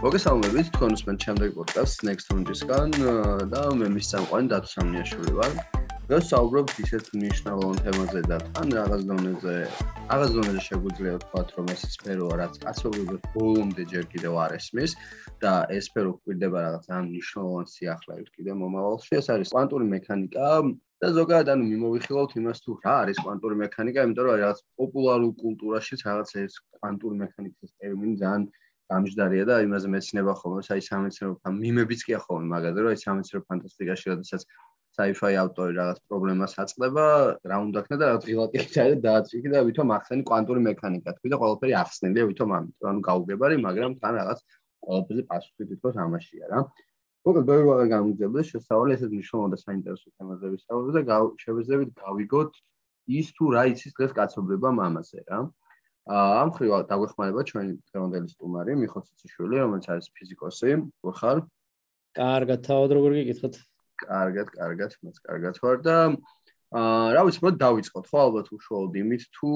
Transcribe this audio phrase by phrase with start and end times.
[0.00, 2.94] მოგესალმებით თქვენ უსმენთ შემდეგ პოდკასტს Next Round-ისგან
[3.52, 5.50] და მე მის სამყარო დათო სამნიაშვილი ვარ.
[6.08, 9.56] დღეს საუბრობთ ისეთ მნიშვნელოვან თემაზე და თან რაღაც დონეზე,
[10.08, 14.96] რაღაც დონეზე შეგვიძლია ვთქვათ, რომ ეს სფერო რაც კაცობრიობად ბოლომდე ჯერ კიდევ არ ესმის
[15.44, 19.12] და ეს სფერო კვირდება რაღაც ამ მნიშვნელოვან სიახლეებით კიდევ მომავალში.
[19.20, 20.48] ეს არის კვანტური მექანიკა
[21.00, 26.00] და ზოგადად ანუ მიმოვიხილავთ იმას თუ რა არის კვანტური მექანიკა, იმიტომ რომ რაღაც პოპულარულ კულტურაშიც
[26.08, 28.42] რაღაც ეს კვანტური მექანიკის ტერმინი ძალიან
[28.90, 34.06] გამჯდარია და იმაზე მეცნება ხოლმე, აი სამეცნიერო მიმებიც კი ახლა მაგაზე, რომ აი სამეცნიერო ფანტასტიკაში
[34.12, 34.42] როდესაც
[34.90, 37.04] sci-fi ავტორი რაღაც პრობლემას აწყდება,
[37.50, 41.38] რა უნდა ქნა და რაღაც ღილაკი ჩაიდა დააწიკი და ვითომ ახსენი კვანტური მექანიკა, თქვი და
[41.42, 44.40] ყველაფერი ახსნილია ვითომ ამიტომ, ანუ გაუგებარი, მაგრამ თან რაღაც
[44.86, 46.60] ყველაფერზე პასუხი თვითონ ამაშია რა.
[47.20, 52.52] მოკლედ ბევრი ვაღარ გამიგზავნე შესაძლოა ესეთ მნიშვნელოვან და საინტერესო თემაზე ვისაუბროთ და შევეძლებთ გავიგოთ
[53.20, 55.38] ის თუ რა იცის დღეს კაცობრიობა მამაზე რა.
[56.08, 60.70] ამ ხრივ დაგვეხმარება ჩვენი დღევანდელი სტუმარი მიხო ციციშვილი, რომელიც არის ფიზიკოსი.
[61.20, 61.38] ხარ?
[62.16, 63.54] კარგად, თავად როგორ გიკითხოთ?
[64.00, 65.96] კარგად, კარგად, მეც კარგად ვარ და
[66.70, 69.50] აა რა ვიცი, მოდი დავიწყოთ ხო ალბათ უშუალოდ იმით თუ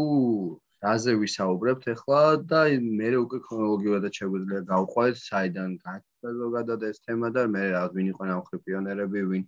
[0.84, 7.46] რაზე ვისაუბრებთ ახლა და მე უკვე ქრონოლოგიურად შეგვიძლია გავყვეთ საიდან გაქცა ზოგადად ეს თემა და
[7.54, 9.44] მე რაღაც ვინ იყო ამ ხრი პიონერები, ვინ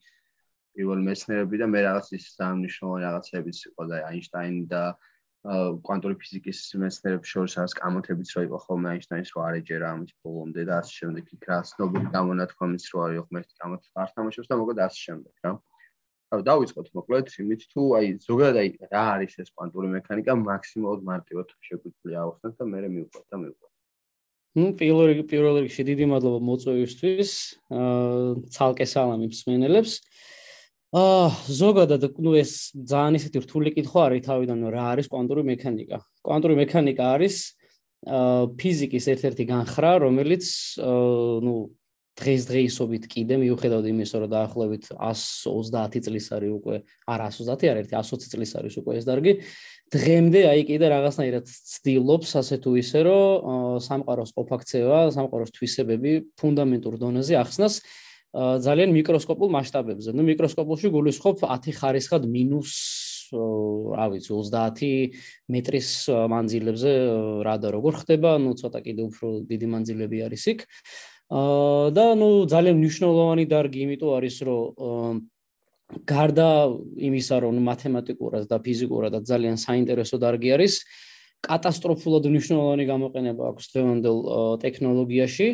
[0.77, 4.83] პირველ მეცნიერები და მე რაღაც ის სამნიშნულო რაღაცებიც იყო და აინშტაინი და
[5.47, 10.79] კვანტური ფიზიკის მეცნიერებს შორის არის კამოთებიც რო იყო ხოლმე აინშტაინს რო არეჯერა ამის ბოლომდე და
[10.83, 15.01] ასე შემდეგ იქ რა ცნობილი გამონათქვამიც რო არის ხოლმე კამოთი არ თამაშობს და მოკლედ ასე
[15.07, 15.53] შემდეგ რა.
[16.35, 21.49] რა დავიწყოთ მოკლედ იმით თუ აი ზოგადად აი რა არის ეს კვანტური მექანიკა მაქსიმალურად მარტივად
[21.69, 23.73] შეგვიძლია ავხსნათ და მე მივყვეთ და მივყვეთ.
[24.57, 27.31] ნუ პირველ პირველ რიგში დიდი მადლობა მოწვევისთვის.
[27.71, 29.93] აა ცალკე სალამი მსმენელებს.
[30.01, 30.36] აა
[30.97, 35.99] ზოგადად ნუ ეს ძალიან ისეთი რთული კითხვა არის თავიდან რა არის კვანტური მექანიკა.
[36.25, 37.37] კვანტური მექანიკა არის
[38.07, 40.47] აა ფიზიკის ერთ-ერთი განხრა, რომელიც
[40.79, 41.55] აა ნუ
[42.17, 46.77] დღესდღეობით კიდე მიუხედავად იმისა, რომ დაახლოებით 130 წლის არის უკვე,
[47.13, 49.33] არა 130 არ ერთი 120 წლის არის უკვე ეს დარგი,
[49.93, 57.37] დღემდე აი კიდე რაღაცნაირად ცდილობს ასე თუ ისე, რომ სამყაროს ყოფაქცევა, სამყაროს თვისებები ფუნდამენტურ დონეზე
[57.37, 57.85] ახსნას
[58.37, 60.13] ძალიან მიკროსკოპულ მასშტაბებზე.
[60.13, 62.73] ნუ მიკროსკოპულში გულისხმობ 10 ხარისხად მინუს
[63.97, 65.17] რა ვიცი 30
[65.51, 65.89] მეტრის
[66.31, 66.93] მანძილებზე
[67.47, 70.61] რა და როგორ ხდება, ნუ ცოტა კიდე უფრო დიდი მანძილები არის იქ.
[71.27, 75.17] აა და ნუ ძალიან მნიშვნელოვანი დარგი იმიტომ არის რომ
[76.07, 76.51] გარდა
[77.09, 80.75] იმისა რომ მათემატიკურად და ფიზიკურად ძალიან საინტერესო დარგი არის
[81.47, 84.19] კატასტროფულად მნიშვნელოვანი გამოყენება აქვს დღევანდელ
[84.63, 85.47] ტექნოლოგიაში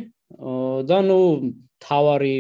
[0.89, 1.19] და ნუ
[1.83, 2.35] თავარი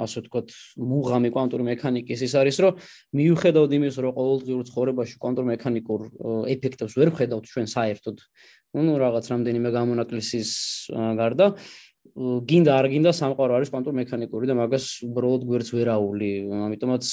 [0.00, 2.80] ასე ვთქვათ მუღამი კვანტური მექანიკის ის არის რომ
[3.20, 6.00] მიუხედავად იმის რომ ყოველდღიურ ცხოვრებაში კვანტურ მექანიკურ
[6.56, 8.16] ეფექტებს ვერ ხედავთ ჩვენ საერთოდ
[8.80, 10.50] ну რაღაც რამდენიმე გამონაკლისის
[11.20, 11.46] გარდა
[12.12, 16.30] გინდა არ გინდა სამყარო არის კვანტურ მექანიკური და მაგას უბრალოდ გვერდს ვერაული
[16.66, 17.04] ამიტომაც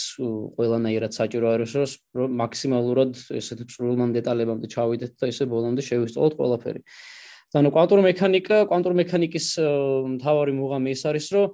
[0.58, 1.76] ყველანაირად საჭირო არის
[2.20, 6.82] რომ მაქსიმალურად ესეთ წვრილმან დეტალებამდე ჩავიდეთ და ესე ბოლომდე შევისწავლოთ ყველაფერი
[7.50, 9.48] და ნუ კვანტური მექანიკა, კვანტური მექანიკის
[10.20, 11.48] მთავარი მუღამი ის არის, რომ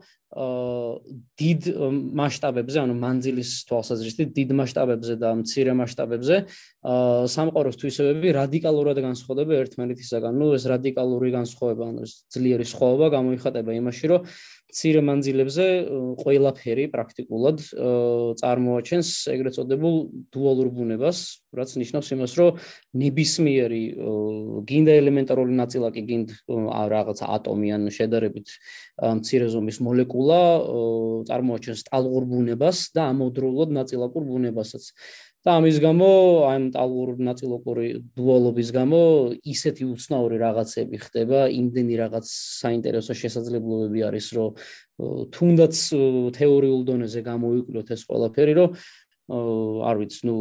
[1.39, 1.61] დიდ
[2.19, 6.35] მასშტაბებზე, ანუ მანძილის თვალსაზრისით, დიდ მასშტაბებზე და მცირე მასშტაბებზე,
[7.31, 10.35] სამყაროს თვისებები რადიკალურად განსხვავდება ერთმანეთისაგან.
[10.35, 12.03] ნუ ეს რადიკალური განსხვავება, ანუ
[12.35, 14.27] ძლიერი სხვაობა გამოიხატება იმაში, რომ
[14.75, 15.66] ცირე მანძილებზე
[16.19, 17.62] ყველაფერი პრაქტიკულად
[18.41, 19.96] წარმოაჩენს ეგრეთ წოდებულ
[20.36, 21.19] დუალურ ბუნებას,
[21.56, 22.59] რაც ნიშნავს იმას, რომ
[23.00, 23.84] ნებისმიერი
[24.68, 26.36] გინდა ელემენტარული ნაწილაკი, გინდ
[26.96, 28.47] რაღაც ატომი ან შედარებით
[29.22, 30.41] მცირე ზომის მოლეკულა
[31.31, 34.92] წარმოაჩენს ტალღურ ბუნებას და ამავდროულად ნაწილაკურ ბუნებასაც.
[35.45, 36.09] და ამის გამო
[36.50, 39.01] ამ ტალღურ ნაწილაკური დუალობის გამო
[39.45, 44.50] ისეთი უცნაური რაღაცები ხდება, იმდენი რაღაც საინტერესო შესაძლებლობები არის, რომ
[45.29, 45.75] თუნდაც
[46.39, 48.69] თეორიულ დონეზე გამოიკვლიოთ ეს ყველაფერი, რომ
[49.86, 50.36] არ ვიცი, ნუ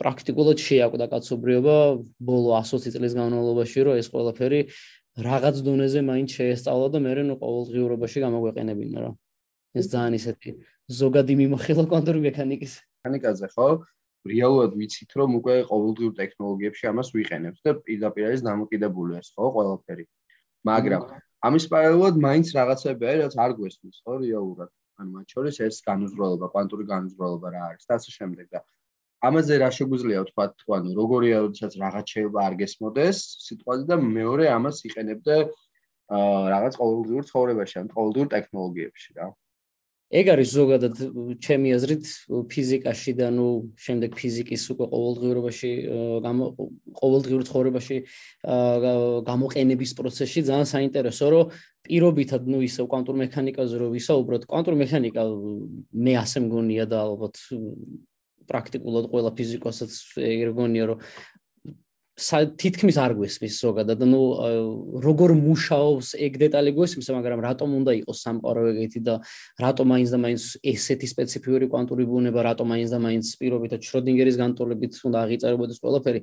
[0.00, 1.76] პრაქტიკულად შეაკვდა კაცობრიობა
[2.20, 4.60] ბოლო 120 წლის განმავლობაში, რომ ეს ყველაფერი
[5.24, 9.10] რაღაც დონეზე მაინც შეესწავლა და მე ნუ ყოველდღიურობაში გამოგვეყენებინა რა.
[9.76, 10.50] ეს ძალიან ისეთი
[10.88, 12.72] ზოგადი მიმოხილვა კვანტური მექანიკის
[13.04, 13.68] მექანიკაზე, ხო?
[14.26, 20.04] რეალურად ვიცით რომ უკვე ყოველდღიურ ტექნოლოგიებში ამას ვიყენებთ და პირდაპირ არის დამოკიდებული ეს ხო ყველაფერი.
[20.68, 21.02] მაგრამ
[21.48, 24.70] ამის პარალელურად მაინც რაღაცები არის რაც არ გვესმის ხო რეალურად.
[24.98, 28.60] ანუ მათ შორის ეს განუზრველობა, კვანტური განუზრველობა რა არის და ასე შემდეგ და
[29.18, 34.44] ამაზე რა შეგვიძლია ვთქვა თუ ანუ როგორია როდესაც რაღაც შეიძლება არ გესმოდეს სიტყვაზე და მეორე
[34.54, 35.36] ამას იყენებდე
[36.18, 39.26] აა რაღაც ყოველდღიურ ცხოვრებაში ან ყოველდღიურ ტექნოლოგიებში რა.
[40.08, 40.94] ეგ არის ზოგადად
[41.44, 42.04] ჩემი აზრით
[42.48, 45.72] ფიზიკაში და ნუ შემდეგ ფიზიკის უკვე ყოველდღიურობაში
[47.00, 47.96] ყოველდღიურ ცხოვრებაში
[49.28, 51.52] გამოყენების პროცესში ძალიან საინტერესო რომ
[51.84, 55.22] პირობითად ნუ ისე კვანტურ მექანიკაზე რო ვისაუბროთ კვანტურ მექანიკა
[55.92, 57.36] მე ასე მგონია და ალბათ
[58.48, 61.04] პრაქტიკულად ყველა ფიზიკოსაც ეგრგონია რომ
[62.18, 64.22] თითქმის არ გვესმის ზოგადად, ანუ
[65.06, 69.14] როგორ მუშაობს ეგ დეტალი გვესმის, მაგრამ რატომ უნდა იყოს სამყარო ეგეთი და
[69.62, 74.92] რატომ აინც და მაინც ესეთი სპეციფიური კვანტური ბუნება, რატომ აინც და მაინც პირობითად შროდინგერის განტოლებით
[75.06, 76.20] უნდა აღიწერებოდეს ყველაფერი.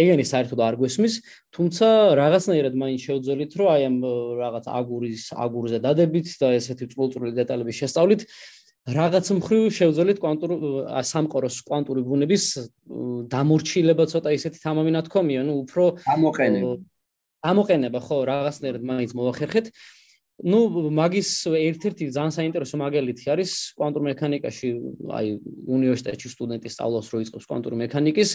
[0.00, 1.14] ეგენი საერთოდ არ გვესმის,
[1.52, 1.86] თუმცა
[2.16, 3.96] რაღაცნაირად მაინც შევძელით, რომ აი ამ
[4.40, 8.24] რაღაც აგურის აგურზე დადებით და ესეთი წულწული დეტალების შესწავლით
[8.89, 10.51] რაღაც მხრივ შევძელით კვანტურ
[11.05, 12.45] სამყაროს კვანტური ბუნების
[13.29, 16.73] დამორჩილება ცოტა ისეთი თამამი ნათქვამია, ну, უფრო ამოყენება.
[17.45, 19.67] ამოყენება, ხო, რაღაცნაირად მაინც მოახერხეთ.
[20.39, 24.67] ну, მაგის ერთ-ერთი ძალიან საინტერესო მაგალითი არის კვანტურ მექანიკაში,
[25.11, 25.27] აი,
[25.67, 28.29] უნივერსიტეტში სტუდენტი სწავლობს, რო იწყებს კვანტურ მექანიკის,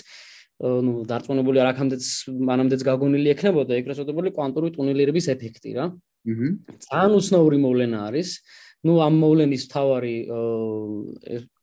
[0.60, 5.86] ну, დარწმუნებული არ აქამდეც მანამდეც გაგონილი ექნებოდა ეგრეთ წოდებული კვანტური ტუნელირების ეფექტი რა.
[6.28, 6.48] აჰა.
[6.84, 8.28] ძალიან უცნაური მოვლენა არის.
[8.84, 10.16] ну ამ მოვლენის თავარი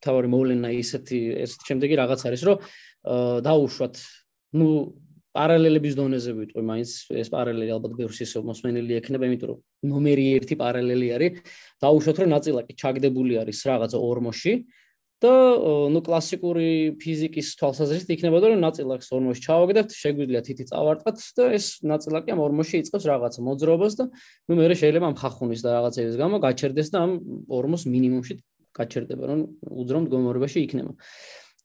[0.01, 2.57] თავარი მოვლენა ისეთი ეს შემდეგი რაღაც არის რომ
[3.45, 4.01] დაუშვათ
[4.57, 4.67] ну
[5.31, 6.91] პარალელების დონეზე ვიტყვი მაინც
[7.21, 9.59] ეს პარალელი ალბათ ბევრს ისე მოსმენილი ექნება იმიტომ რომ
[9.91, 11.39] ნომერი 1 პარალელი არის
[11.85, 14.53] დაუშვათ რომ ნაწილაკი ჩაგდებული არის რაღაც ორმოში
[15.22, 15.32] და
[15.92, 22.36] ნუ კლასიკური ფიზიკის თვალსაზრისით იქნებოდა რომ ნაწილაკს ორმოში ჩავაგდებთ, შეგვიძლია თითი წავარტყათ და ეს ნაწილაკი
[22.36, 26.88] ამ ორმოში იწყებს რაღაც მოძრაობას და ნუ მე შეიძლება ამ ხახუნის და რაღაცების გამო გაჩერდეს
[26.92, 27.12] და ამ
[27.48, 28.34] ორმოს მინიმუმში
[28.76, 29.40] გაჩერდება, რომ
[29.72, 30.92] უძრომ მდგომარეობაში იქნება.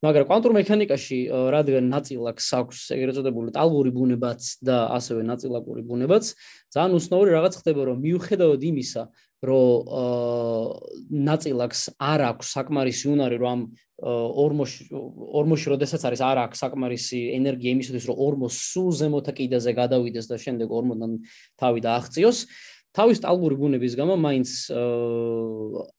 [0.01, 1.17] მაგრამ კვანტურ მექანიკაში
[1.53, 6.31] რადგან ნაწილაკს აქვს ეგრეთ წოდებული ტალღური ბუნებაც და ასევე ნაწილაკური ბუნებაც,
[6.73, 9.03] ძალიან უცნაური რაღაც ხდება, რომ მიუხედავად იმისა,
[9.41, 9.89] რომ
[11.09, 13.61] ნაწილაკს არ აქვს საკმარისი უნარი, რომ ამ
[14.01, 20.25] ორმოში ორმოში როდესაც არის არ აქვს საკმარისი ენერგია იმისათვის, რომ ორმოს სულ ზემოთა კიდეზე გადავიდეს
[20.25, 21.11] და შემდეგ ორმოდან
[21.61, 22.37] თავი დააღწიოს,
[22.97, 24.49] თავის ტალღური ბუნების გამო მაინც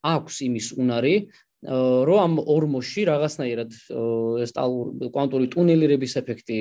[0.02, 1.14] აქვს იმის უნარი,
[1.62, 3.70] რომ ამ ორმოში რაღაცნაირად
[4.42, 6.58] ეს ტალღური კვანტური ტუნელირების ეფექტი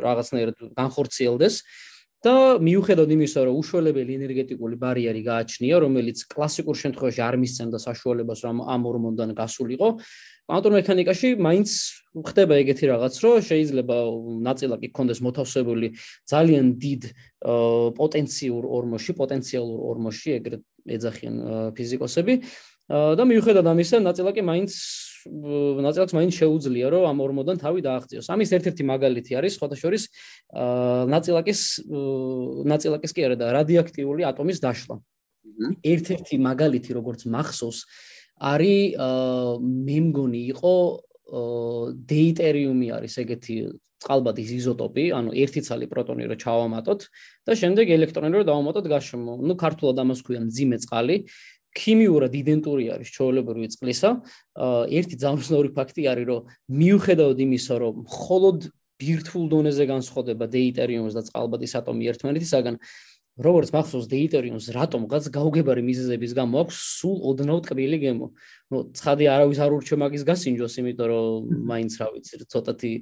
[0.00, 1.54] რაღაცნაირად განხორციელდეს
[2.22, 8.62] და მიუხედავად იმისა, რომ უშუალებელი ენერგეტიკული ბარიერი გააჩნია, რომელიც კლასიკურ შემთხვევაში არ მისცემდა საშუალებას, რომ
[8.62, 9.88] ამ ორმოდან გასულიყო,
[10.46, 11.68] კვანტურ მექანიკაში მაინც
[12.22, 13.96] ხდება ეგეთი რაღაც, რომ შეიძლება
[14.46, 15.88] ნაწილაკი კონდეს მოთავსებული
[16.30, 17.02] ძალიან დიდ
[17.98, 20.62] პოტენციურ ორმოში, პოტენციალურ ორმოში, ეგრეთ
[20.94, 21.34] ეძახიან
[21.74, 22.34] ფიზიკოსები.
[22.92, 24.70] და მიუხედავად ამისა, ნაწილაკი მაინც
[25.26, 28.26] ნაწილაკს მაინც შეუძლია, რომ ამ ორმოდან თავი დააღწიოს.
[28.32, 30.04] ამის ერთ-ერთი მაგალითი არის ხოთაშორის
[31.14, 31.60] ნაწილაკის
[32.72, 34.96] ნაწილაკის კი არა და რადიოაქტიული ატომის დაშლა.
[35.82, 37.78] ერთ-ერთი მაგალითი, როგორც მახსოვს,
[38.42, 38.98] არის
[39.62, 40.74] მე მგონი იყო
[42.12, 43.56] დეიტერიუმი არის ეგეთი
[44.02, 47.00] წყალბადის იზოტოპი, ანუ ერთი ცალი პროტონი რო ჩავამატოთ
[47.46, 49.32] და შემდეგ ელექტრონი რო დავამატოთ გარშემო.
[49.46, 51.16] ნუ ქართულად ამას ქვია მძიმე წყალი.
[51.72, 54.10] ქიმიურად იდენტური არის ჩვეულებრივი წყლისა.
[54.92, 58.58] ერთი ძალზნაური ფაქტი არის, რომ მიუხედავად იმისა, რომ მხოლოდ
[59.02, 62.76] ბირთვულ დონეზე განსხვავდება დეიტერიუმს და წყალბადის ატომი ერთმანეთისაგან,
[63.40, 68.26] როგორც მახსოვს დეიტერიუმს რატომღაც გაუგებარი მიზეზების გამო აქვს სულ ოდნავ ტკბილი გემო.
[68.68, 72.92] ნუ ცხადი არავის არ ურჩე მაგის გასინჯოს, იმიტომ რომ მაინც რა ვიცი, ცოტათი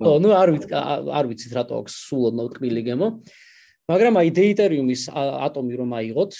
[0.00, 0.72] ხო, ნუ არ ვიცი,
[1.12, 3.08] არ ვიცით რატო აქვს სულ ოდნავ ტკბილი გემო.
[3.88, 6.32] მაგრამ აი დეიტერიუმის ატომი რომ აიღოთ,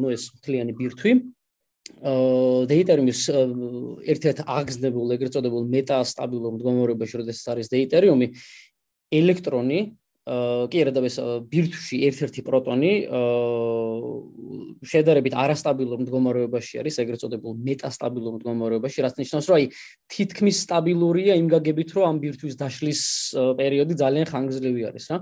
[0.00, 1.12] ნუ ეს მთლიანი ბირთვი,
[2.72, 3.20] დეიტერიუმის
[4.16, 8.26] ერთ-ერთ აღგზნებულ ეგრეთ წოდებულ მეტასტაბილურ მდგომარეობაში, როდესაც არის დეიტერიუმი,
[9.20, 9.80] ელექტრონი
[10.26, 11.16] კი არა და ეს
[11.52, 12.92] ბირთვში ერთ-ერთი პროტონი
[14.90, 19.68] შედარებით არასტაბილურ მდგომარეობაში არის, ეგრეთ წოდებულ მეტასტაბილურ მდგომარეობაში, რაც ნიშნავს, რომ აი
[20.10, 23.02] თითქმის სტაბილურია იმ გაგებით, რომ ამ ბირთვის დაშლის
[23.60, 25.18] პერიოდი ძალიან ხანგრძლივი არის, რა.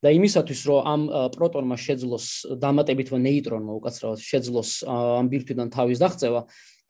[0.00, 1.02] და იმისათვის რომ ამ
[1.36, 2.26] პროტონმა შეძლოს
[2.62, 6.40] დამატებითმა ნეიტრონმა უკაცრავად შეძლოს ამ ბირთვიდან თავის დაღწევა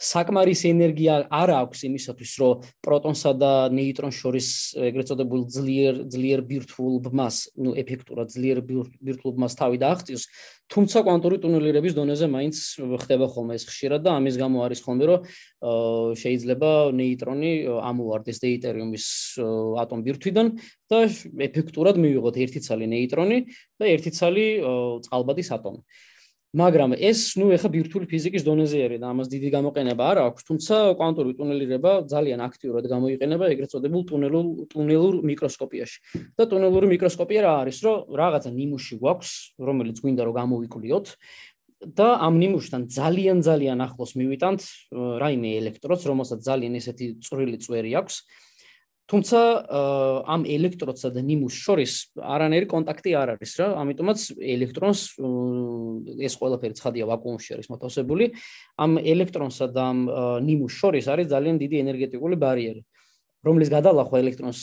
[0.01, 4.49] საკმარისი ენერგია არ აქვს იმისათვის, რომ პროტონსა და ნეიტრონს შორის
[4.89, 10.25] ეგრეთ წოდებულ ძლიერ ძლიერ ბირთვულ ბმას, ну, ეფექტურად ძლიერ ბირთვულ ბმას თავი დააღწიოს,
[10.73, 12.57] თუმცა კვანტური ტუნელირების დონეზე მაინც
[13.05, 15.21] ხდება ხოლმე ეს ხშირად და ამის გამო არის ხოლმე, რომ
[16.17, 17.53] შეიძლება ნეიტრონი
[17.91, 19.07] ამოვარდეს დეიტერიუმის
[19.85, 20.47] ატომ ბირთვიდან
[20.89, 20.99] და
[21.51, 23.39] ეფექტურად მივიღოთ ერთი ცალი ნეიტრონი
[23.77, 24.47] და ერთი ცალი
[25.05, 25.83] წყალბადის ატომი.
[26.51, 30.75] მაგრამ ეს ნუ ეხა ვირტუალური ფიზიკის დონეზე არის და ამას დიდი გამოყენება არ აქვს, თუმცა
[30.99, 35.99] კვანტური ტუნელირება ძალიან აქტიურად გამოიყენება ეგრეთ წოდებულ ტუნელურ ტუნელურ მიკროსკოპიაში.
[36.35, 39.31] და ტუნელური მიკროსკოპია რა არის, რომ რაღაცა ნიმუში გვაქვს,
[39.63, 41.07] რომელიც გვინდა რომ გამოვიკვლიოთ.
[41.81, 44.61] და ამ ნიმუშთან ძალიან ძალიან ახლოს მივიტანთ
[44.93, 48.15] რაიმე ელექტროდს, რომელსაც ძალიან ესეთი წვრილი წვერი აქვს.
[49.11, 49.39] თუმცა
[50.31, 55.01] ამ ელექტროდსა და ნიმუშს შორის არანაირი კონტაქტი არ არის რა, ამიტომაც ელექტრონს
[56.27, 58.31] ეს ყველაფერი ცხადია ვაკუუმში არის მოთავსებული.
[58.79, 59.99] ამ ელექტრონსა და ამ
[60.47, 62.83] ნიმუშს შორის არის ძალიან დიდი ენერგეტიკული ბარიერი,
[63.43, 64.61] რომლის გადალახვა ელექტრონს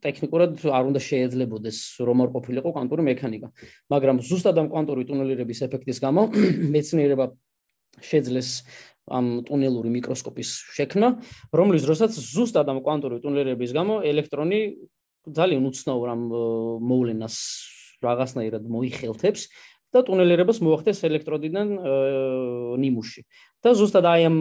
[0.00, 3.48] ტექნიკურად არ უნდა შეეძლებოდეს რომ არ ყოფილიყო კვანტური მექანიკა.
[3.92, 6.30] მაგრამ ზუსტად ამ კვანტური ტუნელირების ეფექტის გამო
[6.74, 7.26] მეცნიერება
[8.00, 8.50] შეძლეს
[9.08, 11.08] ამ ტუნელური მიკროსკოპის შექმნა,
[11.56, 14.60] რომლის დროსაც ზუსტად ამ კვანტური ტუნელირების გამო ელექტრონი
[15.36, 16.22] ძალიან უცნაურ ამ
[16.90, 17.36] მოვლენას
[18.00, 19.42] რაღაცნაირად მოიხელთებს
[19.90, 21.68] და ტუნელირებას მოახდენს ელექტროდიდან
[22.78, 23.22] ნიმუში.
[23.60, 24.36] და ზუსტად აი ამ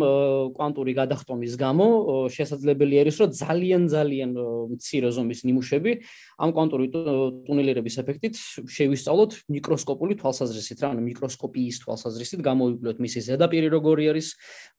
[0.56, 1.88] კვანტური გადახტომის გამო
[2.32, 4.32] შესაძლებელი არის, რომ ძალიან ძალიან
[4.80, 5.92] მცირე ზომის ნიმუშები
[6.40, 8.36] ამ კვანტური ტუნელირების ეფექტით
[8.70, 14.28] შევისწავლოთ მიკროსკოპული თვალსაზრისით, რა, ანუ მიკროსკოპიის თვალსაზრისით გამოვივლოთ მისი ზედაპირი როგორი არის,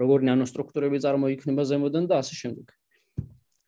[0.00, 2.66] როგორი ნანოსტრუქტურები წარმოიქმნება ზემოდან და ასე შემდეგ.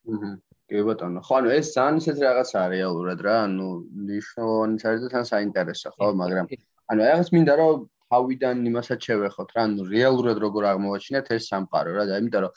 [0.09, 0.31] აჰა.
[0.73, 1.21] კი ბატონო.
[1.21, 3.67] ხო, ანუ ეს ძალიან ისეთ რაღაცაა რეალურად რა, ანუ
[4.09, 6.47] ნიშნულოვანიც არის და თან საინტერესო, ხო, მაგრამ
[6.93, 12.03] ანუ რაღაც მინდა რომ თავიდან იმასაც შევეხოთ რა, ანუ რეალურად როგორ აღმოვაჩინეთ ეს სამყარო რა
[12.09, 12.53] და იმიტომ რომ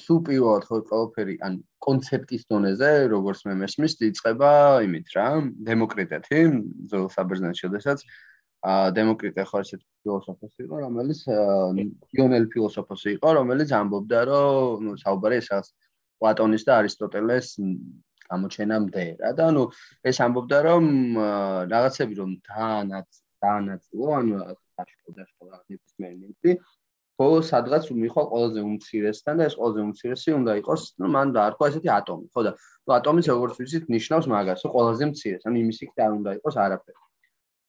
[0.00, 4.52] სულ პირველად ხო ყველაფერი ან კონცეფტის დონეზე როგორც მე მესმის იწყება
[4.86, 5.26] იმით რა
[5.68, 6.40] დემოკრიტეთი
[6.92, 8.00] ზოლ საბერძნეთში შესაძაც.
[8.66, 11.20] ა დემოკრიტე ხო ესეთ ფილოსოფოსი იყო რომელიც
[12.16, 15.66] იონელი ფილოსოფოსი იყო რომელიც ამბობდა რომ ნუ საუბარი ესაც
[16.18, 17.48] პლატონის და არისტოტელეს
[18.26, 19.62] გამოჩენამდე რა და ანუ
[20.08, 20.84] ეს ამბობდა რომ
[21.74, 23.08] რაღაცები რომ დაანაც
[23.44, 24.40] დაანაწილო ანუ
[24.80, 26.58] დაშკოდა სხვა ნებისმიერი
[27.16, 31.90] ხოლო სადღაც მიხვალ ყველაზე უმცირესთან და ეს ყველაზე უმცირესი უნდა იყოს ნუ მან დაარქვა ესეთი
[31.96, 35.92] ატომი ხო და ნუ ატომის როგორც ვიცით ნიშნავს მაგას რომ ყველაზე მცირეს ანუ იმის იქ
[35.96, 37.00] და უნდა იყოს არაფერი.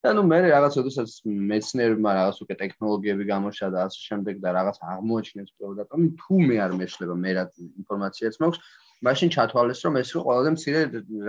[0.04, 1.10] და ნუ მე რაღაც ოდესაც
[1.52, 6.58] მეცნიერებმა რაღაც უკვე ტექნოლოგიები გამოშა და ასე შემდეგ და რაღაც აღმოაჩინეს პრობლემა ატომი თუ მე
[6.66, 7.44] არ მეშლება მე რა
[7.82, 8.60] ინფორმაციაც მაქვს
[9.08, 10.82] მაშინ ჩათვალეს რომ ეს იყო ყველაზე მცირე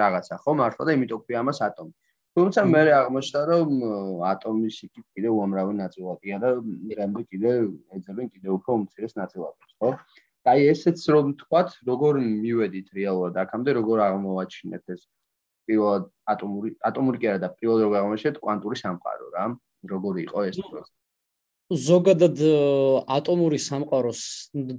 [0.02, 1.92] რაღაცა ხო მართლა და იმიტომ ქვია ამას ატომი
[2.38, 3.70] თუმცა მე აღმოჩნდა რომ
[4.32, 6.50] ატომის იქით კიდე უამრავი ნაწილაკია და
[7.00, 7.52] რამე კიდე
[7.98, 9.90] ეძებენ კიდე უფრო უმცირეს ნაწილაკებს, ხო?
[10.48, 15.02] აი ესეც რომ თქვათ, როგორ მივედით რეალურად აქამდე, როგორ აღმოვაჩინეთ ეს
[15.68, 19.44] პირველად ატომური ატომური კი არა და პირველად როგორ აღმოჩნდეთ კვანტური სამყარო რა?
[19.92, 20.96] როგორი იყო ეს პროცესი?
[21.68, 22.40] ზოგადად
[23.12, 24.20] ატომური სამყაროს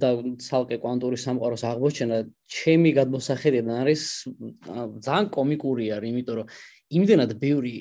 [0.02, 0.08] და
[0.42, 2.18] ცალკე კვანტური სამყაროს აღმოჩენა
[2.50, 4.02] ჩემი გადმოსახედიდან არის
[5.06, 6.50] ძალიან კომიკური არის, იმიტომ რომ
[6.90, 7.74] იმდენად ბევრი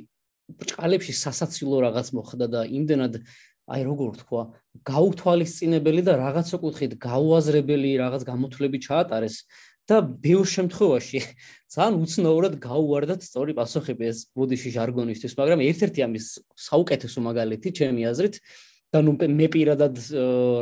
[0.59, 3.21] ბრჭყალებში სასაცილო რაღაც მოხდა და იმდენად
[3.69, 4.43] აი როგორ თქვა,
[4.81, 9.35] გაუთვალისწინებელი და რაღაცა კუთხით გაუაზრებელი რაღაც გამოთვლები ჩაატარეს
[9.89, 11.19] და ბევრ შემთხვევაში
[11.73, 16.25] ძალიან უცნაურად გაუვარდათ სწორი პასუხები ეს ბუდიში ჟარგონისთვის, მაგრამ ერთ-ერთი ამის
[16.65, 18.35] საუკეთესო მაგალითი ჩემი აზრით
[18.89, 19.95] და ნუ მე პირადად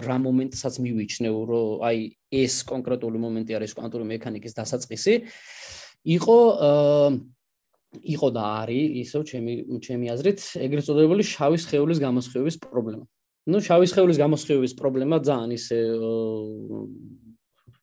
[0.03, 1.97] რა მომენტსაც მივიჩნევ, რომ აი
[2.43, 5.13] ეს კონკრეტული მომენტი არის კვანტური მექანიკის დასაწყისი.
[6.07, 6.37] იყო
[6.67, 7.07] აა
[7.92, 9.52] იყო და არის ისევ ჩემი
[9.84, 13.04] ჩემი აზრით ეგრეთ წოდებული შავი სხეულის გამოსხივების პრობლემა.
[13.52, 15.78] ну შავი სხეულის გამოსხივების პრობლემა ძალიან ისე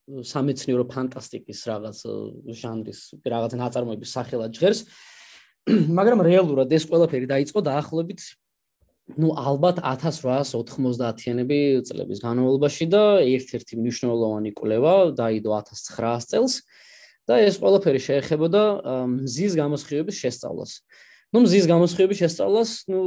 [0.10, 1.98] სამეცნიერო ფანტასტიკის რაღაც
[2.58, 4.82] ჟანრის რაღაც ნაწარმოების სახელად ჟღერს.
[5.70, 8.22] მაგრამ რეალურად ეს ყველაფერი დაიწყო დაახლოებით
[9.18, 16.62] ну ალბათ 1890-იანები წლების განმავლობაში და ერთ-ერთი მნიშვნელოვანი კვლევა დაიდო 1900 წელს.
[17.30, 18.64] და ეს ყველაფერი შეეხებოდა
[19.22, 20.72] მზის გამოსხივების შესწავლას.
[21.30, 23.00] ну მზის გამოსხივების შესწავლას, ну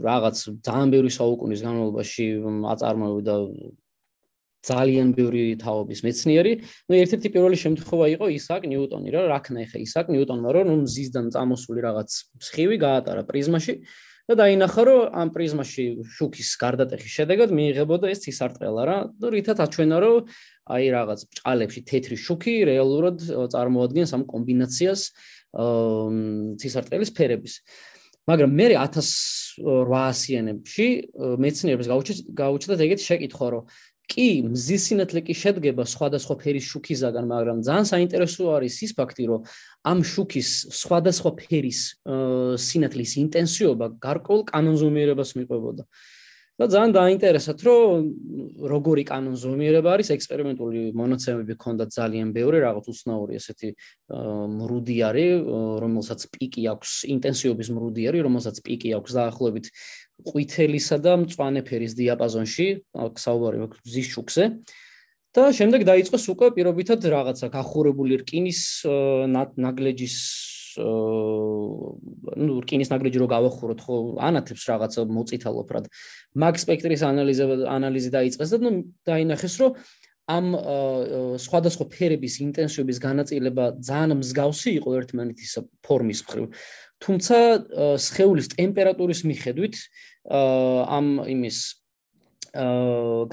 [0.00, 2.26] რაღაც ძალიან ბევრი საუკუნის განმავლობაში
[2.72, 3.34] აწარმოებდა
[4.60, 6.52] ძალიან ბევრი თაობის მეცნიერი.
[6.88, 10.74] ну ერთ-ერთი პირველი შემთხვევა იყო ისაკ ნიუტონი რა, რა ქნა ეხა ისაკ ნიუტონმა, რომ ну
[10.84, 12.10] მზისგან წამოსული რაღაც
[12.40, 13.74] სხივი გაატარა პრიზმაში
[14.28, 15.84] და დაინახა, რომ ამ პრიზმაში
[16.16, 18.98] შუქის გარდატეხის შედეგად მიიღებოდა ეს ცისარტყელა რა.
[19.16, 20.28] ну რითაც აჩვენა, რომ
[20.65, 23.17] აი რაღაც ბჭყალებში თეთრი შუქი რეალურად
[23.53, 25.01] წარმოადგენს ამ კომბინაციას
[26.61, 27.53] ცისარტყელის ფერების.
[28.25, 30.87] მაგრამ მე 1800-იანებში
[31.45, 31.87] მეცნიერებს
[32.33, 33.69] გაუჩნდათ ეგეთი შეკითხვა, რომ
[34.09, 39.45] კი მზის სინათლე კი შედგება სხვადასხვა ფერის შუქისაგან, მაგრამ ძალიან საინტერესო არის ის ფაქტი, რომ
[39.85, 40.49] ამ შუქის
[40.81, 41.79] სხვადასხვა ფერის
[42.65, 45.83] სინათლის ინტენსივობა გარკვეულ კანონზომიერებას მიყვებოდა.
[46.55, 48.03] და ძალიან დაინტერესათ, რომ
[48.63, 53.69] როგორი კანონზომიერება არის ექსპერიმენტული მონაცემები ქონდა ძალიან ბევრი, რაღაც უცნაური ესეთი
[54.55, 55.33] მრუდი არის,
[55.83, 59.65] რომელსაც პიკი აქვს, ინტენსივობის მრუდი არის, რომელსაც პიკი აქვს დაახლოებით
[60.31, 64.43] ყვითელისა და მწვანე ფერის დიაპაზონში, საუბარი აქვს ზის შუქზე.
[65.35, 68.87] და შემდეგ დაიწყოს უკვე პირობითად რაღაცა გახურებული რკინის
[69.59, 70.15] ნაგლეჯის
[70.80, 73.96] ну რკინის ნაგრეჯი რო გავახუროთ ხო
[74.28, 75.88] ანათებს რაღაცა მოწითალოფრად
[76.44, 77.44] მაგ სპექტრის ანალიზა
[77.76, 78.70] ანალიზი დაიწყეს და ну
[79.08, 79.72] დაინახეს რომ
[80.30, 80.46] ამ
[81.42, 86.44] სხვადასხვა ფერების ინტენსივობის განაწილება ძალიან მსგავსი იყო ერთმანეთის ფორმის მხრივ
[87.02, 87.36] თუმცა
[88.06, 89.76] სხეულის ტემპერატურის მიხედვით
[90.30, 91.58] ამ იმის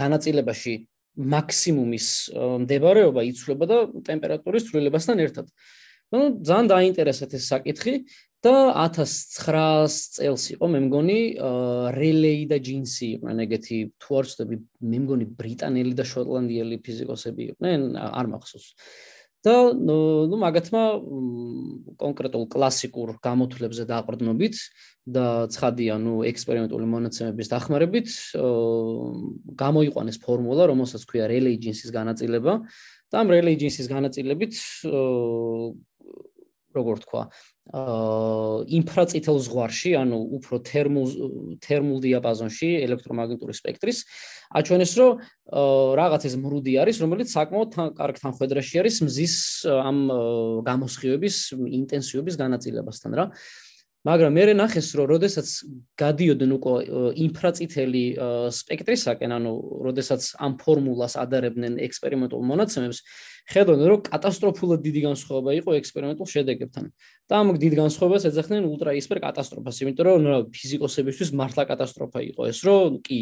[0.01, 0.73] განაწილებაში
[1.17, 2.07] მაქსიმუმის
[2.63, 5.49] მდებარეობა იცვლება და ტემპერატურის ცვლილებასთან ერთად.
[6.13, 7.95] ну ძალიან დაინტერესეთ ეს საკითხი
[8.45, 11.19] და 1900 წელს იყო მე მგონი
[11.97, 14.55] რელეი და ჯინსი იყვნენ ეგეთი თუ არ ვცდები
[14.93, 18.67] მე მგონი ბრიტანელი და შოტლანდიელი ფიზიკოსები იყვნენ არ მახსოვს
[19.45, 20.83] და ну მაგათმა
[22.01, 24.55] კონკრეტულ კლასიკურ გამოთვლებზე დააყრდნობით
[25.17, 28.09] და ცხადია ну ექსპერიმენტული მონაცემების დახმარებით
[29.61, 32.59] გამოიყვანეს ფორმულა რომელსაც ქვია რელეი ჯინსის განაწილება
[33.13, 34.57] და ამ რელეი ჯინსის განაწილებით
[36.76, 37.22] როგორ თქვა
[37.72, 41.06] აა ინფრაწითელ ზღვარში, ანუ უფრო თერმულ
[41.62, 43.98] თერმულ დიაპაზონში ელექტრომაგნიტური სპექტრის
[44.58, 45.10] აჩვენეს, რომ
[46.02, 47.70] რაღაც ეს მრუდი არის, რომელიც საკმაოდ
[48.02, 49.34] კარგ თანხვედრაში არის მზის
[49.70, 49.98] ამ
[50.66, 53.26] გამოსხივების ინტენსივობის განაწილებასთან რა.
[54.02, 55.48] მაგრამ მე ნახეს რომ როდესაც
[55.94, 56.74] გადიოდნენ უკვე
[57.22, 58.04] ინფრაწითელი
[58.50, 59.52] სპექტრისაკენ, ანუ
[59.86, 62.98] როდესაც ამ ფორმულას ადარებდნენ ექსპერიმენტულ მონაცემებს,
[63.50, 66.84] ხედავდნენ, რომ კატასტროფულად დიდი განსხვავება იყო ექსპერიმენტულ შედეგებთან.
[67.32, 73.00] და ამ დიდ განსხვავებას ეძახდნენ ультраიისბერ კატასტროფას, იმიტომ რომ ფიზიკოსებისთვის მართლა კატასტროფა იყო ეს, რომ
[73.00, 73.20] კი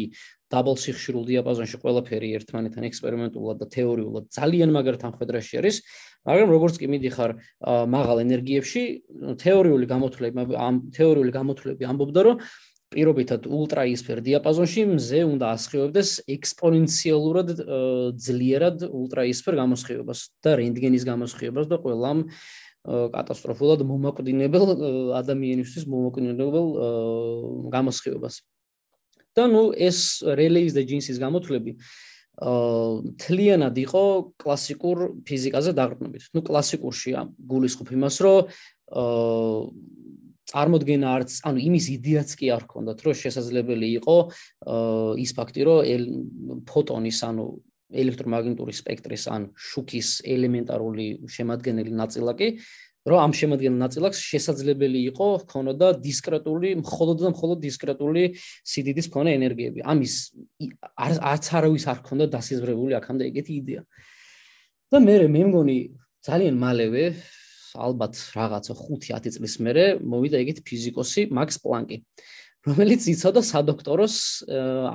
[0.51, 5.75] დაბლ სიხშირულ დიაპაზონში ყველაფერი ერთმანეთთან ექსპერიმენტულად და თეორიულად ძალიან მაგარ თანხვედრაში არის,
[6.27, 7.31] მაგრამ როგორც კი მიდიხარ
[7.87, 8.81] მაღალ ენერგიებში,
[9.39, 12.35] თეორიული გამოთვლები ამ თეორიული გამოთვლები ამბობდა, რომ
[12.91, 17.53] პირობითად ультра ისფერ დიაპაზონში მზე უნდა ასხივებდეს ექსპონენციალურად
[18.19, 22.25] ძლიერად ультра ისფერ გამოსხივებას და რენტგენის გამოსხივებას და ყველამ
[23.15, 24.65] კატასტროფულად მომაკვდინებელ
[25.21, 26.67] ადამიანისთვის მომაკვდინებელ
[27.71, 28.41] გამოსხივებას.
[29.31, 31.77] და ნუ ეს relays და jeans-ის გამოთვლები
[32.41, 34.03] თლიანად იყო
[34.35, 36.23] კლასიკურ ფიზიკაზე დაყრდნობით.
[36.35, 38.51] ნუ კლასიკურში გულისხმობ იმას, რომ
[40.49, 44.15] წარმოდგენა არც, ანუ იმის იდეაც კი არ ქონდათ, რომ შესაძლებელი იყო
[45.21, 47.45] ის ფაქტი, რომ ფოტონის, ანუ
[47.91, 52.47] ელექტრომაგნიტური სპექტრის ან შუქის ელემენტარული შემადგენელი ნაწილაკი
[53.01, 58.23] რომ ამ შემადგენელ ნაწილაკს შესაძლებელი იყო ქონოდა დისკრეტული, მხოლოდ და მხოლოდ დისკრეტული
[58.61, 59.79] სიდიდის მქონე ენერგიები.
[59.81, 60.13] ამის
[61.01, 63.81] არც არავის არ ქონდა დასიზრებული აქამდე ეგეთი იდეა.
[64.91, 65.77] და მე მე მგონი
[66.21, 67.03] ძალიან მალევე
[67.75, 71.97] ალბათ რაღაცა 5-10 წლის მერე მოვიდა ეგეთი ფიზიკოსი მაქს პლანკი,
[72.67, 74.15] რომელიც იცოდა სადოქტოროს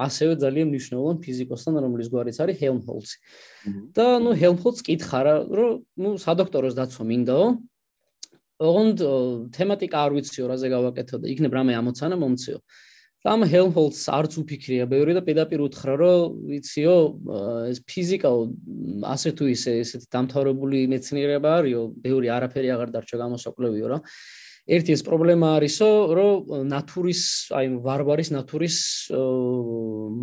[0.06, 3.16] ასევე ძალიან მნიშვნელოვან ფიზიკოსთან, რომლის გვარიც არის ჰელმჰოლცი.
[3.96, 7.46] და ნუ ჰელმჰოლცს კითხა რა, რომ ნუ სადოქტოროს დაცვა მინდაო,
[8.56, 8.98] ოღონდ
[9.52, 12.16] თემატიკა არ ვიციო რაზე გავაკეთო და იქნებ რამე ამოცანა
[13.26, 13.34] მომციო.
[13.34, 16.96] ამ ჰელმჰოლცს არც უფიქრია ბევრი და პედაპირ უთხრა რომ ვიციო
[17.70, 18.30] ეს ფიზიკა
[19.02, 23.98] ასე თუ ისე ესეთი დამთავრებული მეცნიერება არისო, ბევრი არაფერი აღარ დარჩა გამოსაკვლევიო რა.
[24.66, 27.22] ერთი ეს პრობლემა არისო, რომ ნატურის,
[27.54, 28.78] აი ვარვარის ნატურის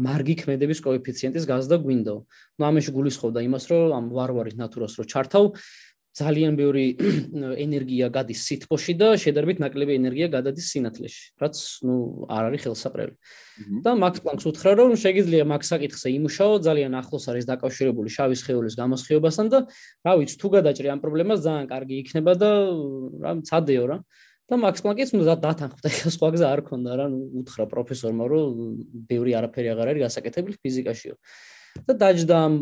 [0.04, 2.16] მარგი ქმედების კოეფიციენტის გაზდა გვინდო.
[2.60, 5.46] ნუ ამაში გულისხმობდა იმას, რომ ამ ვარვარის ნატურას რო ჩართავ,
[6.14, 6.86] ძალიან ბევრი
[7.66, 11.96] ენერგია გადის სითბოში და შედარებით ნაკლები ენერგია გადადის სინათლეში, რაც ნუ
[12.30, 13.16] არ არის ხელსაყრელი.
[13.82, 18.78] და მაქს პლანკს უთხრა, რომ შეიძლება მაქს საკითხზე იმუშაო, ძალიან ახლოს არის დაკავშირებული შავი სხეულის
[18.78, 19.60] გამოსხივებასთან და
[20.06, 22.52] რა ვიცი, თუ გადაჭრი ამ პრობლემას ძალიან კარგი იქნება და
[23.26, 23.98] რა მცადეო რა.
[24.44, 28.46] და მაქს პლანკიც ნუ დათანხმდა, სხვა გზა არ ქონდა რა, ნუ უთხრა პროფესორმა, რომ
[29.10, 31.16] ბევრი არაფერი აღარ არის გასაკეთებელი ფიზიკაშიო.
[31.88, 32.54] და დაჯდა ამ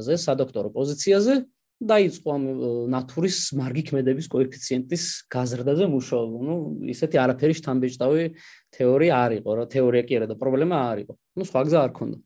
[0.00, 1.34] აზე სადოქტორო პოზიციაზე
[1.82, 2.44] დაიწყო ამ
[2.92, 6.38] ნატურის მარგი ქმედების კოეფიციენტის გაზრდაზე მუშაობა.
[6.48, 6.56] ნუ
[6.94, 8.24] ისეთი არაფერი შთამბეჭდავი
[8.76, 11.14] თეორია არ იყო, რა თეორია კი არა და პრობლემა არ იყო.
[11.38, 12.18] ნუ სხვა გზა არ ქონდა.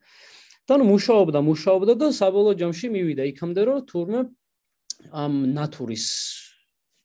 [0.66, 4.20] და ნუ მუშაობდა, მუშაობდა და საბოლოო ჯამში მივიდა იქამდე, რომ თურმე
[5.14, 6.06] ამ ნატურის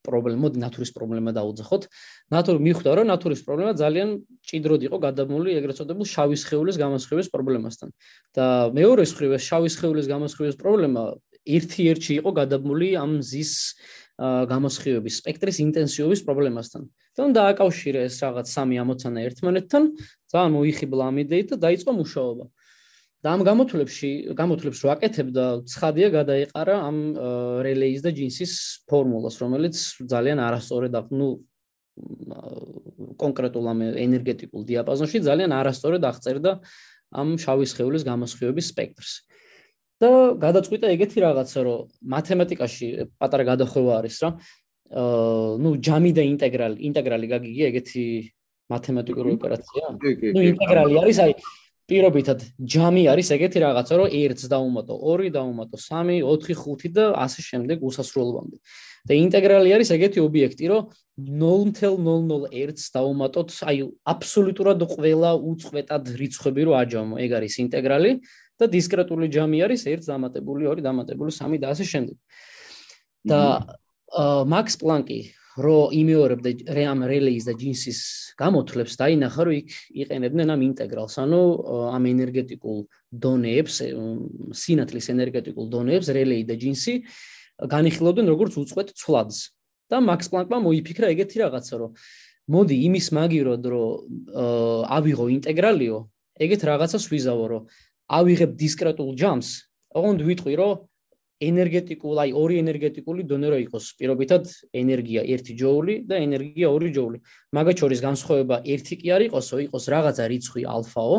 [0.02, 1.84] პრობლემა, მოდი ნატურის პრობლემა დაუძახოთ.
[2.34, 4.10] ნატური მიხვდა, რომ ნატურის პრობლემა ძალიან
[4.50, 7.90] ჭიდროდ იყო გადამული ეგრეთ წოდებულ შავი სხეულის გამოსხივების პრობლემასთან.
[8.34, 11.02] და მეორე მხრივ ეს შავი სხეულის გამოსხივების პრობლემა
[11.46, 13.54] ერთ-ერთი იყო გადაბმული ამ ზის
[14.22, 16.82] გამოსხივების სპექტრის ინტენსივობის პრობლემასთან.
[17.18, 19.84] და უნდა აკავშირე ეს რაღაც სამი ამოცანა ერთმანეთთან,
[20.32, 22.46] ძალიან მოიხიბლა ამ იდეით და დაიწყო მუშაობა.
[23.22, 26.98] და ამ გამოთვლებში, გამოთვლებს რო აკეთებდა, ცხადია გადაიყარა ამ
[27.62, 28.54] რელეის და ჯინსის
[28.90, 29.76] ფორმულას, რომელიც
[30.10, 31.28] ძალიან არასწორად აქვს, ну
[33.22, 36.52] კონკრეტულ ამ ენერგეტიკულ დიაპაზონში ძალიან არასწორად აღწერდა
[37.12, 39.12] ამ შავი სხეულის გამოსხივების სპექტრს.
[40.02, 40.10] და
[40.42, 41.80] გადაწყვიტა ეგეთი რაღაცა, რომ
[42.16, 42.88] მათემატიკაში
[43.22, 44.30] პატარა გადახვევა არის რა.
[44.92, 48.06] აა ნუ ჯამი და ინტეგრალი, ინტეგრალი გაგიგია ეგეთი
[48.74, 49.84] მათემატიკური ოპერაცია?
[50.36, 51.34] ნუ ინტეგრალი არის აი
[51.92, 52.40] პირობითად
[52.74, 57.78] ჯამი არის ეგეთი რაღაცა, რომ 1-ს დაუმატო 2, დაუმატო 3, 4, 5 და ასე შემდეგ
[57.84, 58.58] უსასრულობამდე.
[59.02, 60.84] და ინტეგრალი არის ეგეთი ობიექტი, რომ
[61.42, 63.78] 0.001-ს დაუმატოთ, აი
[64.14, 68.12] აბსოლუტურად ყველა უწყვეტად რიცხვები რო აჯამო, ეგ არის ინტეგრალი
[68.62, 72.18] და დისკრეტული ჯამი არის 1 დამატებული 2 დამატებული 3 და ასე შემდეგ.
[73.26, 73.42] და
[74.54, 75.20] მაქს პლანკი
[75.62, 78.00] რო იმეორებდა რეამ რელეის და ჯინსის
[78.40, 79.68] გამოთვლებს დაინახა რომ იქ
[80.04, 81.16] იყენებდნენ ამ ინტეგრალს.
[81.22, 81.42] ანუ
[81.98, 82.78] ამ ენერგეტიკულ
[83.12, 83.76] დონეებს
[84.62, 86.94] სინათლის ენერგეტიკულ დონეებს რელეი და ჯინსი
[87.62, 89.40] განიხილავდნენ როგორც უწყვეტ ცვლადს.
[89.92, 91.92] და მაქს პლანკმა მოიფიქრა ეგეთი რაღაცა რომ
[92.56, 93.90] მოდი იმის მაგიროდ რომ
[94.98, 95.98] ავიღო ინტეგრალიო
[96.48, 97.64] ეგეთ რაღაცას ვიზავო რომ
[98.12, 99.50] ავიღებ დისკრეტულ ჯამს
[99.96, 100.88] ოღონდ ვიტყვი რომ
[101.42, 104.46] ენერგეტიკულ, აი ორი ენერგეტიკული დონე რო იყოს, პირობითად
[104.78, 107.18] ენერგია 1 ჯოული და ენერგია 2 ჯოული.
[107.58, 111.18] მაგათ შორის განსხვავება 1 კი არ იყოსო, იყოს რაღაცა რიცხვი ალფაო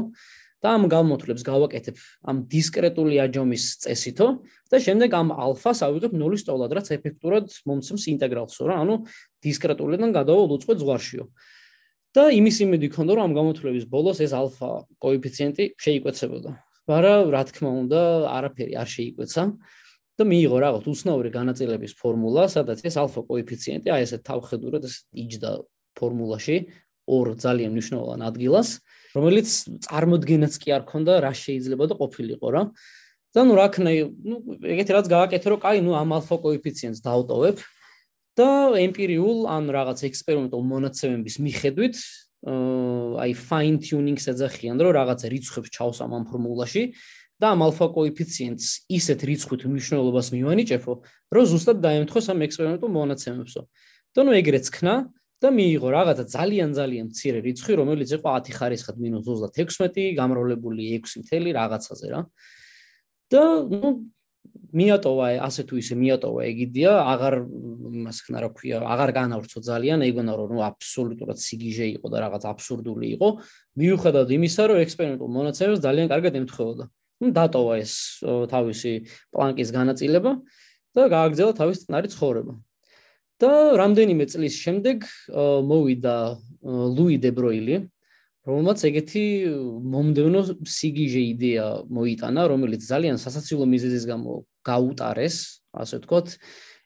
[0.62, 1.96] და ამ გამოთვლებს გავაკეთებ
[2.30, 4.26] ამ დისკრეტული აჯომის წესითო
[4.70, 8.94] და შემდეგ ამ ალფას ავიღებ 0-ის ტოლად, რაც ეფექტურად მომცემს ინტეგრალსო რა, ანუ
[9.42, 11.26] დისკრეტულიდან გადავალ უწყვეტ ზღვარშიო.
[12.12, 16.50] და იმის იმედი ქონდა რომ ამ გამოთვლების ბოლოს ეს ალფა კოეფიციენტი შეიკვეცებოდა.
[16.90, 18.00] მაგრამ რა თქმა უნდა,
[18.36, 19.42] არაფერი არ შეიკვეცა.
[20.12, 25.50] და მიიღო რაღაც უცნაური განაწილების ფორმულა, სადაც ეს ალფა კოეფიციენტი, აი ესე თავხედურად ეს იჯდა
[25.96, 26.56] ფორმულაში
[27.08, 28.68] ორ ძალიან მნიშვნელოვან ადგილას,
[29.16, 29.48] რომელიც
[29.88, 32.62] წარმოდგენაც კი არ ქონდა რა შეიძლება და ყოფილიყო რა.
[33.32, 37.56] და ნუ რა ქნა, ნუ ეგეთი რაც გავაკეთე, რომ კაი, ნუ ამ ალფა კოეფიციენტს დავტოვებ
[38.36, 41.96] და ემპირიულ ან რაღაც ექსპერიმენტულ მონაცემების მიხედვით
[42.42, 46.82] აი fine tuning-ს ეძახიან, რომ რაღაც რიცხვებს ჩავსამ ამ ფორმულაში
[47.38, 50.92] და ამ ალფა კოეფიციენტს ისეთ რიცხვით მნიშვნელობას მივანიჭებო,
[51.34, 53.62] რომ ზუსტად დაემთხოს ამ ექსპერიმენტულ მონაცემებსო.
[54.12, 54.94] და ნუ ეგრეც ხნა
[55.40, 59.26] და მიიღო რაღაცა ძალიან ძალიან მცირე რიცხვი, რომელიც იყო 10 ხარისხად მინუს
[59.56, 62.20] 36, გამრავლებული 6 რაღაცაზე რა.
[63.32, 63.88] და ნუ
[64.72, 67.34] მიატოვა ასე თუ ისე მიატოვა ეგიდია, აღარ
[68.04, 72.42] მას ხნა რა ქვია, აღარ განავრცო ძალიან, ეგონა რომ ნუ აბსოლუტურად სიგიჟე იყო და რაღაც
[72.52, 73.28] აბსურდული იყო,
[73.76, 76.84] მიუხედავად იმისა, რომ ექსპერიმენტულ მონაცემებს ძალიან კარგად ემთხვეოდა.
[77.22, 78.92] ну დატოვა ეს თავისი
[79.30, 80.32] პლანკის განაწილება
[80.96, 82.54] და გააგრძელა თავის წნარი ცხოვრება.
[83.42, 85.06] და რამდენიმე წლის შემდეგ
[85.66, 86.16] მოვიდა
[86.96, 87.74] ლუი დებროილი,
[88.42, 89.24] რომელმაც ეგეთი
[89.92, 95.36] მომდევნო სიგიჟე იდეა მოიტანა, რომელიც ძალიან სასაცილო მიზეზის გამო გაუტარეს,
[95.70, 96.28] ასე ვთქვათ.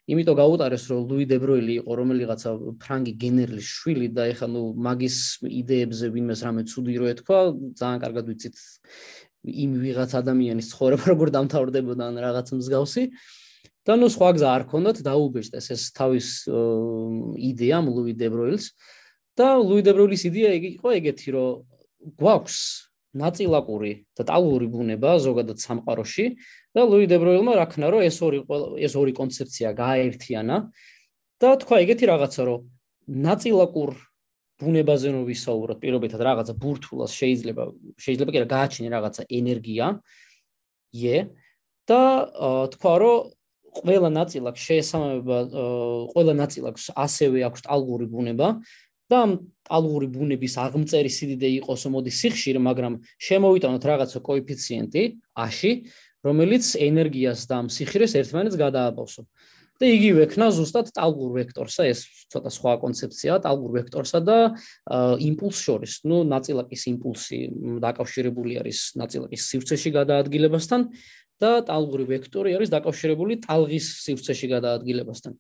[0.07, 6.07] იმიტომ გაუტარეს, რომ ლუი დებროილი იყო რომელიღაცა ფრანგი გენერლის შვილი და ეხლა ნუ მაგის იდეებზე
[6.15, 7.41] ვინმეს რამე ცუდი რო ეთქვა,
[7.81, 8.57] ძალიან კარგად ვიცით
[9.47, 13.05] იმ ვიღაც ადამიანის ცხოვრება როგორ დამთავრდებოდა ან რაღაც მსგავსი
[13.87, 16.29] და ნუ სხვა გზა არ ქონდათ დაუბეჭდეს ეს თავის
[17.51, 18.67] იდეა ლუი დებროილს
[19.37, 21.65] და ლუი დებროილის იდეა იყო ეგეთი რომ
[22.21, 22.59] გვაქვს
[23.17, 26.27] ნაწილაკური და ტალღური ბუნება ზოგადად სამყაროში
[26.77, 28.43] და ლუი დებროილმა რაქნა რომ ეს ორი
[28.87, 30.57] ეს ორი კონცეფცია გააერთიანა
[31.41, 32.61] და თქვა ეგეთი რაღაცა რომ
[33.07, 33.91] ნაწილაკურ
[34.57, 37.65] ბუნებაზე რომ ვისაუბროთ, პირობითად რაღაცა ბურთულას შეიძლება
[38.01, 39.87] შეიძლება კი რა გააჩინე რაღაცა ენერგია.
[40.97, 41.17] ე
[41.85, 42.01] და
[42.73, 43.19] თქვა რომ
[43.77, 45.39] ყველა ნაწილაკს შეესაბამება
[46.13, 48.49] ყველა ნაწილაკს ასევე აქვს ტალღური ბუნება
[49.11, 49.21] და
[49.67, 55.03] ტალღური ბუნების აღმწერი სიდიდე იყოს მოდი სიხშირე, მაგრამ შემოვიტანოთ რაღაცა კოეფიციენტი
[55.47, 55.73] a-ში,
[56.27, 59.23] რომელიც ენერგიას და სიხშირეს ერთმანეთს გადააბავსო.
[59.77, 62.01] და იგივე ქნა ზუსტად ტალღურ ვექტორსა ეს
[62.33, 64.37] ცოტა სხვა კონცეფციაა ტალღურ ვექტორსა და
[65.21, 67.41] იმპულს შორის ნუ ნაწილაკის იმპულსი
[67.85, 70.81] დაკავშირებული არის ნაწილაკის სივრცეში გადაადგილებასთან
[71.45, 75.37] და ტალღური ვექტორი არის დაკავშირებული ტალღის სივრცეში გადაადგილებასთან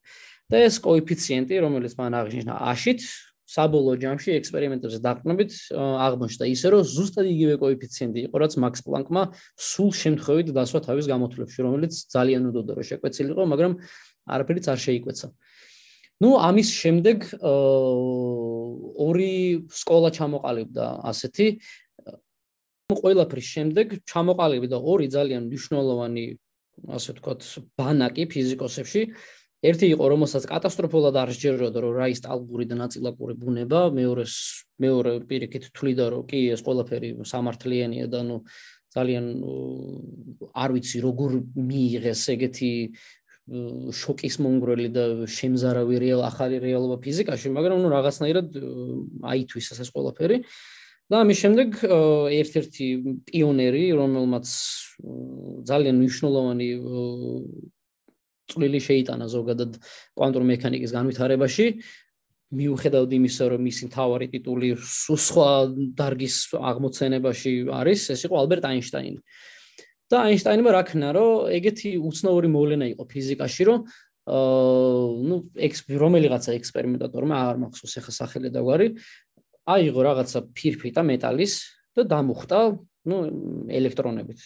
[0.53, 3.09] და ეს კოეფიციენტი რომელიც მან აღნიშნა a-შით
[3.47, 9.23] საბოლოო ჯამში ექსპერიმენტებზე დაყრდნობით აღმოჩნდა ისე რომ ზუსტად იგივე კოეფიციენტი იყო რაც მაქს პლანკმა
[9.55, 13.73] სულ შემთხვევით დასვა თავის გამოთვლებში რომელიც ძალიან უდოდა რომ შეკვეცილიყო მაგრამ
[14.35, 15.27] არაფერიც არ შეიკვეცა.
[16.23, 17.19] ну ამის შემდეგ
[19.07, 19.33] ორი
[19.69, 21.47] სკოლა ჩამოყალიბდა ასეთი
[22.91, 26.25] ყველაფრის შემდეგ ჩამოყალიბდა ორი ძალიან მნიშვნელოვანი
[26.97, 27.41] ასე ვთქვათ
[27.79, 29.03] ბანაკი ფიზიკოსებში
[29.65, 34.35] ერთი იყო რომელსაც კატასტროფულად არ შეჯეროდა რომ რა ის ტალღური და ნაწილაკური ბუნება მეორეს
[34.83, 38.37] მეორე პირიქით თვლიდა რომ კი ეს ყველაფერი სამართლიანია და ნუ
[38.97, 39.27] ძალიან
[40.57, 42.73] არ ვიცი როგორ მიიღეს ეგეთი
[43.47, 48.49] შოკის მონგრელი და შემზარავი რეალ ახალი რეალობა ფიზიკაში, მაგრამ ნუ რაღაცნაირად
[49.23, 50.43] აითვის ეს ყველაფერი.
[51.07, 51.69] და ამის შემდეგ
[52.35, 52.87] ერთ-ერთი
[53.31, 54.47] პიონერი, რომელმაც
[55.71, 56.69] ძალიან მნიშვნელოვანი
[58.53, 59.79] წვლილი შეიტანა ზოგადად
[60.17, 61.67] კვანტურ მექანიკის განვითარებაში.
[62.57, 65.51] მიუხედავად იმისა, რომ მისი მთავარი ტიტული სხვა
[65.99, 69.21] დარგის აღმოცენებაში არის, ეს იყო ალბერტ აინშტაინი.
[70.07, 73.79] და აინშტაინმა რა ქნა, რომ ეგეთი უცნაური მოვლენა იყო ფიზიკაში, რომ
[74.27, 78.87] აა ნუ ექს რომელიღაცა ექსპერიმენტატორმა არ მახსოვს ახლა სახელი და გვარი
[79.71, 81.55] აიღო რაღაცა ფირფიტა მეტალის
[81.95, 82.59] და დამუხტა
[83.07, 83.17] ნუ
[83.71, 84.41] ელექტრონებით.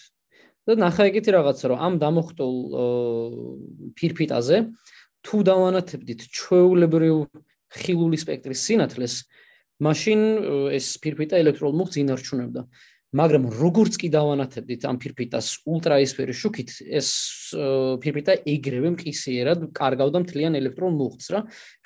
[0.71, 2.57] და ნახა ეგეთი რაღაცა რომ ამ დამოხტულ
[3.99, 4.57] ფირფიტაზე
[5.27, 7.17] თუ დავანათებდით ჩვეულებრივ
[7.81, 9.15] ხილული სპექტრის სინათლეს
[9.85, 10.21] მაშინ
[10.79, 12.63] ეს ფირფიტა ელექტროლმუხტს ინარჩუნებდა
[13.11, 17.09] მაგრამ როგორც კი დავანათებდით ამ ფირფიტას ულტრაისფერის შუქით, ეს
[17.99, 21.41] ფირფიტა ეგრევე მყისიერად კარგავდა მთლიან ელექტრონ მუხტს რა.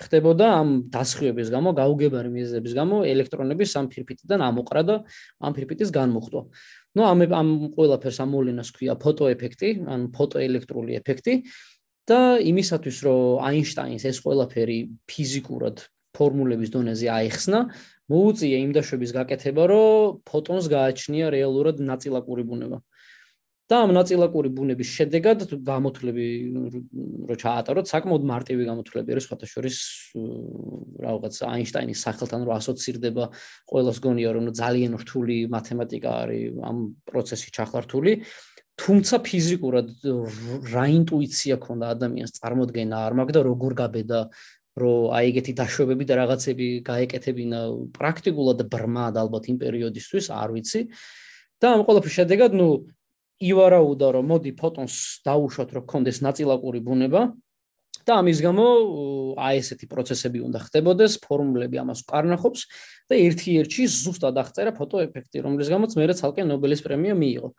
[0.04, 4.94] ხდებოდა ამ დასხივების გამო, გაუგებარი მიზეზების გამო ელექტრონები სამ ფირფიტიდან ამოყრა და
[5.40, 6.42] ამ ფირფიტის განმუხტვა.
[6.94, 11.34] ნუ ამ ამ ყველაფერს ამოვლენას ქვია ფოტოეფექტი, ან ფოტოელექტრული ეფექტი
[12.06, 14.78] და იმისათვის რომ აინშტაინს ეს ყველაფერი
[15.10, 15.82] ფიზიკურად
[16.14, 17.60] ფორმულების დონეზე აიხსნა,
[18.12, 22.78] მოუწია იმ დაშვების გაკეთება, რომ ფოტონს გააჩნია რეალურად ნაწილაკური ბუნება.
[23.64, 26.26] და ამ ნაწილაკური ბუნების შედეგად გამოთვლები
[27.28, 29.76] რო ჩაატაროთ, საკმაოდ მარტივი გამოთვლები არის, ხოთა შორის
[31.00, 33.24] რაღაც აინშტაინის სახელთან რო ასოცირდება,
[33.72, 36.76] ყოველს გონია რომ ძალიან რთული მათემატიკა არის ამ
[37.08, 38.12] პროცესი ჩახლართული.
[38.74, 39.88] თუმცა ფიზიკურად
[40.74, 44.20] რა ინტუიცია ქონდა ადამიანს წარმოქმნა არ მაგდა როგორ გაბედა
[44.74, 47.60] რომ აი ეგეთი დაშვებები და რაღაცები გაეკეთებინა
[47.94, 50.80] პრაქტიკულად ბრმად ალბათ იმ პერიოდისთვის, არ ვიცი.
[51.62, 52.68] და ამ ყველაფრის შედეგად, ნუ
[53.50, 57.28] ივარაუდა რომ მოდი ფოტონს დაუშვათ რომ კონდეს ნაწილაკური ბუნება
[58.04, 58.64] და ამის გამო
[59.40, 62.60] აი ესეთი პროცესები უნდა ხდებოდეს, ფორმულები ამას უკარნახობს
[63.08, 67.50] და ერთ-ერთი ზუსტად აღწერა ფოტოეფექტი, რომლის გამოც მეერე ცალკე ნობელის პრემია მიიღო.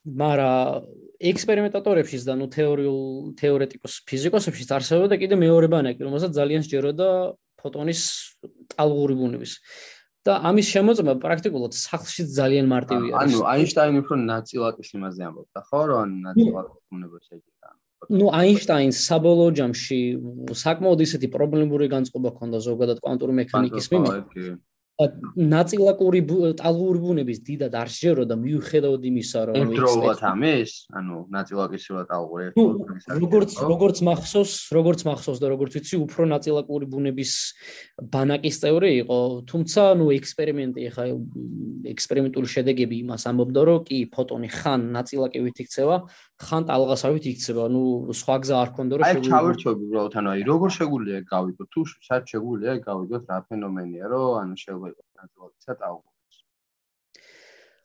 [0.00, 0.84] მაგრამ
[1.20, 3.00] ექსპერიმენტატორებშიც და ნუ თეორიულ
[3.36, 7.08] თეორეტიკოს ფიზიკოსებშიც არსებობდა კიდე მეორე ბანაკი, რომელსაც ძალიან სჯეროდა
[7.60, 8.00] ფოტონის
[8.72, 9.52] ტალღური ბუნების.
[10.26, 13.20] და ამის შემოწმება პრაქტიკულად სახლში ძალიან მარტივი არის.
[13.20, 17.68] ანუ აინშტაინი უფრო ნაწილაკის იმაზე ამბობდა, ხო, რომ ნაწილაკის ბუნება შეჭირა.
[18.18, 19.98] ну აინშტაინს საბოლოო ჯამში
[20.64, 24.26] საკმაოდ ისეთი პრობლემური განწყობა ჰქონდა ზოგადად კვანტური მექანიკის მიმართ.
[25.00, 26.20] ნაწილაკური
[26.60, 32.46] ტალღური ბუნების დიდად არ შეეროდა მიუხედავად იმისა რომ ერთდროულად ამის ანუ ნაწილაკის შევა ტალღური
[33.08, 37.32] როგორც როგორც მახსოვს როგორც მახსოვს და როგორც ვიცი უფრო ნაწილაკური ბუნების
[38.12, 39.18] ბანაკის წევრი იყო.
[39.48, 41.04] თუმცა ნუ ექსპერიმენტი ხა
[41.94, 45.96] ექსპერიმენტული შედეგები იმას ამბობდა რომ კი ფოტონი ხან ნაწილაკივით იქცევა
[46.40, 47.82] ხან ტალღასავით იქცევა ნუ
[48.16, 51.80] სხვა გზა არ ქონდა რომ შეგვიძლია აი ჩავერთვები უბრალოდ ანუ აი როგორ შეგვიძლია გავიგოთ თუ
[51.90, 56.38] საერთოდ შეგვიძლია გავიგოთ რა ფენომენია რომ ანუ შეგვიძლია ნაწილაკისა ტალღურის.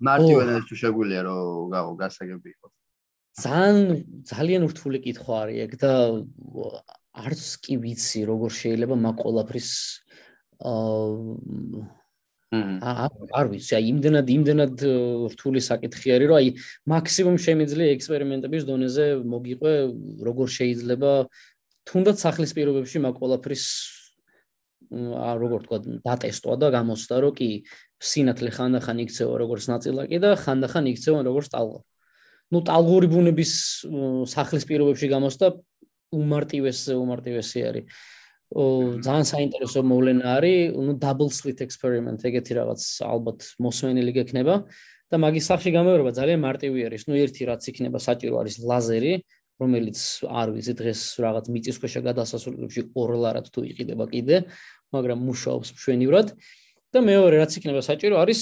[0.07, 2.73] მარტივად თუ შეგვიძლია რომ გავო გასაგები იყოს.
[3.43, 3.77] ძალიან
[4.31, 5.93] ძალიან რთული კითხვა არის ეგ და
[7.25, 9.71] არც კი ვიცი როგორ შეიძლება მაგ ყოლაფრის
[10.71, 12.04] აა
[12.53, 14.83] არ ვიცი, აი იმდენად იმდენად
[15.33, 16.49] რთული საკითხი არის, რომ აი
[16.93, 19.73] მაქსიმუმ შემიძლია ექსპერიმენტების დონეზე მოგიყვე
[20.27, 21.11] როგორ შეიძლება
[21.89, 23.65] თუნდაც სახლის პირობებში მაგ ყოლაფრის
[24.93, 27.49] ა როგორ თქვა დატესტვა და გამოსდა რომ კი
[27.97, 31.79] სინათლე ხანდახან იქცევა როგორც ნაწილაკი და ხანდახან იქცევა როგორც ტალღა.
[32.53, 33.51] ნუ ტალღური ბუნების
[34.29, 35.47] სახლის პირობებში გამოსდა
[36.13, 37.85] უმარტივეს უმარტივესი არის.
[38.55, 44.55] ძალიან საინტერესო მოვლენა არის, ნუ double slit experiment ეგეთი რაღაც ალბათ მოსვენილი გექნება
[45.11, 47.03] და მაგის სახში გამეორება ძალიან მარტივი არის.
[47.03, 49.13] ნუ ერთი რაც იქნება საჭირო არის ლაზერი,
[49.59, 54.37] რომელიც არ ვიცი დღეს რაღაც მიწისქვეშა გადასასვლელებში ორლარად თუ იყიდება კიდე,
[54.95, 56.27] მაგრამ მუშაობს მშვენივრად.
[56.95, 58.41] და მეორე რაც იქნება საჭირო არის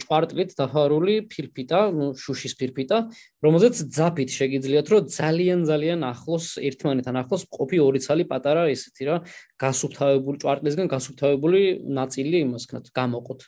[0.00, 2.98] ჭვარტლით დაფარული ფირფიტა, ну შუშის ფირფიტა,
[3.44, 9.16] რომელზეც ძაფით შეგიძლიათ რომ ძალიან ძალიან ახლოს ერთმანეთთან ახლოს ყოფი ორი ცალი პატარა ესეთი რა
[9.60, 11.60] გასუფთავებული ჭვარტლისგან გასუფთავებული
[12.00, 13.40] ნაწილი იმასქნათ გამოყოთ.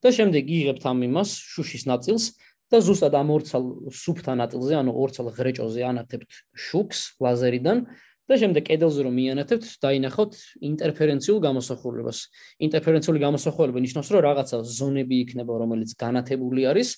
[0.00, 2.24] და შემდეგ იღებთ ამ იმას შუშის ნაწილს
[2.72, 7.84] და ზუსტად ამ ორცალ სუფთა ნაწილზე, ანუ ორცალ ღრეჭოზე ანათებთ შუქს ლაზერიდან
[8.30, 10.32] და შემდეგ კედელზე რომ მიანათებთ, დაინახოთ
[10.70, 12.18] ინტერფერენციულ გამოსახულებას.
[12.62, 16.88] ინტერფერენციული გამოსახულება ნიშნავს, რომ რაღაცა ზონები იქნება, რომელიც განათებული არის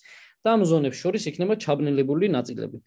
[0.44, 2.78] და ამ ზონებს შორის იქნება ჩაბნელებული ნაწილები.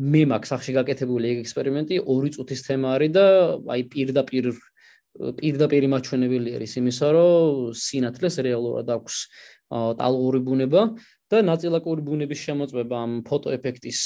[0.00, 3.24] მე მაქვს სახში გაკეთებული ეგ ექსპერიმენტი, ორი წუთის თემა არის და
[3.68, 4.46] აი პირდაპირ
[5.12, 9.16] პირდაპირ მაჩვენებელი არის იმისა, რომ სინათლეს რეალურად აქვს
[10.00, 10.96] ტალღური ბუნება
[11.28, 14.00] და ნაწილაკური ბუნების შემოწმება ამ ფოტოეფექტის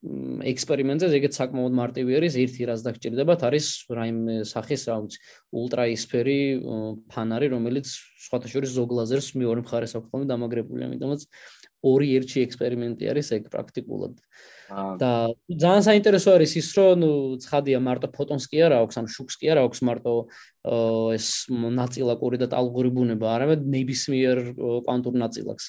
[0.00, 5.18] ექსპერიმენტზე ეგეც საკმაოდ მარტივი არის ერთი რაც დაგჭირდებათ არის რაიმე სახის რა ვიცი
[5.60, 6.36] ультраისფერი
[7.12, 7.92] ფანარი რომელიც
[8.24, 11.26] სხვათაშორის ზოგ ლაზერს მეორე მხარეს აქვს ხოლმე დამაგრებული ამიტომაც
[11.82, 14.14] ორი ერთში ექსპერიმენტი არის ეგ პრაქტიკულად.
[14.70, 17.10] და ძალიან საინტერესო არის ის, რომ ნუ
[17.42, 20.14] ცხადია მარტო ფოტონს კი არ აქვს, ამ შუქს კი არ აქვს მარტო
[21.16, 24.38] ეს ნაწილაკური და ტალღური ბუნება, არამედ ნებისმიერ
[24.86, 25.66] კვანტურ ნაწილაკს.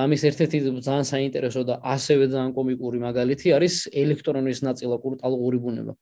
[0.00, 5.94] ამის ერთ-ერთი ძალიან საინტერესო და ასევე ძალიან კომიკური მაგალითი არის ელექტრონის ნაწილაკური ტალღური ბუნება.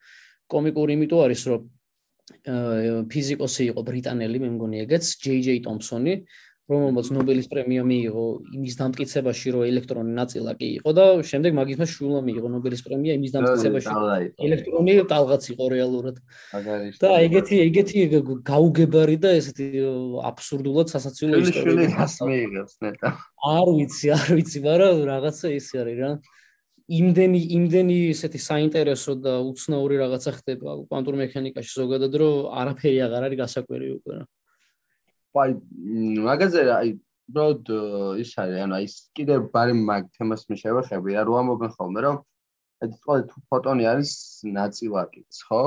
[0.48, 1.60] კომიკური იმიტომ არის, რომ
[3.08, 6.14] ფიზიკოსი იყო ბრიტანელი, მე მგონი ეგეც, ჯეი-ჯეი ტომპსონი,
[6.68, 12.20] რომელმაც ნობელის პრემია მიიღო იმის დამტკიცებაში, რომ ელექტრონი ნაწილაკი იყო და შემდეგ მაგის მას შვილმა
[12.28, 13.88] მიიღო ნობელის პრემია იმის დამტკიცებაში,
[14.48, 16.16] ელექტრონი ტალღაც იყო რეალურად.
[17.00, 17.98] და ეგეთი ეგეთი
[18.44, 19.66] გაუგებარი და ესეთი
[20.28, 21.88] აბსურდულად სასაცილო ისტორია.
[21.88, 23.08] შვილს მიიღებს ნეტა.
[23.48, 26.10] არ ვიცი, არ ვიცი, მაგრამ რაღაცა ის არის რა.
[26.88, 33.40] იმდენი იმდენი ესეთი საინტერესო და უცნაური რაღაცა ხდება კვანტურ მექანიკაში ზოგადად რომ არაფერი აღარ არის
[33.44, 34.24] გასაკვირი უკვე რა.
[35.36, 35.50] აი
[36.28, 36.90] მაგაზე აი
[37.28, 37.70] უბრალოდ
[38.24, 38.86] ის არის ანუ აი
[39.18, 42.16] კიდე ბარი მაგ თემას მე შევეხები რა რო ამობენ ხოლმე რომ
[42.82, 44.12] აი თქვა თუ ფოტონი არის
[44.58, 45.62] ნაწილაკიც ხო?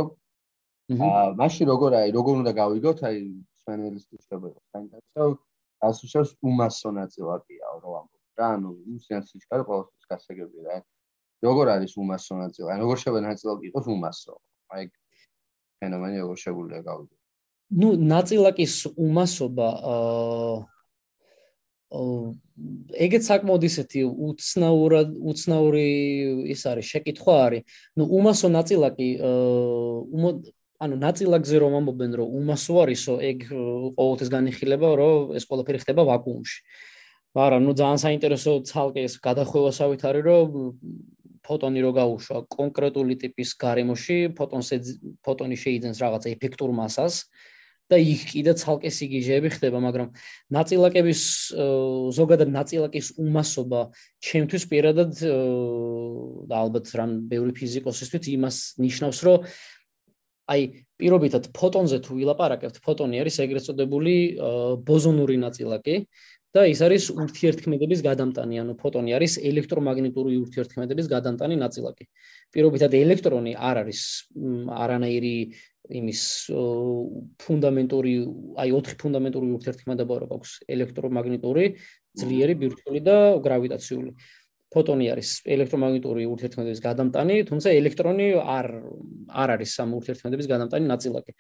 [1.06, 3.18] აა მაშინ როგორ აი როგორ უნდა გავიგოთ აი
[3.62, 5.28] სვენელის თვითშობა საინტერესო
[5.90, 10.78] ასუშავს უმასო ნაწილაკია რო ამბობ რა ანუ ის სენსიჩკარი ყოველთვის გასაგებია რა
[11.46, 12.68] როგორ არის უმასო ნაწილი?
[12.70, 14.34] აი როგორ შეიძლება ნაწილაკი იყოს უმასო?
[14.74, 14.84] აი
[15.82, 17.21] ფენომენი როგორ შეგვიძლია გავიგოთ?
[17.71, 20.57] ну ნაწილაკის უმასობა აა
[23.07, 25.87] ეგეც საკმაოდ ისეთი უცნაურად უცნაური
[26.53, 27.63] ის არის შეკითხვა არის.
[27.97, 30.33] ну უმასო ნაწილაკი აა
[30.77, 33.39] ანუ ნაწილაკზე რომ ამბობენ რომ უმასო არისო ეგ
[33.97, 36.59] ყოველთვის განიხილება რომ ეს ყველაფერი ხდება ვაკუუმში.
[37.37, 40.49] მაგრამ ну ძალიან საინტერესო ცალკე ეს გადახვევასავით არის რომ
[41.47, 44.69] ფოტონი რო გაუშვა კონკრეტული ტიპის გარემოში, ფოტონს
[45.23, 47.15] ფოტონი შეიძენს რაღაც ეფექტურ მასას
[47.92, 50.10] და იქ კიდე ცალკე სიგიჟეები ხდება, მაგრამ
[50.56, 51.22] ნაწილაკების
[52.16, 53.82] ზოგადად ნაწილაკის უმასობა
[54.24, 59.50] ჩემთვის პირადად და ალბათ რამ ბევრი ფიზიკოსისთვის იმას ნიშნავს, რომ
[60.52, 60.62] აი
[61.00, 64.16] პირობითად ფოტონზე თუ ვილაპარაკებთ, ფოტონი არის ეგრეთ წოდებული
[64.88, 65.96] ბოზონური ნაწილაკი,
[66.52, 72.06] და ის არის ურთიერთქმედების გადამტანი, ანუ ფოტონი არის ელექტრომაგნიტური ურთიერთქმედების გადამტანი ნაწილაკი.
[72.52, 74.02] პირობითად ელექტრონი არ არის
[74.84, 75.36] არანაირი
[76.02, 76.22] იმის
[77.42, 78.14] ფუნდამენტური,
[78.64, 81.66] აი 4 ფუნდამენტური ურთიერთქმედება რო აქვს ელექტრომაგნიტური,
[82.20, 84.12] ძლიერი, ბირთვული და გრავიტაციული.
[84.72, 88.68] ფოტონი არის ელექტრომაგნიტური ურთიერთქმედების გადამტანი, თუმცა ელექტრონი არ
[89.44, 91.36] არ არის ამ ურთიერთქმედების გადამტანი ნაწილაკი.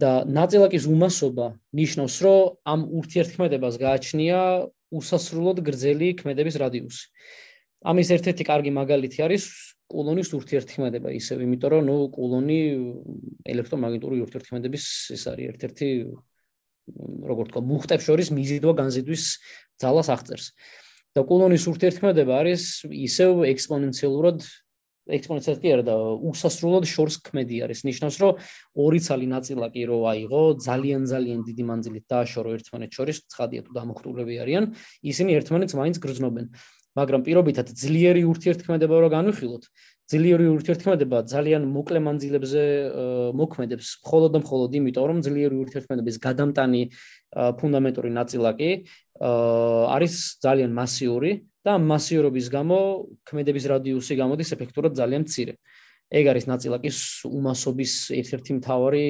[0.00, 2.40] და ნაწილაკის უმასობა ნიშნავს, რომ
[2.72, 4.40] ამ ურთიერთქმედებას გააჩნია
[4.90, 7.04] უსასრულოდ გრძელი ქმედების რადიუსი.
[7.90, 9.44] ამის ერთ-ერთი კარგი მაგალითი არის
[9.90, 12.60] კულონის ურთიერთქმედება, ისევ იმიტომ რომ ნუ კულონი
[13.52, 14.84] ელექტრომაგნიტური ურთიერთქმედების
[15.16, 15.88] ეს არის ერთ-ერთი
[17.30, 19.24] როგორ თქვა, მუხტებს შორის მიზიდვა განზიდვის
[19.80, 20.46] ძალას აღწერს.
[21.10, 24.46] და კულონის ურთიერთქმედება არის ისევ ექსპონენციალურად
[25.18, 25.94] ექსპონენციალურად კი არა და
[26.30, 27.80] უსასრულოდ შორს ქმედი არის.
[27.88, 28.32] ნიშნავს, რომ
[28.78, 34.34] ორი ცალი ნაწილაკი რო აიღო, ძალიან ძალიან დიდი მანძილით დააშორო ერთმანეთს შორის, ცხადია თუ დამოხტულები
[34.42, 34.64] არიან,
[35.02, 36.46] ისინი ერთმანეთს მაინც გრძნობენ.
[36.98, 39.64] მაგრამ პირობითად ძლიერი ურთიერთქმედება რო განვიხილოთ,
[40.10, 42.62] ძლიერი ურთიერთქმედება ძალიან მოკლე მანძილებზე
[43.38, 46.82] მოქმედებს, მხოლოდ და მხოლოდ იმიტომ, რომ ძლიერი ურთიერთქმედების გადამტანი
[47.30, 48.70] ფუნდამენტური ნაწილაკი
[49.22, 51.30] არის ძალიან მასიური
[51.66, 52.78] და მასიურობის გამო
[53.28, 55.54] ქმედების რადიუსი გამოდის ეფექტურად ძალიან მცირე.
[56.10, 56.98] ეგ არის ნაწილაკის
[57.30, 59.04] უმასობის ერთ-ერთი მთავარი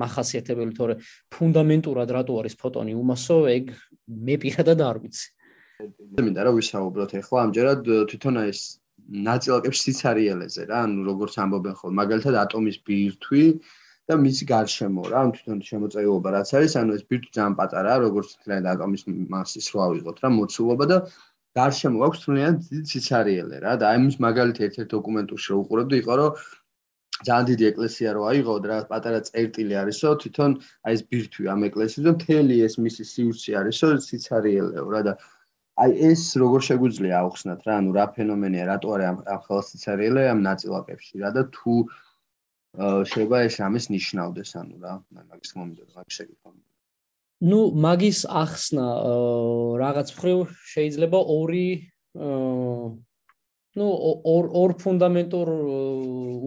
[0.00, 0.94] მახასიათებელი, თორე
[1.28, 3.64] ფუნდამენტურად რატო არის ფოტონი უმასო, ეგ
[4.08, 5.26] მე პირადად არ ვიცი.
[6.16, 8.60] მინდა რა ვისაუბროთ ახლა ამჯერად თვითონ ეს
[9.28, 13.44] ნაწილაკების სიცარიელეზე რა, ანუ როგორც ამბობენ ხოლმე, მაგალითად ატომის ბირთვი
[14.08, 18.28] და მისი გარშემო რა, ანუ თვითონ შემოწეულობა რაც არის, ანუ ეს ბირთვი ძალიან პატარაა, როგორც
[18.40, 19.02] თქმა ატომის
[19.36, 20.96] მასის რო ავიღოთ რა, მოცულობა და
[21.58, 26.14] გარშემო აქვს თუნდაც დიდი სიცარიელე რა და აი მის მაგალითი ერთ-ერთ დოკუმენტურში რო უყურებდი იყო
[26.20, 26.30] რომ
[27.26, 30.50] ძალიან დიდი ეკლესია რო აიღო და რა პატარა წერტილი არისო თვითონ
[30.84, 35.14] აი ეს ბირთვი ამ ეკლესიის და მთელი ეს მისი სივრცე არისო სიცარიელეო რა და
[35.84, 37.72] აი ეს როგორ შეგვიძლია აუხსნათ რა?
[37.80, 38.64] ანუ რა ფენომენია?
[38.72, 41.74] რატო არის ამ ამ ხელს სიცარიელე ამ ნაწილაკებში რა და თუ
[43.10, 44.92] შეიძლება ეს ამის ნიშნავდეს ანუ რა?
[45.16, 46.75] მაგის მომენტზე რა შეგიძლია
[47.41, 48.87] ну მაგის ახსნა
[49.81, 51.69] რაღაც მხრივ შეიძლება ორი
[53.71, 53.87] ну
[54.35, 55.49] ორ ორ ფუნდამენტურ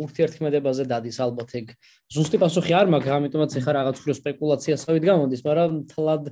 [0.04, 1.72] ურთიერთქმედებაზე დადის ალბათ ეგ
[2.14, 6.30] ზუსტი პასუხი არ მაქვს ამიტომაც ეხა რაღაც მხრივ სპეკულაციასავით გამოდის მაგრამ თლად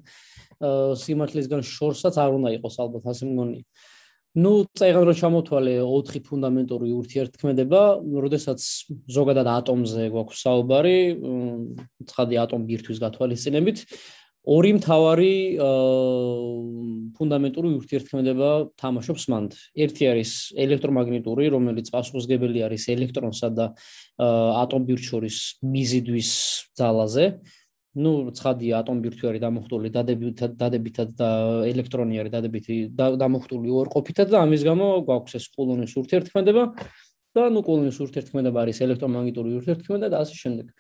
[1.03, 3.65] სიმართლისგან შორსაც არ უნდა იყოს ალბათ ასე მგონია
[4.33, 8.65] ну წეგან რო ჩამოთვალე 4 ფუნდამენტური ურთიერთქმედება, როდესაც
[9.13, 10.97] ზოგადად ატომზე გვაქვს საუბარი,
[12.09, 13.85] ცხადი ატომ ბირთვის გათვალისწინებით,
[14.47, 15.35] ორი მთავარი
[17.15, 19.55] ფუნდამენტური ურთიერთქმედება თამაშობს მანდ.
[19.79, 23.67] ერთი არის ელექტრომაგნიტური, რომელიც პასუხისგებელი არის ელექტრონსა და
[24.19, 26.31] ატომბირჩორის მიზიდვის
[26.75, 27.27] ძალაზე.
[27.93, 31.29] ну, ცხადია, ატომბირთვი არის დამოხტული დადებითად დადებითად და
[31.69, 36.63] ელექტრონი არის დადებითი დამოხტული ორყოფითად და ამის გამო გვაქვს ეს კულონის ურთიერთქმედება
[37.37, 40.73] და ну, კულონის ურთიერთქმედება არის ელექტრომაგნიტური ურთიერთქმედება და ასე შემდეგ.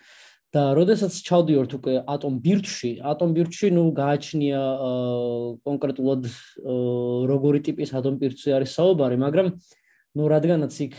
[0.55, 4.61] და როდესაც ჩავდიორთ უკვე ატომ ბირთვში, ატომ ბირთვში ნუ გააჩნია
[5.67, 6.29] კონკრეტულად
[7.31, 9.47] როგორი ტიპის ატომ ბირთვი არის საუბარი, მაგრამ
[10.17, 10.95] ნუ რადგანაც იქ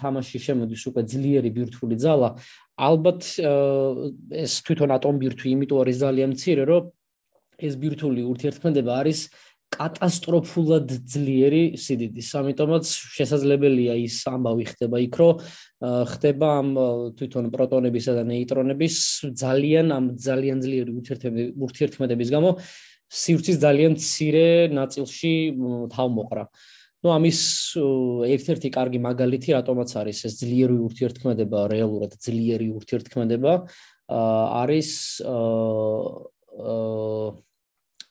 [0.00, 2.30] თამაში შემოდის უკვე ძლიერი ბირთვული ძალა,
[2.80, 3.20] ალბათ
[4.44, 6.82] ეს თვითონ ატომ ბირთვი იმიტომ არის ძალიან მცირე, რომ
[7.56, 9.20] ეს ბირთვული ურთიერთქმედება არის
[9.74, 12.28] კატასტროფულად ძლიერი სიდიდის.
[12.38, 12.86] ამიტომაც
[13.16, 15.42] შესაძლებელია ის ამბავი ხდება იქ, რომ
[16.12, 16.68] ხდება ამ
[17.18, 18.96] თვითონ პროტონებისა და ნეიტრონების
[19.36, 20.92] ძალიან ამ ძალიან ძლიერი
[21.66, 22.50] ურთიერთქმედების გამო
[23.06, 25.34] სივრცის ძალიან მცირე ნაწილში
[25.92, 26.44] თავმოყრა.
[27.04, 27.40] ну ამის
[28.26, 33.52] ერთ-ერთი კარგი მაგალითი რატომაც არის ეს ძლიერი ურთიერთქმედება რეალურად ძლიერი ურთიერთქმედება
[34.10, 34.90] არის
[35.22, 36.26] აა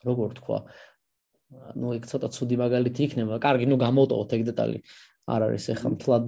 [0.06, 0.60] როგორ თქვა
[1.75, 3.39] ну იქ ცოტა ცუდი მაგალითი იქნება.
[3.43, 4.79] კარგი, ну გამოტოვოთ ეგ დეტალი.
[5.31, 6.25] არ არის ახლა მთლად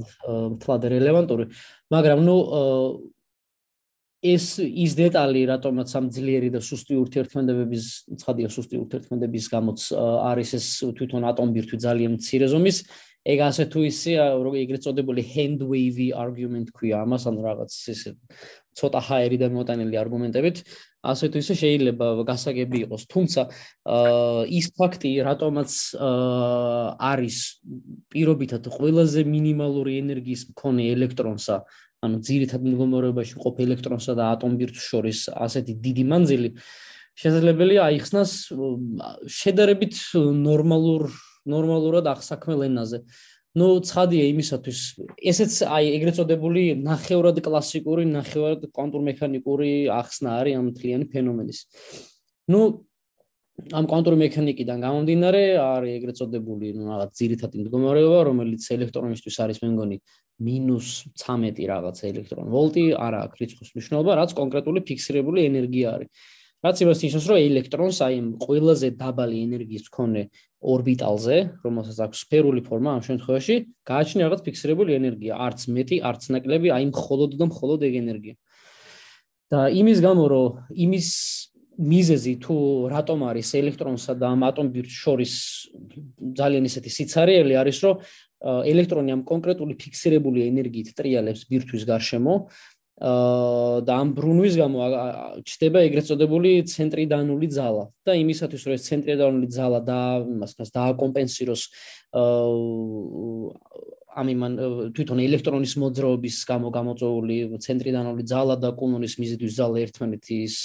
[0.58, 1.44] მთლად რელევანტური,
[1.90, 2.36] მაგრამ ну
[4.22, 7.84] ეს ის დეტალი, რატომაც ამ ძლიერი და სუსტი ურთიერთქმედებების,
[8.22, 9.80] ცხადია სუსტი ურთიერთქმედების გამოც
[10.30, 12.78] არის ეს თვითონ ატომბირთვი ძალიან მცირე ზომის,
[13.27, 14.13] ეგ ასე თუ ისე
[14.63, 18.15] ეგრეთ წოდებული hand wavy argument ქვია ამას ან რაღაც ისე
[18.77, 20.57] ცოტა ჰაერიდან მოტანილი არგუმენტებით.
[21.07, 23.03] ასე თუ ისე შეიძლება გასაგები იყოს.
[23.11, 23.41] თუმცა
[24.59, 25.71] ის ფაქტი რატომაც
[27.11, 27.37] არის
[28.11, 31.57] პირობითად ყველაზე მინიმალური ენერგიის მქონე ელექტრონსა
[32.05, 36.49] ანუ ძირითად მდგომარეობაში ყოფ ელექტრონსა და ატომბირთვს შორის ასეთი დიდი მანძილი
[37.17, 38.31] შესაძლებელია აიხსნას
[39.25, 39.95] შედარებით
[40.45, 41.09] ნორმალურ
[41.46, 43.02] ნორმალურად ახსაქმელ ენაზე.
[43.52, 44.78] ну ცხადია იმისათვის
[45.28, 51.58] ესეც აი ეგრეთ წოდებული ნახევრად კლასიკური ნახევრად კვანტურმექანიკური ახსნა არის ამ მთლიანი ფენომენის.
[52.48, 52.60] ну
[53.76, 59.68] ამ კვანტური მექანიკიდან გამომდინარე არის ეგრეთ წოდებული ну რაღაც ძირითადი მდგომარეობა რომელიც ელექტრონისთვის არის მე
[59.74, 59.98] მგონი
[60.40, 66.08] -13 რაღაც ელექტრონ ვოლტი არა აქვს რიცხვის მნიშვნელობა რაც კონკრეტული ფიქსირებული ენერგია არის.
[66.65, 70.21] რაც იმას ნიშნავს, რომ ელექტრონს აი ყველაზე დაბალი ენერგიის მქონე
[70.73, 73.55] ორბიტალზე, რომელსაც აქვს სფერული ფორმა ამ შემთხვევაში,
[73.85, 78.35] გააჩნია რაღაც ფიქსირებული ენერგია, არც მეტი, არც ნაკლები, აი მხოლოდ და მხოლოდ ეგ ენერგია.
[79.47, 81.07] და იმის გამო, რომ იმის
[81.77, 82.55] მიზეზი თუ
[82.91, 85.33] რატომ არის ელექტრონსა და ამ ატომბირთს შორის
[86.35, 87.95] ძალიან ისეთი სიცარიელი არის, რომ
[88.73, 92.33] ელექტრონი ამ კონკრეტული ფიქსირებული ენერგიით ტრიალებს ბირთვის გარშემო
[92.97, 94.77] და ამ ბრუნვის გამო
[95.45, 97.83] ჩდება ეგრეთ წოდებული ცენტრიდანული ძალა.
[98.07, 101.61] და იმისათვის რომ ეს ცენტრიდანული ძალა და იმასკას დააკომპენსიროს
[104.17, 104.53] ამ იმან
[104.97, 110.55] თვითონ ელექტრონის მოძრაობის გამო გამოწვეული ცენტრიდანული ძალა და კუნონის მიზიდვის ძალა ერთმანეთის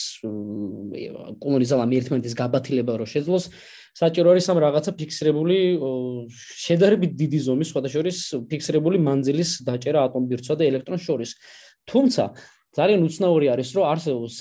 [1.43, 3.45] კუნონის ძალა ერთმანეთის გაბათილება რო შეძლოს
[3.93, 5.57] საჭირო არის ამ რაღაცა ფიქსირებული
[6.65, 8.19] შედარებით დიდი ზომის სხვადასხვა შორის
[8.49, 11.37] ფიქსირებული მანძილის დაჭერა ატომბირთსა და ელექტრონს შორის
[11.91, 12.25] თუმცა
[12.73, 14.37] ძალიან უცნაური არის რომ არსებობს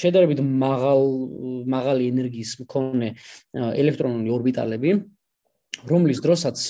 [0.00, 1.02] შედარებით მაღალ
[1.74, 3.08] მაღალი ენერგიის მქონე
[3.56, 4.92] ელექტრონული ორბიტალები
[5.88, 6.64] რომლის დროსაც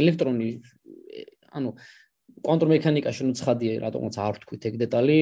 [0.00, 0.50] ელექტრონი
[1.60, 1.74] ანუ
[2.44, 5.18] კონტრ მექანიკაში ნუ ცხადია რატომაც არ ვთქვით ეგ დეტალი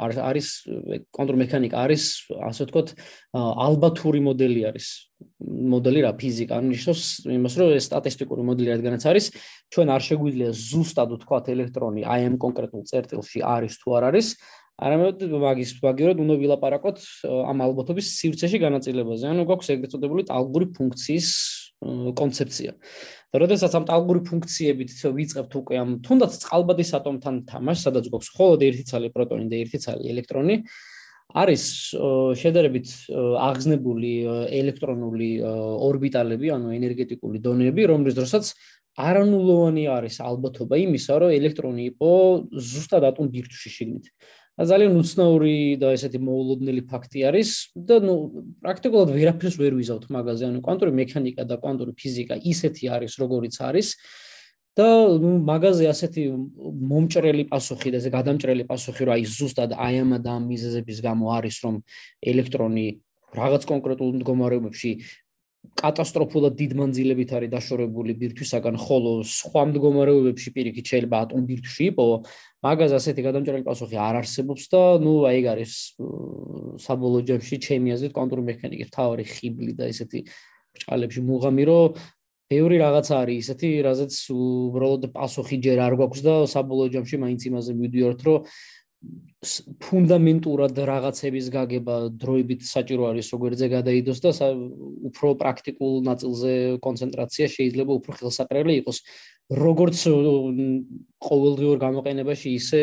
[0.00, 0.48] არის
[1.16, 2.04] კონტრ მექანიკა არის
[2.50, 2.88] ასე ვთქვათ
[3.34, 4.88] ალბათური მოდელი არის.
[5.44, 7.02] მოდელი რა ფიზიკა ნიშნავს
[7.32, 9.26] იმას რომ ეს სტატისტიკური მოდელი რადგანაც არის
[9.72, 14.28] ჩვენ არ შეგვიძლია ზუსტად ვთქვათ ელექტრონი აი ამ კონკრეტულ წერტილში არის თუ არ არის
[14.74, 16.98] არამედ მაგის მაგივრად უნდა ვილაპარაკოთ
[17.30, 19.24] ამ ალბათობის სივრცეში განაწილებაზე.
[19.30, 21.28] ანუ გვაქვს ეგრეთ წოდებული ტალღური ფუნქციის
[22.20, 22.72] კონცეფცია
[23.34, 28.60] და როდესაც ამ ტალღური ფუნქციებით ვიწყებთ უკვე ამ თუნდაც წყალბადის ატომთან თამაშს, სადაც გვაქვს მხოლოდ
[28.68, 30.56] ერთი ცალი პროტონი და ერთი ცალი ელექტრონი,
[31.34, 31.64] არის
[32.38, 32.88] შედარებით
[33.42, 34.12] აღგზნებული
[34.60, 35.30] ელექტრონული
[35.88, 38.54] ორბიტალები, ანუ ენერგეტიკული დონეები, რომლის დროსაც
[38.94, 42.12] არანულოვანი არის ალბათობა იმისა, რომ ელექტრონი იყო
[42.54, 44.06] ზუსტად ატომ ბირთვში შიგნით.
[44.54, 48.14] ძალიან უცნაური და ესეთი მოულოდნელი ფაქტი არის და ნუ
[48.62, 53.88] პრაქტიკულად ვერაფერს ვერ ვიზავთ მაგაზე, ანუ კვანტური მექანიკა და კვანტური ფიზიკა ისეთი არის, როგორიც არის.
[54.74, 54.86] და
[55.22, 56.22] ნუ მაგაზე ასეთი
[56.90, 61.30] მომჭრელი პასუხი და ეს გადამჭრელი პასუხი რა ის ზუსტად აი ამ და ამ მიზეზების გამო
[61.30, 61.74] არის რომ
[62.18, 62.86] ელექტრონი
[63.38, 64.90] რაღაც კონკრეტულ მდგომარეობებში
[65.80, 72.16] კატასტროფულად დიდ მანძილებით არის დაშორებული ბირთვისაგან, ხოლო სხვა მდგომარეობებში პირიქით შეიძლება ატომ ბირთვში იპოვო,
[72.64, 75.72] მაგაზე ასეთი გადამჭრელი პასუხი არ არსებობს და ნუ აი ეგ არის
[76.86, 80.20] საბოლოო ჯამში ჩემი აზრით კონტურ მექანიკის თავი ხიბლი და ესეთი
[80.84, 81.98] ჭალებში მუღამი რომ
[82.54, 87.72] ბევრი რაღაცა არის ისეთი, რაზეც უბრალოდ პასუხი ჯერ არ გვაქვს და საბოლოო ჯამში მაინც იმაზე
[87.78, 88.38] მივიდიოთ, რომ
[89.84, 94.30] ფუნდამენტურად რაღაცების გაგება დროებით საჭირო არის როგორზე გადაიდოს და
[95.10, 96.52] უფრო პრაქტიკულ ნაწილზე
[96.86, 98.98] კონცენტრაცია შეიძლება უფრო ხელსაყრელი იყოს.
[99.52, 99.98] როგორც
[101.20, 102.80] ყოველდღიურ გამოყენებაში ისე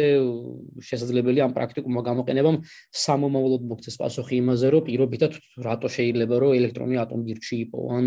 [0.86, 2.58] შესაძლებელია ამ პრაქტიკულმა გამოყენებამ
[3.02, 8.06] სამომავლოდ მოქცეს პასუხი იმაზე რომ პირობითად რატო შეიძლება რომ ელექტრონი ატომბირთში იპოვო ან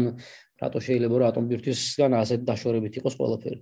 [0.63, 3.61] რატო შეიძლება რომ ატომბირთისგან ასეთ დაშორებით იყოს ყველაფერი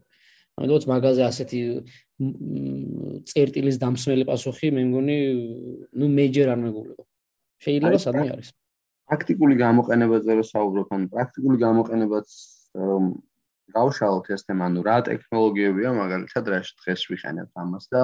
[0.60, 1.60] ამიტომაც მაგაზე ასეთი
[3.32, 5.16] წერტილის დამსმელი პასუხი მე მგონი
[5.96, 7.04] ნუ მეჯერ არ მეგულება.
[7.62, 8.48] შეიძლება სადმე არის.
[9.08, 12.28] პრაქტიკული გამოყენებაზე რო საუბრობ, ან პრაქტიკული გამოყენებაც
[13.72, 18.02] გავშალოთ ეს თემა, ანუ რა ტექნოლოგიებია მაგალითად რა დღეს ვიხენებთ ამას და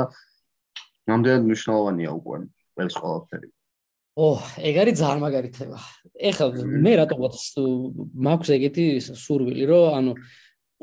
[1.08, 2.36] ნამდვილად მნიშვნელოვანია უკვე
[2.88, 3.48] ეს ყველაფერი.
[4.18, 4.26] ო,
[4.68, 5.78] ეგ არის ძალიან მაგარი თემა.
[6.18, 6.46] ეხლა
[6.84, 7.36] მე რატომაც
[8.26, 8.84] მაქვს ეგეთი
[9.14, 10.12] სურვილი, რომ ანუ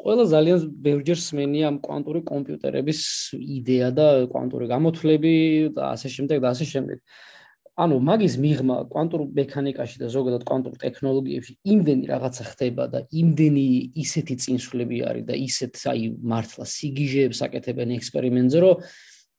[0.01, 2.99] ყველა ძალიან ბევრჯერ სმენია ამ კვანტური კომპიუტერების
[3.35, 5.33] იდეა და კვანტური გამოთვლები
[5.77, 6.99] და ასე შემდეგ და ასე შემდეგ.
[7.75, 13.65] ანუ მაგის მიღმა კვანტურ მექანიკაში და ზოგადად კვანტურ ტექნოლოგიებში იმდენი რაღაცა ხდება და იმდენი
[14.03, 18.75] ისეთი წინსვლები არის და ისეთ აი მართლა სიგიჟეებს აკეთებენ ექსპერიმენტზე, რომ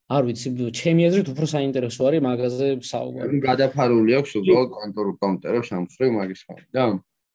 [0.07, 0.49] არ ვიცი,
[0.79, 3.41] ჩემი აზრით უფრო საინტერესო არის მაგაზე საუბარი.
[3.43, 6.85] გადაფარული აქვს უბრალოდ კვანტურ კომპიუტერებს შემსწრე მაგის ხარ და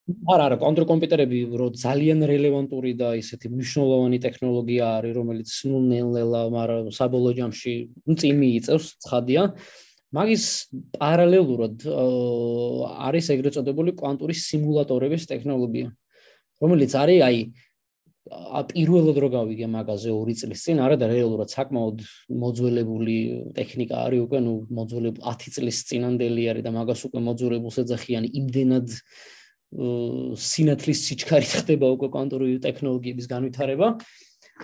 [0.09, 6.41] არა არა კონტროლ კომპიუტერები რო ძალიან რელევანტური და ისეთი მნიშვნელოვანი ტექნოლოგია არის რომელიც ნუ ნელ-ნელა
[6.57, 7.73] მაგრამ საბოლოო ჯამში
[8.21, 9.43] წინ მიიწევს ცხადია.
[10.11, 10.45] მაგის
[10.99, 11.85] პარალელურად
[13.07, 15.87] არის ეგრეთ წოდებული კვანტური სიმულატორების ტექნოლოგია
[16.59, 17.37] რომელიც არის აი
[18.75, 22.03] პირველად რო გავიგე მაგაზე 2 წლის წინ არა და რეალურად საკმაოდ
[22.43, 23.15] მოძველებული
[23.55, 28.87] ტექნიკა არის უკვე ნუ მოძველებული 10 წლის წინანდელი არის და მაგას უკვე მოძველებულს ეძახიან იმდენად
[29.76, 33.88] სინათლის სიჩქარი ხდება უკვე კვანტური ტექნოლოგიების განვითარება.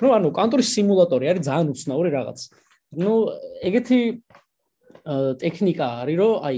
[0.01, 2.39] ну, ანუ კვანტური სიმულატორი არის ძალიან უცნაური რაღაც.
[2.97, 3.13] ну,
[3.67, 3.99] ეგეთი
[5.43, 6.57] ტექნიკა არის, რომ აი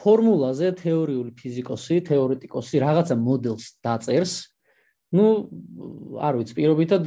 [0.00, 4.34] ფორმულაზე თეორიული ფიზიკოსი, თეორეტიკოსი რაღაცა მოდელს დაწერს.
[5.10, 5.50] ну,
[6.22, 7.02] არ ვიცი, პირობითად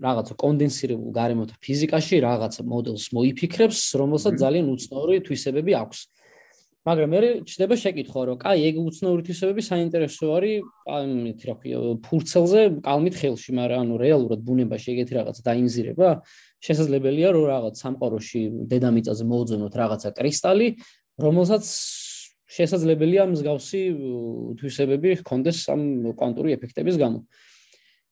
[0.00, 5.98] რაღაცა კონდენსირებულ გარემოთა ფიზიკაში რაღაცა მოდელს მოიფიქრებს, რომელსაც ძალიან უცნაური თვისებები აქვს.
[6.89, 10.67] მაგრამ მე ჩდება შეკითხვა რომ კაი ეგ უცნაური თვისებები საინტერესო არის
[10.97, 16.09] ამით რა ქვია ფურცელზე კალმით ხელში მაგრამ ანუ რეალურად ბუნებაში ეგეთი რაღაც დაიმზირება
[16.65, 18.41] შესაძლებელია რომ რაღაც სამყაროში
[18.73, 20.67] დედამიწაზე მოუძონოთ რაღაცა კრისტალი
[21.19, 21.65] რომელსაც
[22.49, 23.81] შესაძლებელია მსგავსი
[24.59, 25.81] თვისებები ჰქონდეს ამ
[26.17, 27.21] კვანტური ეფექტების გამო.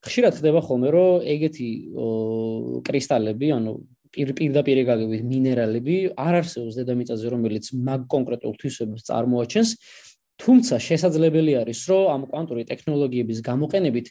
[0.06, 1.70] ხშირად ხდება ხოლმე რომ ეგეთი
[2.86, 3.74] კრისტალები ანუ
[4.38, 9.70] პირდაპირ გაგებით მინერალები არ არსებობს დედამიწაზე რომელიც მაგ კონკრეტულ თვისებებს წარმოაჩენს.
[10.38, 14.08] თუმცა შესაძლებელი არის რომ ამ კვანტური ტექნოლოგიების გამოყენებით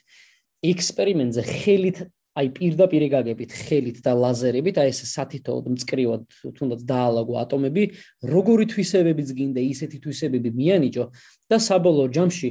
[0.71, 1.97] ექსპერიმენტზე ხელით
[2.37, 6.21] აი პირდაპირ გაგებით ხელით და ლაზერებით აი ეს სათითოდ მწკრივად
[6.57, 7.83] თუნდაც დაალაგო ატომები
[8.29, 11.05] როგორი თვისებებიც გინდა ისეთი თვისებები მიანიჭო
[11.49, 12.49] და საბოლოო ჯამში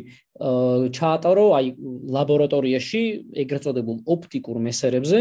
[0.99, 1.67] ჩაატარო აი
[2.17, 3.03] ლაბორატორიაში
[3.47, 5.21] ეგრეთ წოდებულ ოპტიკურ მესერებზე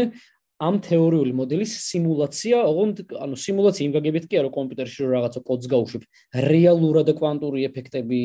[0.56, 5.68] ამ თეორიული მოდელის სიმულაცია, ოღონდ ანუ სიმულაცია იმ გაგებით კი არა კომპიუტერში რომ რაღაცა კოდს
[5.68, 8.20] გაუშვებ, რეალურად კვანტური ეფექტები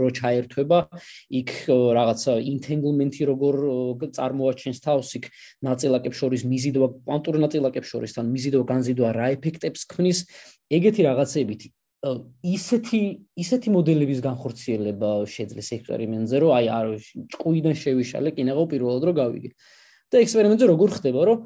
[0.00, 0.78] რო ჩაერთვება,
[1.40, 3.54] იქ რაღაცა ინტენგლმენტი როგორ
[4.16, 5.28] წარმოაჩენს თავს, იქ
[5.68, 10.24] ნაწილაკებს შორის მიზიდვა, კვანტური ნაწილაკებს შორის თან მიზიდვა განზიდვა რა ეფექტებს ქმნის,
[10.72, 11.68] ეგეთი რაღაცებით
[12.04, 13.00] ისეთი
[13.40, 16.86] ისეთი მოდელების განხორციელება შეძლეს ექსპერიმენტზე, რომ აი არ
[17.32, 19.50] ჭკუიდან შევიშალე, კინაღო პირველად რო გავიგე.
[20.12, 21.38] და ექსპერიმენტზე როგორ ხდება, რომ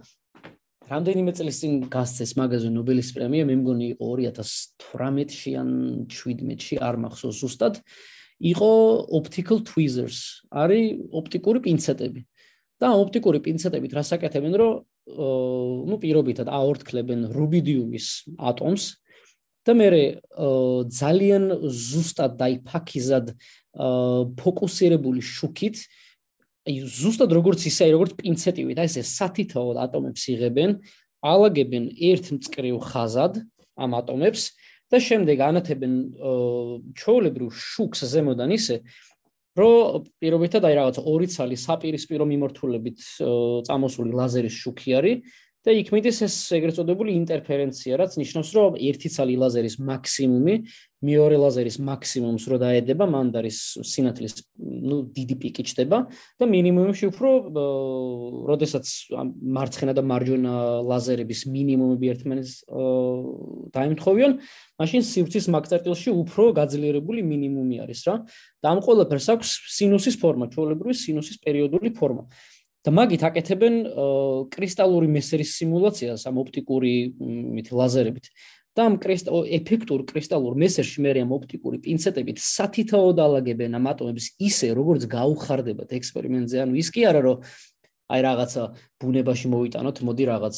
[0.89, 5.71] რამდენიმე წლის წინ გასცეს მაგაზე ნობელის პრემია, მე მგონი იყო 2018-ში ან
[6.09, 7.83] 17-ში, არ მახსოვს ზუსტად.
[8.39, 8.71] იყო
[9.19, 12.23] optical tweezers, არის ოპტიკური პინცეტები.
[12.79, 14.87] და ოპტიკური პინცეტებით რასაკეთებენ, რომ
[15.91, 18.07] ნუ პირობითად აორთქლებენ რუბიდიუმის
[18.39, 18.85] ატომს
[19.67, 19.89] და მე
[20.87, 23.35] ძალიან ზუსტად და იფაქიზად
[24.39, 25.77] ფოკუსირებული შუქით
[26.69, 30.75] აი ზუსტად როგორც ისე აი როგორც პინცეტივით აი ესე სათითაოდ ატომებს იღებენ,
[31.25, 33.41] ალაგებენ ერთ მწკრივ ხაზად
[33.79, 34.43] ამ ატომებს
[34.93, 35.95] და შემდეგ ანათებენ
[36.99, 38.77] ჩაოლებრივ შუქს ზემოდან ისე
[39.59, 42.99] რომ პირობითად აი რაღაც ორი ცალი საპირისპირო მიმართულებით
[43.67, 49.09] წამოსული ლაზერის შუქი არის და იქ მიდის ეს ეგრეთ წოდებული ინტერფერენცია, რაც ნიშნავს, რომ ერთი
[49.11, 50.55] ცალი ლაზერის მაქსიმუმი
[50.99, 57.29] მეორე ლაზერის მაქსიმუმს რო დაედება, მანდ არის სინათლის, ну, დიდი პიკი ჩდება და მინიმუმში უფრო,
[58.51, 58.87] როდესაც
[59.59, 60.55] მარცხენა და მარჯვენა
[60.91, 62.55] ლაზერების მინიმუმები ერთმანეთს
[63.79, 64.33] დაემთხოვიან,
[64.83, 68.15] მაშინ სივრცის მაგწერტილში უფრო გაძლიერებული მინიმუმი არის რა.
[68.59, 72.27] და ამ ყველაფერს აქვს სინუსის ფორმა, ჩვეულებრივი სინუსის პერიოდული ფორმა.
[72.87, 73.75] და მაგით აკეთებენ
[74.55, 78.31] კრისტალური მესერის სიმულაციას ამ ოპტიკური მით ლაზერებით.
[78.79, 84.71] და ამ კრისტალ ეფექტურ კრისტალურ მესერში მე ამ ოპტიკური პინცეტებით სათითაოდ ალაგებენ ამ ატომებს ისე
[84.79, 87.43] როგორც გაუხარდებათ ექსპერიმენტზე ანუ ის კი არა რომ
[88.09, 88.63] აი რაღაცა
[89.05, 90.57] ბუნებაში მოვიტანოთ, მოდი რაღაც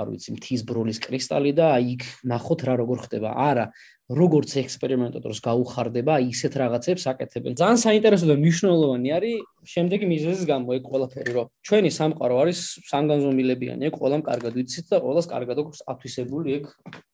[0.00, 2.02] არ ვიცი, მთის ბროლის კრისტალი და აი იქ
[2.32, 3.30] ნახოთ რა როგორ ხდება.
[3.36, 3.66] არა,
[4.04, 7.56] როგორც ექსპერიმენტატორს გაუხარდება, ისეთ რაღაცებს აკეთებენ.
[7.56, 12.58] ძალიან საინტერესო და მნიშვნელოვანი არის შემდეგი მიზეზის გამო ეგ ყველაფერი, რომ ჩვენი სამყარო არის
[12.88, 16.64] სამგანზომილებიანი, ეგ ყველამ კარგად ვიცით და ყველას კარგად აქვს ათვისებული ეგ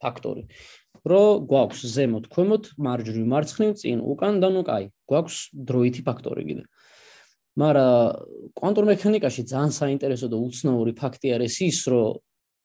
[0.02, 0.42] ფაქტორი.
[1.06, 6.64] რო გვაქვს ზემოთ, ქვემოთ, მარჯვნივ, მარცხნივ, წინ, უკან და ნუ კაი, გვაქვს დროითი ფაქტორი კიდე.
[7.60, 12.18] მაგრამ კვანტურ მექანიკაში ძალიან საინტერესო და უცნაური ფაქტი არის ის, რომ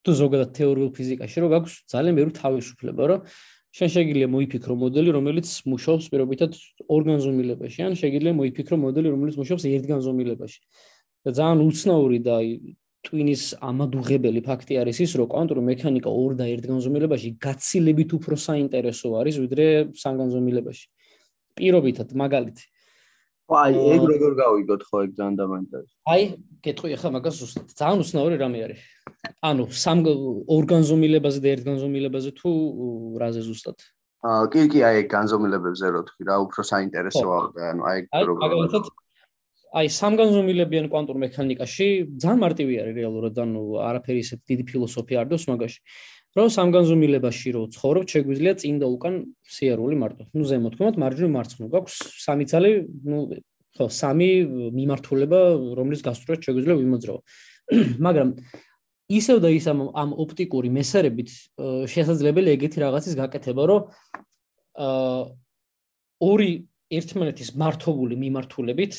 [0.05, 3.19] თუ ზოგადად თეორიულ ფიზიკაში რო გაქვს ძალიან მერო თავისუფლება, რომ
[3.75, 6.51] შენ შეგიძლია მოიფიქრო მოდელი, რომელიც მუშაობს პირობითად
[6.95, 10.59] ორგანზომილებაში, ან შეგიძლია მოიფიქრო მოდელი, რომელიც მუშაობს ერთგანზომილებაში.
[11.25, 12.35] და ძალიან უცნაური და
[13.05, 19.35] ტვინის ამადუღებელი ფაქტი არის ის, რომ კვანტური მექანიკა ორ და ერთგანზომილებაში გაცილებით უფრო საინტერესო არის,
[19.41, 19.65] ვიდრე
[20.05, 20.85] სამგანზომილებაში.
[21.57, 22.61] პირობითად, მაგალითად,
[23.45, 26.01] აი, ეგ როგორ გავიგოთ ხო ეგ ძალიან დამაინტერესებს.
[26.09, 26.23] აი,
[26.65, 27.67] გეტყვი ახლა მაგას ზუსტად.
[27.77, 28.81] ძალიან უცნაური რამე არის.
[29.45, 29.99] ანუ სამ
[30.49, 32.49] ორგანზომილებაზე და ერთგანზომილებაზე თუ
[33.21, 33.77] რაზე ზუსტად?
[34.25, 38.83] აა, კი, კი, აი, განზომილებებზე რო თქვი რა, უფრო საინტერესოა და ანუ აი როგორ მაგალითად
[39.75, 41.87] აი, სამგანზომილებიან კვანტურ მექანიკაში
[42.23, 45.79] ძალიან მარტივი არის რეალურად, ანუ არაფერი ისეთ დიდი ფილოსოფია არ დოს მაგაში.
[46.35, 49.13] რომ სამგანზომილებაში რო ცხოვრობ, შეგვიძლია წინ და უკან
[49.47, 50.27] სიარული მარტო.
[50.35, 52.71] ნუ ზემოთ ქვემოთ მარჯვნივ მარცხნივ გაქვს სამი ძალე,
[53.07, 53.19] ნუ
[53.75, 54.29] ხო, სამი
[54.75, 55.39] მიმართულება,
[55.79, 57.19] რომლის გასწრებით შეგვიძლია ვიმოძრავო.
[58.05, 58.29] მაგრამ
[59.15, 61.29] ისევ და ის ამ ამ ოპტიკური მესერებით
[61.93, 63.81] შესაძლებელი ეგეთი რაღაცის გაკეთება, რომ
[64.75, 65.19] აა
[66.23, 66.51] ორი
[66.95, 68.97] ერთმანეთის მართობული მიმართულებით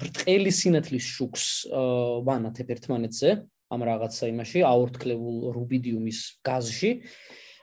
[0.00, 1.44] ბრტყელი სინათლის შუქს
[2.26, 3.30] ვანათებ ერთმანეთზე
[3.74, 6.90] ამ რაღაცა იმაში აორთქლებულ რუბიდიუმის გაზში.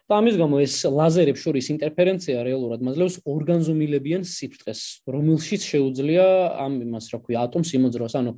[0.03, 6.25] და ამის გამო ეს ლაზერებს შორის ინტერფერენცია რეალურად მაძლევს ორგანზომილებიან სიფრთხეს რომელშიც შეუძლია
[6.59, 8.31] ამ იმას რა ქვია ატომს იმოძრავს ანუ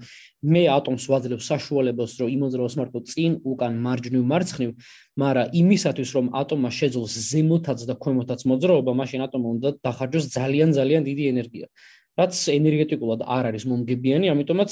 [0.45, 4.72] მე ატომს ვაძლევ საშუალებას რომ იმოძრავს მარტო წინ უკან მარჯვნივ მარცხნივ
[5.26, 11.01] მაგრამ იმისათვის რომ ატომმა შეძლოს ზემოთაც და ქვემოთაც მოძრაობა მაშინ ატომმა უნდა დახარჯოს ძალიან ძალიან
[11.09, 11.68] დიდი ენერგია.
[12.16, 14.72] რაც ენერგეტიკულად არ არის მომგებიანი ამიტომაც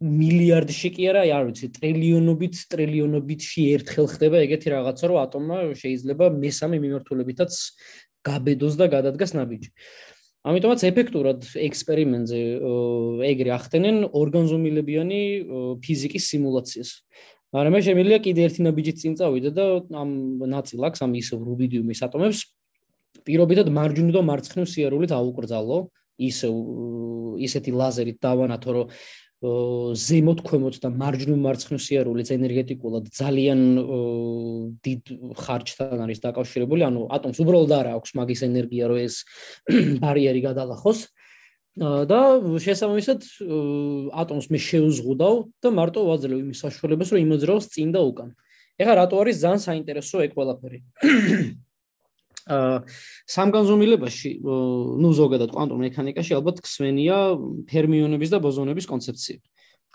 [0.00, 6.76] მილიარდში კი არა, არ ვიცი, ტრილიონობით, ტრილიონობითში ერთხელ ხდება ეგეთი რაღაცა, რომ ატომმა შეიძლება მესამე
[6.80, 7.52] მიმართულებითაც
[8.24, 9.68] გაბედოს და გადადგას ნაბიჯი.
[10.40, 12.40] ამიტომაც ეფექტურად ექსპერიმენტზე
[13.28, 15.20] ეგრე ახდენენ ორგანზომილებიანი
[15.84, 16.90] ფიზიკის სიმულაციას.
[17.52, 19.64] მაგრამ მე შემიძლია კიდე ერთი ნაბიჯი წინ წავიდე და
[20.00, 20.10] ამ
[20.48, 22.40] ნაწილაკს, ამ ისევ რუბიდიუმის ატომებს
[23.28, 25.78] პირობითად მარჯვნივ და მარცხნივ სიარულით აუკრძალო.
[26.20, 26.48] ისე
[27.48, 28.86] ისეთი ლაზერით დავანათო რომ
[29.40, 33.60] ზემოთ ქვემოთ და მარჯვნივ მარცხნივ სიარულიც ენერგეტიკულად ძალიან
[34.84, 39.24] დიდ ხარჯთან არის დაკავშირებული, ანუ ატომს უბრალოდ არ აქვს მაგის ენერგია, რომ ეს
[40.04, 41.08] ბარიერი გადალახოს.
[41.80, 42.20] და
[42.60, 43.20] შესაბამისად
[44.12, 45.34] ატომს მე შეუზღუდავ
[45.64, 48.36] და მარტო ვაძლევ იმის საშუალებას, რომ იმოძრაოს წინ და უკან.
[48.76, 50.78] ეხლა რატო არის ძალიან საინტერესო ეგ ყველაფერი?
[52.45, 57.17] სამგანზომილებაში, ну, ზოგადად კვანტურ მექანიკაში ალბათ ქსვენია
[57.65, 59.41] ფერმიონების და ბოზონების კონცეფცია.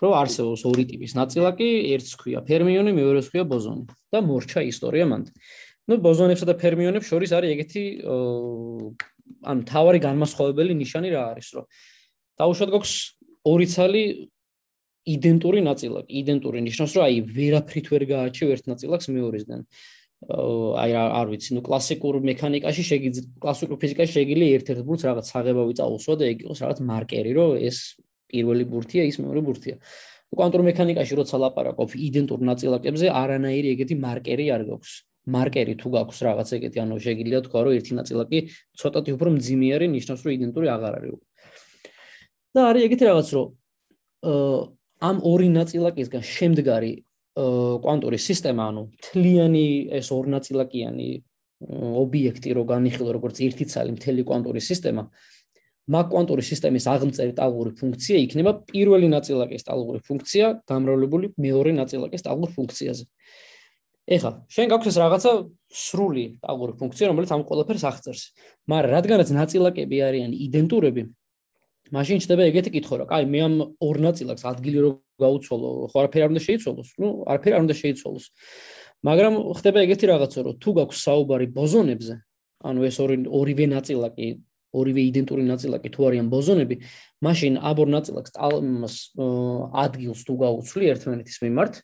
[0.01, 5.29] რომ არსებობს ორი ტიპის ნაწილაკი, ერთს ქვია ფერმიონი, მეორეს ქვია ბოზონი და მორჩა ისტორია მანდ.
[5.87, 7.83] ну, ბოზონებსა და ფერმიონებს შორის არის ეგეთი
[9.45, 11.65] ან თავარი განმასხვავებელი ნიშანი რა არის, რომ
[12.41, 12.93] დაუშვათ გვაქვს
[13.45, 14.03] ორი ცალი
[15.05, 16.11] იდენტური ნაწილაკი.
[16.21, 19.61] იდენტური ნიშნავს, რომ აი ვერაფრით ვერ გააჩევ ერთ ნაწილაკს მეორესგან.
[20.24, 26.14] აი არ ვიცი, ნუ კლასიკურ მექანიკაში შეგიძლია კლასიკურ ფიზიკაში შეგიძლია ერთ-ერთ ბურთს რაღაც საღებავი წაუსვა
[26.16, 27.76] და ეგ იყოს რაღაც მარკერი, რომ ეს
[28.32, 29.76] პირველი ბურთია, ის მეორე ბურთია.
[30.36, 34.92] კვანტურ მექანიკაში როცა ლაპარაკობ იდენტურ ნაწილაკებზე, არანაირი ეგეთი მარკერი არ გაქვს.
[35.26, 38.38] მარკერი თუ გაქვს რაღაც ეგეთი, ანუ შეგიძლია თქვა, რომ ერთი ნაწილაკი
[38.78, 41.12] ცოტათი უფრო მძიმე არის, ნიშნავს, რომ იდენტური აღარ არის.
[42.56, 43.46] და არის ეგეთი რაღაც, რომ
[45.08, 46.92] ამ ორი ნაწილაკისგან შემდგარი
[47.36, 49.64] კვანტური სისტემა, ანუ თლიანი
[49.98, 51.08] ეს ორნაწილაკიანი
[52.02, 55.04] ობიექტი რო განიხილო როგორც ერთი ცალი მთელი კვანტური სისტემა,
[55.86, 62.50] მაგ კვანტური სისტემის აღმწერი ტალღური ფუნქცია იქნება პირველი ნაწილაკის ტალღური ფუნქცია გამრავლებული მეორე ნაწილაკის ტალღურ
[62.56, 63.04] ფუნქციაზე.
[64.06, 65.30] ეხლა, შენ გაქვს ეს რაღაცა
[65.70, 68.22] სრული ტალღური ფუნქცია, რომელიც ამ ყველაფერს აღწერს.
[68.70, 71.02] მაგრამ რადგანაც ნაწილაკები არიან იდენტურები,
[71.94, 74.90] მაშინ ჩდება ეგეთი კითხვა, რა, კაი, მე ამ ორ ნაწილაკს ადგილი რო
[75.22, 76.88] გაუცვალო, ხო არაფერი არ უნდა შეიცვალოს?
[76.98, 78.26] ნუ, არაფერი არ უნდა შეიცვალოს.
[79.06, 82.14] მაგრამ ხდება ეგეთი რაღაცა, რომ თუ გაქვს საუბარი ბოზონებზე,
[82.66, 84.28] ანუ ეს ორი ორივე ნაწილაკი
[84.76, 86.76] ორივე იდენტური ნაწილაკი თუ არიან ბოზონები,
[87.24, 88.32] მაშინ აბორ ნაწილაკს
[89.84, 91.74] ადგილს თუ გაუცვლი ერთმანეთის მიმართ,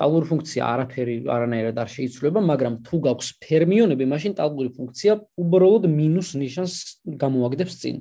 [0.00, 6.30] ტალღური ფუნქცია არაფერი არანაირად არ შეიცვლება, მაგრამ თუ გაქვს ფერმიონები, მაშინ ტალღური ფუნქცია უბრალოდ მინუს
[6.40, 6.74] ნიშანს
[7.20, 7.96] გამოაგდებს წინ.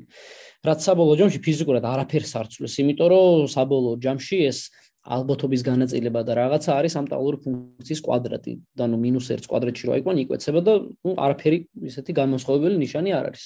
[0.67, 4.59] რაც საბოლოო ჯამში ფიზიკურად არაფერს არ ცვლის, იმიტომ რომ საბოლოო ჯამში ეს
[5.09, 8.53] ალბათობის განაწილება და რაღაცა არის ამ ტალღური ფუნქციის კვადრატი.
[8.75, 11.57] და ნუ -1 კვადრატში რო აიყვან, იკვეცება და ნუ არაფერი
[11.89, 13.45] ისეთი განმასხვავებელი ნიშანი არ არის.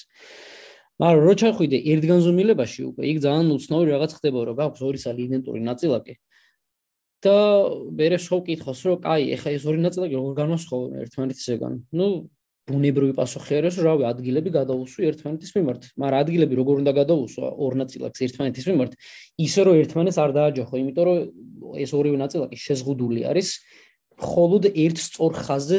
[1.00, 5.60] მაგრამ რო ჩახვიდე ერთგანზომილებაში უკვე იქ ძალიან უცნაური რაღაც ხდება რომ გაქვს ორი სალი იდენტური
[5.66, 6.14] ნაწილაკი
[7.24, 7.36] და
[7.98, 12.06] მერე შევ კითხოს რომ კაი ეხა ეს ორი ნაწილაკი როგორ განმასხვავებენ ერთმანეთისგან ნუ
[12.64, 15.82] ბუნებრივი პასუხი არის რომ რავი ადგილები გადაუსვი ერთმანეთის მიმართ.
[16.00, 17.48] მაგრამ ადგილები როგორ უნდა გადაუსვა?
[17.60, 18.92] ორ ნაწილაკს ერთმანეთის მიმართ.
[19.46, 21.18] ისე რომ ერთმანეთს არ დააჯახო იმიტომ რომ
[21.84, 23.48] ეს ორივე ნაწილაკი შეზღუდული არის
[24.16, 25.78] მხოლოდ ერთ სწორ ხაზზე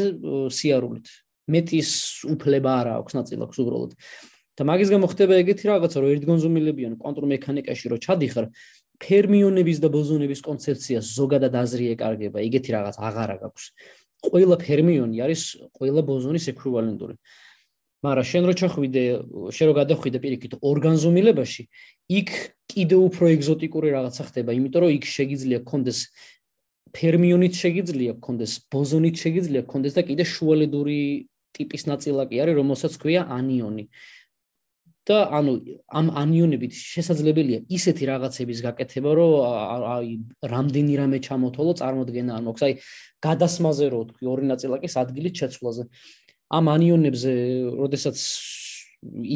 [0.54, 1.08] სიარულით.
[1.46, 1.90] მეტის
[2.34, 3.92] უფლება არ აქვს ნაწილაკს უბრალოდ.
[4.56, 8.46] და მაგის გამო ხდება ეგეთი რაღაცა, რომ ერთგონზომილებიან კვანტურ მექანიკაში რო ჩადიხარ,
[9.04, 13.66] ფერმიონების და ბოზონების კონცეფცია ზოგადად აზრი ეკარგება, ეგეთი რაღაც აღარა გაქვს.
[14.26, 15.42] ყველა ფერმიონი არის
[15.78, 17.16] ყველა ბოზონის ეკვივალენტური.
[18.06, 19.04] მაგრამ შენ რო ჩახვიდე,
[19.56, 21.64] შენ რო გადახვიდე პირიქით ორგანზომილებაში,
[22.20, 22.30] იქ
[22.70, 26.00] კიდე უფრო ეგზოტიკური რაღაცა ხდება, იმიტომ რომ იქ შეიძლება კონდეს
[26.96, 31.00] ფერმიონით შეიძლება კონდეს ბოზონით შეიძლება კონდეს და კიდე შუალედური
[31.56, 33.84] ტიპის ნაწილაკი არის, რომელსაც ქვია ანიონი.
[35.06, 35.54] და ანუ
[35.94, 39.32] ამ ანიონებით შესაძლებელია ისეთი რაღაცების გაკეთება, რომ
[39.94, 40.10] აი
[40.50, 42.62] რამდენი რამე ჩამოთოლო წარმოქმნა არ მოხს.
[42.66, 42.74] აი
[43.22, 45.84] გადასმაზე რო თქვი ორი ნაწილაკის ადგილით შეცვლაზე.
[46.58, 47.32] ამ ანიონებზე,
[47.82, 48.18] როდესაც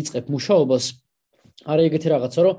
[0.02, 0.86] იწებ მუშაობას,
[1.70, 2.56] არა ეგეთი რაღაცა, რომ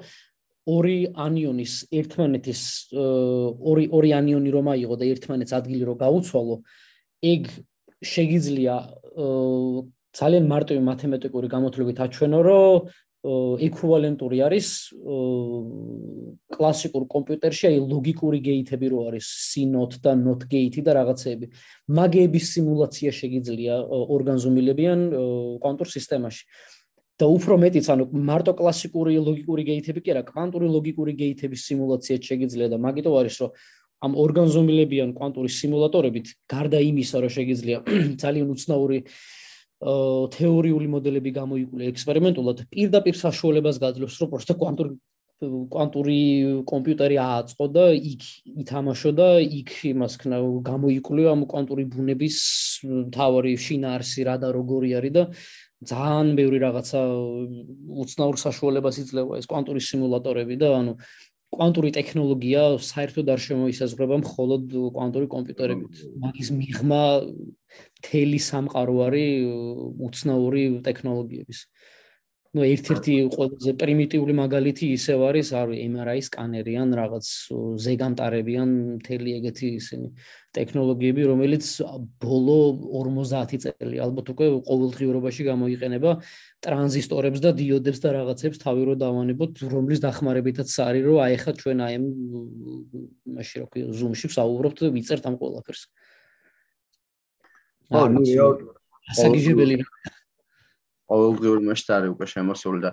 [0.70, 2.62] ორი ანიონის ერთმანეთის
[2.94, 6.56] ორი ორი ანიონი რომ აიღო და ერთმანეთს ადგილი რო გაუცვალო,
[7.26, 7.42] ეგ
[8.04, 8.76] შეიძლება
[10.10, 12.90] ძალიან მარტივი მათემატიკური გამოთვლებით აჩვენო, რომ
[13.20, 14.68] ეკვივალენტური არის
[16.56, 21.46] კლასიკურ კომპიუტერში, აი ლოგიკური გეითები რო არის C-not და not gate და რაღაცეები.
[22.00, 23.76] მაგების სიმულაცია შეიძლება
[24.16, 25.00] ორგანზომილებიან
[25.60, 26.44] კვანტურ სისტემაში.
[27.20, 32.72] და უფრო მეტიც, ანუ მარტო კლასიკური ლოგიკური გეითები კი არა, კვანტური ლოგიკური გეითების სიმულაცია შეიძლება
[32.72, 33.50] და მაგიტო არის, რომ
[34.00, 37.80] ამ ორგანზომილებიან კვანტური სიმულატორებით გარდა იმისა, რომ შეიძლება
[38.24, 38.98] ძალიან უცნაური
[39.80, 44.98] თეორიული მოდელები გამოიკვლია ექსპერიმენტულად პირდაპირ საშუალებას გაძლევს რომ პროსტა კვანტური
[45.40, 46.18] კვანტური
[46.68, 48.24] კომპიუტერი ააწყო და იქ
[48.60, 52.36] ითამაშო და იქ იმას ქნა გამოიკვლია ამ კვანტური ბუნების
[53.16, 55.24] თავარი შინაარსი რა და როგორი არის და
[55.80, 57.00] ძალიან ბევრი რაღაცა
[58.04, 60.92] უცნაურ საშუალებას იძლევა ეს კვანტური სიმულატორები და ანუ
[61.54, 66.02] კვანტური ტექნოლოგია საერთოდ არ შემოისაზღვრება მხოლოდ კვანტური კომპიუტერებით.
[66.24, 67.02] მაგის მიღმა
[68.06, 69.50] თელი სამყარო არის
[70.08, 71.58] უცნაური ტექნოლოგიების.
[72.50, 77.28] Ну ერთ-ერთი ყველაზე პრიმიტიული მაგალითი ისევ არის არ MRI სკანერი ან რაღაც
[77.84, 80.08] ზეგამტარები ან მთელი ეგეთი ისინი
[80.58, 81.68] ტექნოლოგიები რომელიც
[82.18, 82.58] ბოლო
[82.90, 86.16] 50 წელი ალბათ უკვე ყოველდღიურობაში გამოიყენება
[86.66, 91.78] ტრანზისტორებს და დიოდებს და რაღაცებს თავი რო დავანებოთ რომლის დახმარებითაც არის რომ აი ხა ჩვენ
[91.86, 91.94] აი
[93.38, 95.82] მაშინ რო ზუმში ვსაუბრობთ და ვიწერთ ამ ყველაფერს.
[97.94, 98.22] ხო ნუ
[99.10, 99.84] ასაგიჟებელი
[101.10, 102.90] ყოველდღიური მასშტაბი უკვე შემოსული და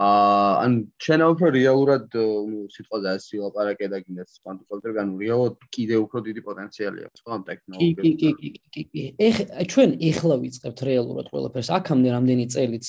[0.00, 0.72] აა ან
[1.02, 6.40] ჩვენ უფრო რეალურად ნუ სიტყვაზე ასე ლაპარაკე და გინდათ კვანტურ კომპიუტერგან რეალურად კიდე უფრო დიდი
[6.46, 9.36] პოტენციალი აქვს ხო ამ ტექნოლოგიებს კი კი კი კი კი ეხ
[9.72, 11.68] ჩვენ ეხლა ვიწყებთ რეალურად ყველაფერს.
[11.74, 12.86] აქამდე რამდენი წელიც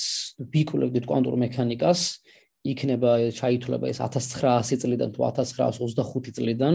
[0.54, 2.00] ვიკულებდით კვანტურ მექანიკას.
[2.62, 6.74] იქნება ჩაითვლება ეს 1900 წლიდან თუ 1925 წლიდან.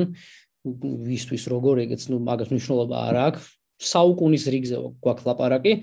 [1.08, 3.44] ვისთვის როგორ ეგეც ნუ მაგას მნიშვნელობა არ აქვს.
[3.78, 5.74] საუკუნის რიგზე გვაქვს ლაპარაკი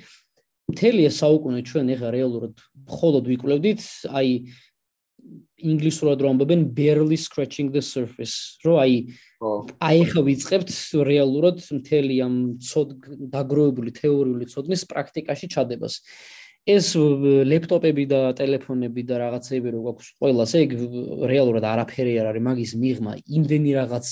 [0.73, 2.55] მთელი ეს საუკუნე ჩვენ ეხა რეალურად
[2.89, 4.31] მხოლოდ ვიკვლევდით, აი
[5.65, 8.95] ინგლისურად რომ ამბობენ barely scratching the surface, რომ აი
[9.81, 10.71] აი ეხა ვიწყებთ
[11.09, 12.89] რეალურად მთელი ამ ცოდ
[13.33, 16.01] დაგროვებული თეორიული ცოდნის პრაქტიკაში ჩადებას.
[16.65, 16.97] ეს
[17.45, 20.71] ლეპტოპები და ტელეფონები და რაღაცეები რო გვაქვს ყველას, ეგ
[21.29, 24.07] რეალურად არაფერი არ არის მაგის მიღმა, იმდენი რაღაც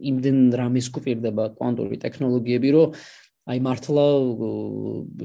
[0.00, 2.96] იმდენ რამის გვპირდება კვანტური ტექნოლოგიები, რომ
[3.50, 4.04] აი მართლა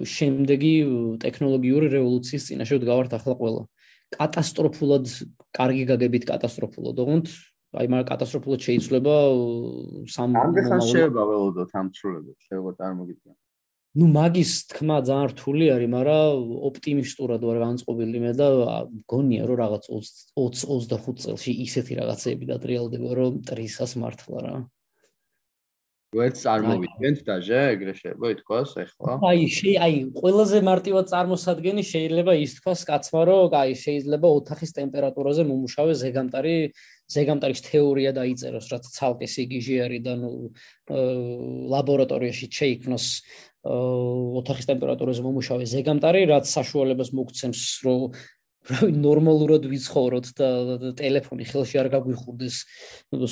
[0.10, 0.74] შემდეგი
[1.22, 3.64] ტექნოლოგიური რევოლუციის წინაშე ვდგავართ ახლა ყველა.
[4.18, 5.06] კატასტროფულად
[5.54, 7.28] კარგი გაგებით კატასტროფულად, ოღონდ
[7.78, 9.16] აი მაგრამ კატასტროფულად შეიძლება
[10.10, 13.36] სამ ამდენ შეიძლება ველოდოთ ამ ცრულებებს, შეიძლება წარმოგიდგენ.
[13.98, 16.34] ну მაგის თქმა ძალიან რთული არის, მაგრამ
[16.70, 18.48] ოპტიმისტურად ვარ განწყობილი მე და
[19.10, 24.56] გონია რომ რაღაც 20 25 წელში ისეთი რაღაცები დატრიალდება რომ ტრისას მართლა რა.
[26.16, 29.16] ვერც წარმოვიდგენთ დაჟე, ეგრე შეიძლება ითქვას ახლა.
[29.28, 35.44] აი, შე აი, ყველაზე მარტივად წარმოსადგენი შეიძლება ის თქვას კაცმა, რომ აი, შეიძლება ოთახის ტემპერატურაზე
[35.52, 36.56] მომუშავე ზეგამტარი,
[37.12, 40.32] ზეგამტარის თეორია დაიწეროს, რაც ცალკე სიგიჟე არის და ნუ
[41.76, 43.06] ლაბორატორიაში შეიქმნოს
[43.68, 48.16] ოთახის ტემპერატურაზე მომუშავე ზეგამტარი, რაც საშუალებას მოგცემს, რომ
[48.68, 50.48] რავი ნორმალურად ვიცხოვროთ და
[51.00, 52.56] ტელეფონი ხელში არ გაგვიხურდეს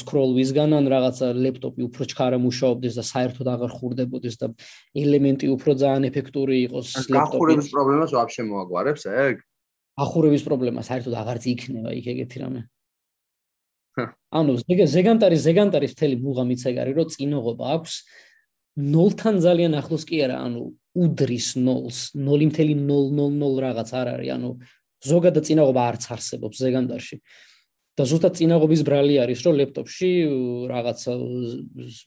[0.02, 4.48] სკროლ ვიზგან ან რაღაცა ლეპტოპი უფრო ჩქარა მუშაობდეს და საერთოდ აღარ ხურდებოდეს და
[4.96, 7.36] ელემენტი უფრო ძალიან ეფექტური იყოს ლეპტოპი.
[7.36, 9.36] ახურების პრობლემას ვაფშე მოაგვარებს ეგ?
[9.96, 12.62] ახურების პრობლემა საერთოდ აღარ იქნება იქ ეგეთი რამე.
[13.96, 14.54] ანუ
[14.92, 17.94] ზეგანტარი ზეგანტარის მთელი მუღამიც ეგ არის რომ წინოღობა აქვს
[18.76, 20.64] ნოლთან ძალიან ახლოს კი არა ანუ
[21.00, 24.52] უდრის ნოლს 0.000 რაღაც არ არის ანუ
[25.06, 27.20] ზოგადად წინაღობა არც არსებობს ზეგანდარში.
[27.96, 30.10] და ზუსტად წინაღობის ბრალი არის, რომ ლეპტოპში
[30.68, 31.00] რაღაც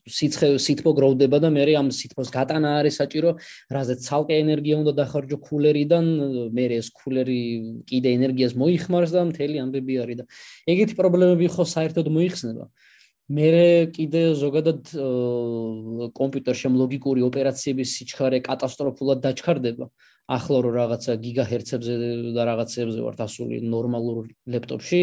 [0.05, 3.30] სიცხე სითბო გროვდება და მე ამ სითბოს გატანა არის საჭირო,
[3.72, 6.05] რაზეც ცალკე ენერგია უნდა დახარჯო კულერიდან,
[6.53, 7.40] მე ეს კულერი
[7.88, 10.24] კიდე ენერგიას მოიხმარს და მთელი ამბები არის და
[10.68, 12.68] ეგეთი პრობლემები ხო საერთოდ მოიხსნება.
[13.32, 13.49] მე
[13.96, 14.92] კიდე ზოგადად
[16.20, 19.88] კომპიუტერში ლოგიკური ოპერაციების სიჩქარე კატასტროფულად დაჩქარდება.
[20.29, 21.95] ახლა რო რაღაცა გიგაჰერცებზე
[22.37, 25.01] და რაღაცებზე ვართ ასული ნორმალურ ლეპტოპში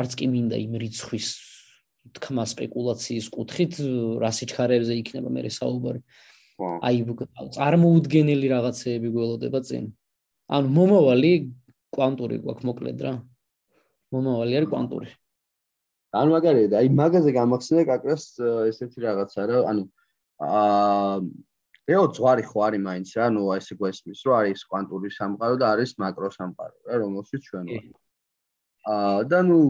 [0.00, 1.28] არც კი მინდა იმ რიცხვის
[2.16, 3.80] თქმა სპეკულაციის კუთხით
[4.20, 6.00] რა სიჩქარეებზე იქნება მე საუბარი.
[6.60, 6.96] აი
[7.56, 9.84] წარმოუდგენელი რაღაცეები გველოდება წინ.
[10.52, 11.32] ანუ მომავალი
[11.94, 13.14] კვანტური გვაქვს მოკლედ რა.
[14.12, 15.08] მომავალი არის კვანტური.
[16.20, 18.24] ანუ მაგარია აი მაგაზე გამახსენე კაკრას
[18.68, 19.82] ესეთი რაღაცა რა ანუ
[20.42, 21.20] აა
[21.90, 25.90] რეო ძვარი ხო არის მაინც რა, ნუ ესე გვესმის, რომ არის კვანტური სამყარო და არის
[26.02, 27.88] მაკრო სამყარო რა, რომელშიც ჩვენ ვართ.
[28.94, 29.60] აა და ნუ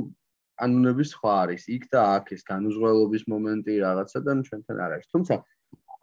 [0.60, 5.08] კანონები სხვა არის, იქ და აქ ეს განუზღელობის მომენტი რაღაცა და ჩვენთან არ არის.
[5.14, 5.34] თუმცა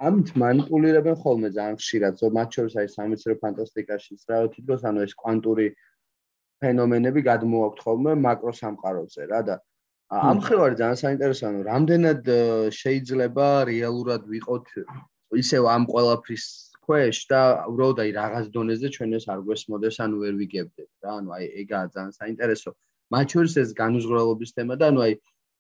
[0.08, 5.14] ამით манипулиრებენ ხოლმე ძალიან ხშირად, ზო მათ შორის არის სამეცნიერო ფანტასტიკაშიც რა, თითქოს ანუ ეს
[5.22, 5.68] კვანტური
[6.62, 9.56] ფენომენები გადმოაქვთ ხოლმე макросამყაროზე რა და
[10.08, 12.22] ამ ხრივ არის ძალიან საინტერესო, ანუ რამდენად
[12.82, 14.68] შეიძლება რეალურად ვიყოთ
[15.36, 16.46] ისევ ამ ყველაფრის
[16.88, 21.12] ქვეშ და უბრალოდ აი რაღაც დონეზე ჩვენ ეს არ გვესმოდეს ანუ ვერ ვიგებდეთ რა.
[21.20, 22.72] ანუ აი ეგაა ძალიან საინტერესო.
[23.12, 25.14] მათ შორის ეს განუზღრელობის თემა და ანუ აი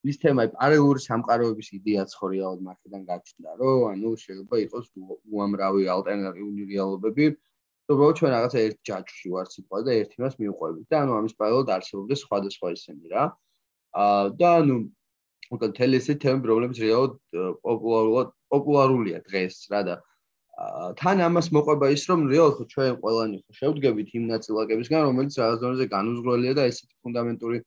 [0.07, 4.85] ის თემა პარალელური სამყაროების იდეაც ხო რეალურად მართლიდან გაჩნდა რომ ანუ შეიძლება იყოს
[5.35, 7.25] უამრავი ალტერნატიული რეალობები.
[7.87, 11.69] უბრალოდ ჩვენ რაღაცა ერთ ჯაჭვში ვართ სიტყვა და ერთ იმას მიუყვებით და ანუ ამის პარალელურად
[11.75, 13.23] არსებობს სხვადასხვა ისინი რა.
[13.95, 14.75] აა და ანუ
[15.55, 17.13] უკან თელესი თემ პრობლემის რეალოდ
[17.63, 19.95] პოპულარულად პოპულარულია დღეს რა და
[20.99, 25.59] თან ამას მოყვება ის რომ რეალ ხო ჩვენ ყველანი ხო შევდგებით იმ ნაწილაკებისგან რომელიც რაღაც
[25.63, 27.59] დონეზე განუზღრელია და ესეთი ფუნდამენტური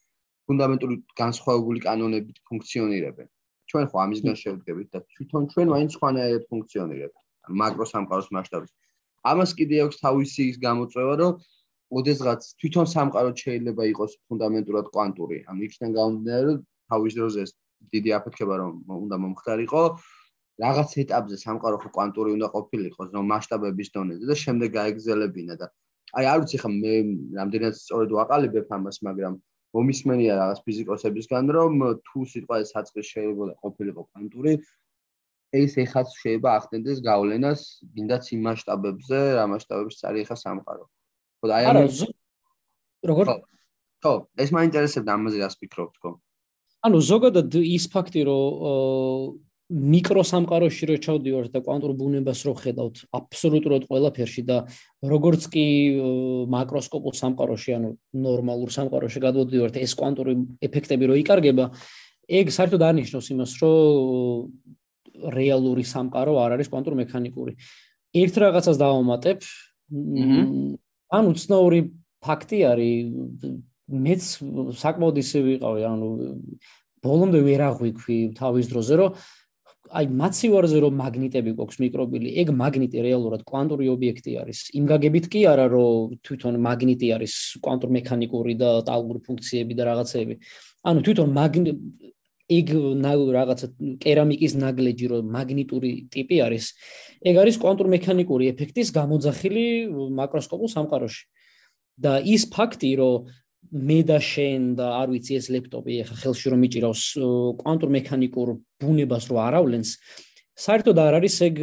[0.51, 3.29] ფუნდამენტური განსხვავებული კანონებით ფუნქციონირებენ.
[3.71, 7.17] ჩვენ ხო ამისგან შევდგებით და თვითონ ჩვენ მაინც სხვანაირად ფუნქციონირებთ
[7.61, 8.73] მაკრო სამყაროს მასშტაბით.
[9.31, 11.33] ამას კიდე აქვს თავისი ის გამოწვევა რომ
[12.01, 15.39] ოდესღაც თვითონ სამყარო შეიძლება იყოს ფუნდამენტურად კვანტური.
[15.51, 16.59] ანუ იქიდან გამომდინარე რომ
[16.91, 17.43] თავის დროზე
[17.95, 18.73] დიდი აფეთქება რომ
[19.05, 19.83] უნდა მომხდარიყო.
[20.61, 25.67] რაღაც ეტაპზე სამყარო ხო კვანტური უნდა ყოფილიყო ზო მასშტაბების დონეზე და შემდეგ გაეგზელებინა და
[26.21, 26.95] აი არ ვიცი ხა მე
[27.39, 29.39] რამდენად სწორედ ვაყალიბებ ამას მაგრამ
[29.79, 31.75] მომისმენია რაღაც ფიზიკოსებისგან რომ
[32.07, 34.55] თუ სიტყვა საწყის შეიძლება ყოფილიყო კვანტური
[35.61, 37.61] ეს ეხაც შეიძლება ახდენდეს გავლენას
[37.95, 40.85] გინდაც იმ მასშტაბებზე რა მასშტაბების წარი ეხა სამყარო.
[41.41, 41.79] ხო და აი ამ
[43.11, 43.27] როგორ?
[44.03, 44.13] ხო
[44.45, 46.11] ეს მაინტერესებდა ამაზე რას ფიქრობთ ხო
[46.87, 49.39] ანუ ზოგადად ის ფაქტი რომ
[49.71, 54.57] მიკროსამყაროში რო ჩავდივართ და კვანტურ ბუნებას რო ხედავთ აბსოლუტურად ყველაფერში და
[55.07, 55.67] როგორც კი
[56.51, 57.91] მაკროსკოპულ სამყაროში ანუ
[58.27, 60.35] ნორმალურ სამყაროში გადავდივართ ეს კვანტური
[60.67, 61.71] ეფექტები რო იკარგება
[62.41, 64.51] ეგ საერთოდ არნიშნავს იმას რომ
[65.39, 67.53] რეალური სამყარო არ არის კვანტურ მექანიკური.
[68.11, 69.39] ერთ რაღაცას დავამატებ
[71.15, 71.81] ანუ ცნაური
[72.25, 73.07] ფაქტი არის
[73.91, 74.23] მეც
[74.81, 76.09] საკმაოდ ისე ვიყავი ანუ
[77.05, 79.21] ბოლომდე ვერ აღვიქვი თავის დროზე რომ
[79.91, 84.59] აი მაცივარზე რომ მაგნიტები გვაქვს მიკრობილი, ეგ მაგნიტი რეალურად კვანტური ობიექტი არის.
[84.79, 87.35] იმ გაგებით კი არა, რომ თვითონ მაგნიტი არის
[87.65, 90.35] კვანტურ მექანიკური და ტალღური ფუნქციები და რაღაცეები.
[90.87, 91.73] ანუ თვითონ მაგნიტი
[92.51, 92.69] ეგ
[93.35, 93.67] რაღაცა
[94.03, 96.65] კერამიკის ნაგლეჯი რომ მაგნიტური ტიპი არის,
[97.27, 99.67] ეგ არის კვანტურ მექანიკური ეფექტის გამოძახილი
[100.19, 101.23] მაკროსკოპულ სამყაროში.
[102.01, 103.29] და ის ფაქტი, რომ
[103.71, 107.03] მე და შენ და არ ვიცი ეს ლეპტოპი ახლა ხელში რომ მიჭირავს
[107.61, 108.49] კვანტურ მექანიკურ
[108.83, 109.91] ბუნებას რო არავლენს,
[110.59, 111.61] საერთოდ არ არის ეგ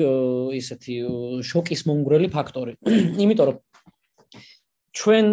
[0.57, 0.95] ისეთი
[1.43, 2.77] შოკის მომგვრელი ფაქტორი.
[3.23, 3.57] იმიტომ რომ
[4.97, 5.25] ჩვენ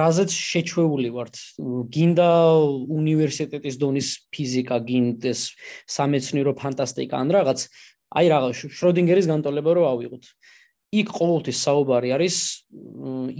[0.00, 1.34] რაზეც შეჩვეული ვართ,
[1.92, 2.30] გინდა
[2.88, 5.40] უნივერსიტეტის დონის ფიზიკა, გინდეს
[5.90, 7.68] სამეცნიერო ფანტასტიკა ან რაღაც,
[8.16, 10.24] აი რაღაც შროდინგერის განტოლება რო ავიღოთ.
[11.00, 12.36] იქ ყოველთვის საუბარი არის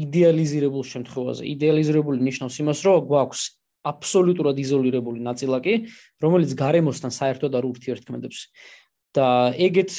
[0.04, 1.42] იდეალიზირებულ შემთხვევაზე.
[1.54, 3.42] იდეალიზირებული ნიშნავს იმას, რომ გვაქვს
[3.84, 5.74] აბსოლუტურად იზოლირებული ნაწილაკი,
[6.24, 8.40] რომელიც გარემოსთან საერთოდ არ ურთიერთქმედებს.
[9.14, 9.92] და ეგეთ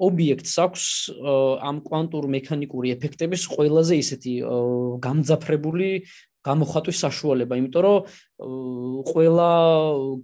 [0.00, 0.84] ობიექტს აქვს
[1.60, 4.32] ამ კვანტურ მექანიკური ეფექტების ყველაზე ისეთი
[5.04, 5.88] გამძაფრებული
[6.42, 7.96] გამოხატვის საშუალება, იმიტომ რომ
[9.10, 9.50] ყველა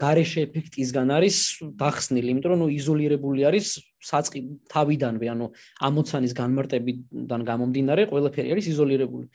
[0.02, 1.36] გარეშე ეფექტისგან არის
[1.78, 3.66] დახსნილი, იმიტომ რომ ნუ იზოლირებული არის
[4.02, 4.40] საწყი
[4.74, 5.46] თავიდანვე, ანუ
[5.88, 9.26] ამოცანის განმარტებიდან გამომდინარე, ყველაფერი არის იზოლირებული.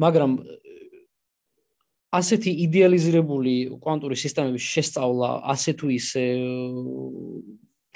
[0.00, 0.30] მაგრამ
[2.10, 6.24] ასეთი იდეალიზირებული კვანტური სისტემების შესწავლა ასე თუ ისე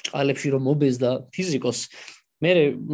[0.07, 1.81] ჭყალებში რომ მობეზდა ფიზიკოს
[2.45, 2.53] მე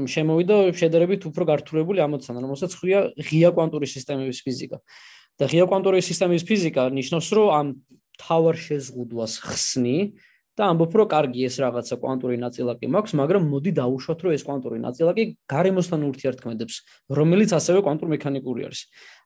[0.09, 4.81] შემოვიდა შედარებით უფრო გართულებული ამოცანა რომელსაც ხვია ღია კვანტური სისტემების ფიზიკა
[5.41, 7.68] და ღია კვანტური სისტემების ფიზიკა ნიშნავს რომ ამ
[8.20, 9.97] თავარ შეზღუდვას ხსნი
[10.61, 14.78] და ამბობ რომ კარგი ეს რაღაცა კვანტური ნაწილაკი მაქვს მაგრამ მოდი დაუშვათ რომ ეს კვანტური
[14.84, 16.76] ნაწილაკი გარემოსთან ურთიერთქმედებს
[17.16, 18.80] რომელიც ასევე კვანტურ მექანიკური არის.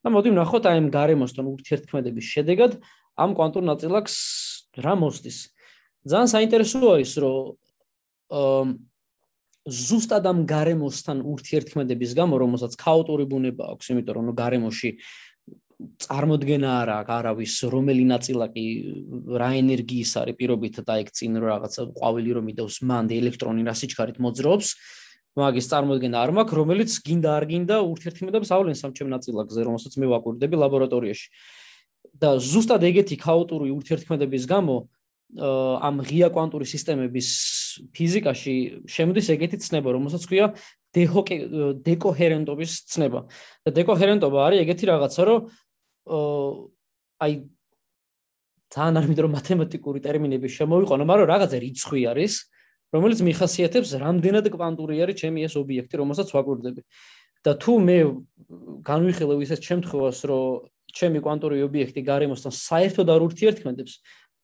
[0.05, 2.73] და მოდი ვნახოთ აი ამ გარემოსთან ურთიერთქმედების შედეგად
[3.19, 4.15] ამ კვანტურ ნაწილაკს
[4.79, 5.39] რა მოსდის.
[6.07, 8.79] ძალიან საინტერესო არის რომ
[9.65, 14.91] ზუსტად ამ გარემოსთან ურთიერთქმედების გამო, რომელსაც ქაოტური ბუნება აქვს, იმიტომ რომ გარემოში
[16.05, 18.65] წარმოქმნა არ აქვს არავის რომელი ნაწილაკი
[19.41, 24.19] რა ენერგიის არის პირობით და ეგ წინ რაღაცა ყვავილი რომ იდევს მანდ ელექტრონი რა სიჩქარით
[24.25, 24.69] მოძრაობს
[25.35, 30.07] მაგის წარმოქმნა არ მაქვს რომელიც გინდა არ გინდა ურთიერთქმედებს ავლენს ამ ჩემ ნაწილაკზე რომელსაც მე
[30.15, 31.27] ვაკვირდები ლაბორატორიაში
[32.23, 34.77] და ზუსტად ეგეთი ქაოტური ურთიერთქმედების გამო
[35.35, 37.29] ამ ღია კვანტური სისტემების
[37.91, 40.55] ფიზიკაში შემოდის ეგეთი ცნება, რომელსაც ქვია
[40.95, 43.27] დეკოჰერენტობის ცნება.
[43.67, 45.39] და დეკოჰერენტობა არის ეგეთი რაღაცა, რომ
[46.05, 47.33] აი
[48.75, 52.33] თან არ მინდა რომ მათემატიკური ტერმინები შემოვიყო, მაგრამ რაღაცა რიცხვი არის,
[52.95, 56.83] რომელიც მიხასიათებს რამდენად კვანტური არის ჩემი ეს ობიექტი, რომელსაც ვაკვირდები.
[57.45, 57.99] და თუ მე
[58.89, 60.65] განვიხილებ ისეთ შემთხვევას, რომ
[60.97, 63.93] ჩემი კვანტური ობიექტი გარემოსთან საერთოდ არ ურთიერთქმედებს,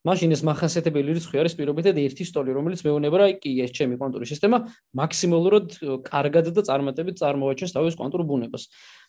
[0.04, 4.28] მაშინ ეს מחასიათებელი რიცხვი არის პირობითად ერთი სტოლი, რომელიც მეუბნება რა კი ეს ჩემი კვანტური
[4.28, 4.58] სისტემა
[5.00, 5.66] მაქსიმალურად
[6.08, 8.64] კარგად და წარმატებით წარმოაჩენს თავის კვანტურ ბუნებას.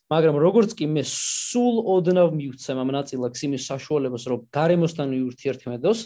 [0.10, 6.00] მაგრამ როგორც კი მე სულ ოდნავ მივცემ ამ ნაწილაკს იმის საშუალებას, რომ გარემოსთან ურთიერთქმედოს,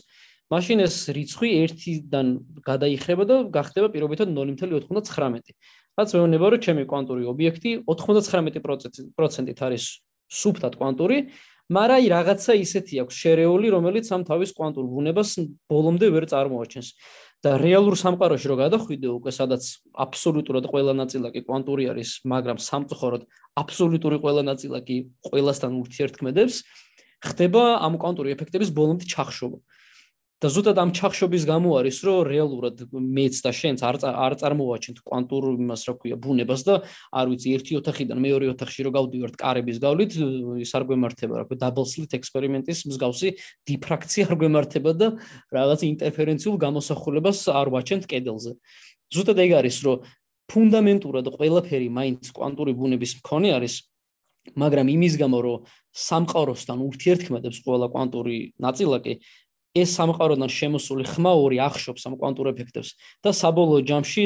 [0.53, 2.27] მაშინ ეს რიცხვი 1-დან
[2.61, 5.55] გადაიხრება და გახდება პირობითად 0.99.
[5.95, 9.83] რაც მეუბნება რომ ჩემი კვანტური ობიექტი 99%-ით არის
[10.27, 11.17] სუფთად კვანტური
[11.65, 15.29] მაგრამ აი რაღაცა ისეთი აქვს შერეული, რომელიც ამ თავის კვანტურ ბუნებას
[15.65, 16.87] ბოლომდე ვერ წარმოაჩენს.
[17.45, 19.63] და რეალურ სამყაროში რო გადახვიდე უკვე სადაც
[20.01, 23.27] აბსოლუტურად ყველა ნაწილაკი კვანტური არის, მაგრამ სამწუხაროდ
[23.61, 24.97] აბსოლუტური ყველა ნაწილაკი
[25.29, 26.55] ყველასთან ურთიერთქმედებს,
[27.21, 29.61] ხდება ამ კვანტური ეფექტების ბოლომდე ჩახშობა.
[30.43, 35.43] და ზუსტად ამ ჩახშობის გამო არის რომ რეალურად მეც და შენც არ არ წარმოვაჩენთ კვანტურ
[35.55, 36.75] იმას რა ქვია ბუნებას და
[37.15, 40.11] არ ვიცი ერთი ოთახიდან მეორე ოთახში რო გავდივართ კარების გავლით
[40.59, 43.29] ის არ გვემართება რა ქვია დაბლ სლით ექსპერიმენტის მსგავსი
[43.63, 45.07] დიფრაქცია არ გვემართება და
[45.55, 48.51] რაღაც ინტერფერენციულ გამოსახულებას არ ვაჩენთ კედელზე.
[49.15, 50.03] ზუსტად ეგ არის რომ
[50.51, 53.75] ფუნდამენტურად ყველაფერი მაინც კვანტური ბუნების მქონე არის
[54.53, 55.63] მაგრამ იმის გამო რომ
[55.95, 59.13] სამყაროსთან ურთიერთქმედებს ყველა კვანტური ნაწილაკი
[59.75, 62.93] ეს სამყაროდან შემოსული ხმა ორი ახშობს ამ კვანტურ ეფექტებს
[63.25, 64.23] და საბოლოო ჯამში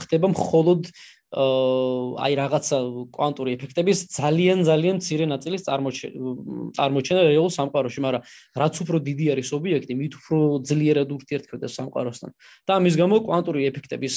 [0.00, 0.88] ხდება მხოლოდ
[1.36, 2.76] აი რაღაცა
[3.12, 8.22] კვანტური ეფექტების ძალიან ძალიან მცირე ნაწილის წარმოჩენა რეალურ სამყაროში, მაგრამ
[8.56, 12.30] რაც უფრო დიდი არის ობიექტი, მით უფრო ძლიერად ურთიერთქმედებს სამყაროსთან.
[12.64, 14.14] და ამის გამო კვანტური ეფექტების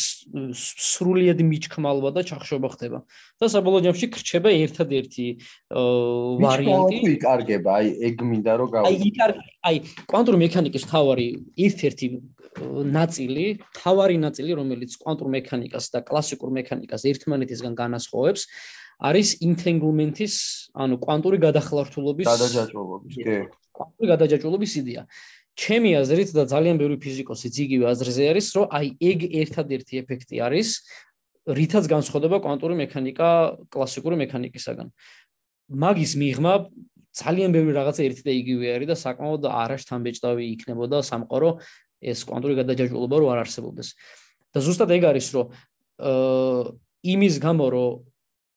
[0.55, 2.99] სრულიად მიჩქმალვა და ჩახშობა ხდება.
[3.35, 5.25] და საბოლოო ჯამში ხრჩება ერთადერთი
[6.39, 6.95] ვარიანტი.
[7.03, 8.87] მიჩქმალვა იკარგება, აი ეგ მინდა რომ გავიგე.
[8.87, 9.75] აი იკარგება, აი
[10.07, 11.27] კვანტური მექანიკის თავარი
[11.67, 12.07] ერთ-ერთი
[12.59, 13.45] ნაწილი,
[13.77, 18.41] თავარი ნაწილი, რომელიც კვანტურ მექანიკას და კლასიკურ მექანიკას ერთმანეთისგან განასხვავებს,
[18.99, 20.35] არის entanglement-ის,
[20.75, 23.37] ანუ კვანტური გადახლართულობის გადაჯაჭვობის, კი.
[23.71, 25.03] კვანტური გადაჯაჭვობის იდეა.
[25.59, 30.69] ჩემი აზრით და ძალიან ბევრი ფიზიკოსი ძიგივე აზრზე არის, რომ აი ეგ ერთადერთი ეფექტი არის,
[31.47, 33.29] რითაც განსხვავდება კვანტური მექანიკა
[33.73, 34.87] კლასიკური მექანიკისაგან.
[35.69, 36.53] მაგის მიღმა
[37.15, 41.49] ძალიან ბევრი რაღაცა ერთი და იგივე არის და საკმაოდ არაშთანბეჭდავი იქნებოდა სამყარო
[41.99, 43.89] ეს კვანტური გადაჯაჭვულობა რო არ არსებობდეს.
[44.53, 45.45] და ზუსტად ეგ არის, რომ
[45.99, 46.73] აა
[47.03, 47.97] იმის გამო რომ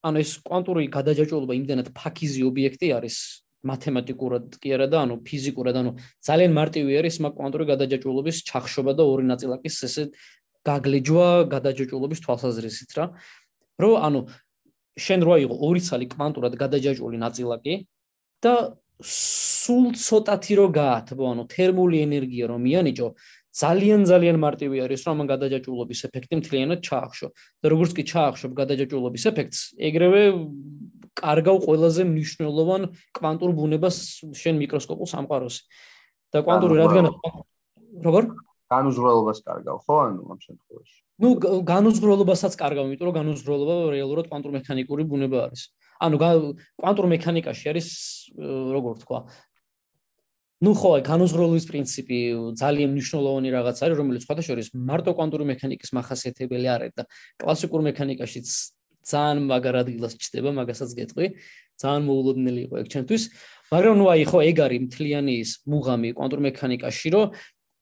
[0.02, 3.16] ანუ ეს კვანტური გადაჯაჭვულობა იმდენად ფაქიზი ობიექტი არის
[3.62, 5.90] მათემატიკურად კი არა და ანუ ფიზიკურად ანუ
[6.26, 10.02] ძალიან მარტივი არის მაგ კვანტური გადაჯაჭვულობის ჩახშობა და ორი ნაწილაკის ესე
[10.66, 13.04] გაგლეჯვა გადაჯაჭვულობის თვალსაზრისით რა.
[13.82, 14.20] რომ ანუ
[14.98, 17.74] შენ რო აიღო ორი ცალი კვანტურად გადაჯაჭვული ნაწილაკი
[18.42, 18.54] და
[19.02, 23.08] სულ ცოტათი რო გაათბო ანუ თერმული ენერგია რომ მიანიჭო
[23.52, 27.28] ძალიან ძალიან მარტივი არის რომ ამ გადაჯაჭვულობის ეფექტი მთლიანად ჩაახშო.
[27.60, 30.22] და როგორც კი ჩაახშობ გადაჯაჭვულობის ეფექტს ეგრევე
[31.12, 32.82] კარგავ ყველაზე მნიშვნელოვან
[33.12, 33.96] კვანტურ ბუნებას
[34.32, 35.62] შენ მიკროსკოპულ სამყაროში
[36.32, 37.04] და კვანტური რადგან
[38.00, 38.22] როგორ?
[38.72, 39.94] განუზღრელობას კარგავ ხო?
[40.08, 40.96] ანუ ამ შემთხვევაში.
[41.20, 41.28] ну
[41.68, 45.62] განუზღრელობასაც კარგავ იმიტომ რომ განუზღრელობა რეალურად კვანტურ მექანიკური ბუნება არის.
[46.00, 46.16] ანუ
[46.80, 47.88] კვანტურ მექანიკაში არის
[48.40, 49.18] როგორ თქვა
[50.62, 52.18] ну ხო, განუზღრელობის პრინციპი
[52.54, 57.02] ძალიან მნიშვნელოვანი რაღაც არის, რომელიც სხვადასხვა მარტო კვანტური მექანიკის მახასიათებელი არის და
[57.42, 58.46] კლასიკურ მექანიკაშიც
[59.02, 61.26] ძალიან მაგარ ადგილას ჩნდება, მაგასაც გეტყვი.
[61.82, 63.22] ძალიან მოულოდნელი იყო ეგ ჩემთვის,
[63.74, 67.26] მაგრამ ნუ აი ხო ეგ არის მთლიანი ის მუღამი კვანტურ მექანიკაში, რომ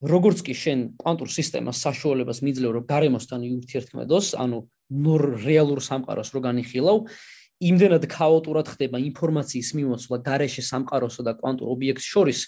[0.00, 4.58] როგორც კი შენ კვანტურ სისტემას საშუალებას მიძლევ, რომ გარემოსთან იურთიერთქმედოს, ანუ
[5.04, 6.96] ნორ რეალურ სამყაროს რო განიხილავ,
[7.61, 12.40] იმდენად ქაოტურად ხდება ინფორმაციის მიმოცვლა გარეშე სამყაროსა და კვანტურ ობიექტს შორის,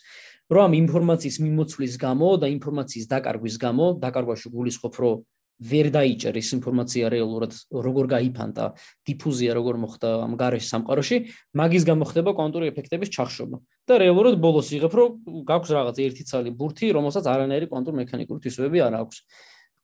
[0.48, 5.20] რომ ამ ინფორმაციის მიმოცვლის გამო და ინფორმაციის დაკარგვის გამო, დაკარგვაში გულისხმობ, რომ
[5.62, 8.64] ვერ დაიჭერ ის ინფორმაცია რეალურად როგორ გაიფანტა,
[9.06, 11.16] დიფუზია როგორ მოხდა ამ გარეშე სამყაროში,
[11.54, 13.56] მაგის გამო ხდება კვანტური ეფექტების ჩახშობა.
[13.86, 15.10] და რეალურად ბოლოს იღებ, რომ
[15.46, 19.16] გაქვს რაღაც ერთი ცალი ბურთი, რომელსაც არანაირი კვანტურ მექანიკური თვისებები არ აქვს.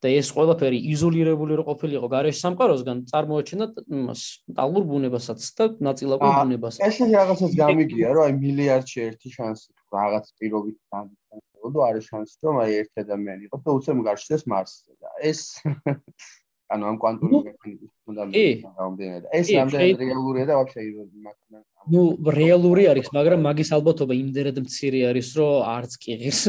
[0.03, 3.67] და ეს ყველაფერი იზოლირებული რო ყოფილიყო გარეშე სამყაროსგან წარმოაჩენდა
[3.99, 4.23] იმას
[4.59, 6.83] ტალურ ბუნებასაც და ნაწილაკურ ბუნებასაც.
[6.87, 12.61] ეს რაღაცას გამიგია რომ აი მილიარდში ერთი შანსი რაღაც პირობით განიცდო და არის შანსი რომ
[12.63, 15.41] აი ერთი ადამიანი იყოს და უცებ გარშეს მარსზე და ეს
[16.69, 18.47] ანუ ამ კვანტური მექანიკის ფუნდამენტი
[18.79, 19.23] რამდენად.
[19.35, 20.81] ეს რამდენად რეალურია და ვაფშე
[21.27, 21.37] მაგ
[21.89, 22.01] ну
[22.37, 26.43] რეალური არის მაგრამ მაგის ალბათობა იმდენად მცირე არის რომ არც კი ღირს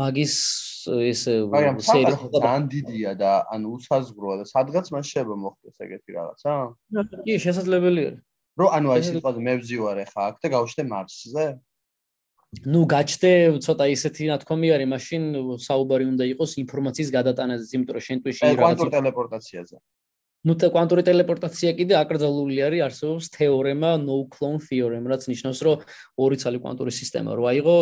[0.00, 0.34] მაგის
[1.08, 1.22] ეს
[1.88, 6.52] სერია ძალიან დიდია და ანუ უსაზღვროა და სადღაც მას შეიძლება მოხდეს ეგეთი რაღაცა
[7.28, 8.10] კი შესაძლებელია
[8.58, 11.46] რომ ანუ აი სიტყვაზე მე ვზივარ ახლა აქ და გავშდე მარსზე.
[12.72, 13.30] ну გაჩდე
[13.60, 15.22] ცოტა ისეთი ნათქვამი არის მაშინ
[15.68, 19.76] საუბარი უნდა იყოს ინფორმაციის გადატანაზე იმიტომ რომ შენ რაღაცა კვანტურ ტელეპორტაციაზე
[20.47, 25.85] ну та კვანტური ტელეპორტაცია კიდე აკრძალული არის არსებობს თეორემა no clone theorem რაც ნიშნავს რომ
[26.19, 27.75] ორი ცალი კვანტური სისტემა რო აიღო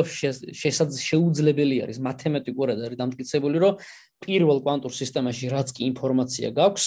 [1.02, 3.82] შეუძლებელი არის მათემატიკურად არის დამტკიცებული რომ
[4.22, 6.86] პირველ კვანტურ სისტემაში რაც კი ინფორმაცია გაქვს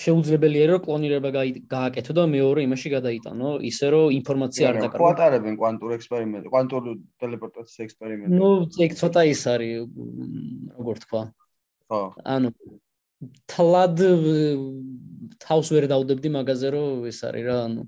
[0.00, 1.30] შეუძლებელია რომ კლონირება
[1.68, 5.02] გააკეთო და მეორე იმაში გადაიტანო ისე რომ ინფორმაცია არ დაკარგო.
[5.04, 6.82] ხო ატარებენ კვანტურ ექსპერიმენტს, კვანტურ
[7.20, 8.32] ტელეპორტაციის ექსპერიმენტს.
[8.40, 8.48] ну
[8.86, 9.76] ეგ ცოტა ის არის
[10.80, 11.22] როგორ თქვა.
[11.92, 12.00] ხო.
[12.24, 12.48] ანუ
[13.51, 14.01] თლად
[15.41, 17.83] თავს ვერ დავდებდი მაგაზე რომ ეს არის რა ანუ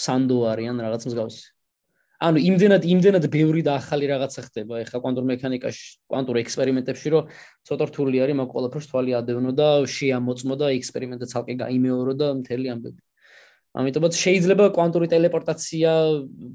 [0.00, 1.44] სანდო არიან რაღაც მსგავსი
[2.22, 4.78] ანუ იმდენად იმდენად ბევრი და ახალი რაღაცა ხდება.
[4.86, 7.32] ეხლა კვანტურ მექანიკაში კვანტურ ექსპერიმენტებში რომ
[7.66, 12.72] ცოტა რთული არის მაგ ყველაფერს თვალი ადევნო და შეამოწმო და ექსპერიმენტი ცალკე გაიმეორო და მთელი
[12.74, 13.00] ამბები
[13.72, 15.92] ამიტომაც შეიძლება კვანტური ტელეპორტაცია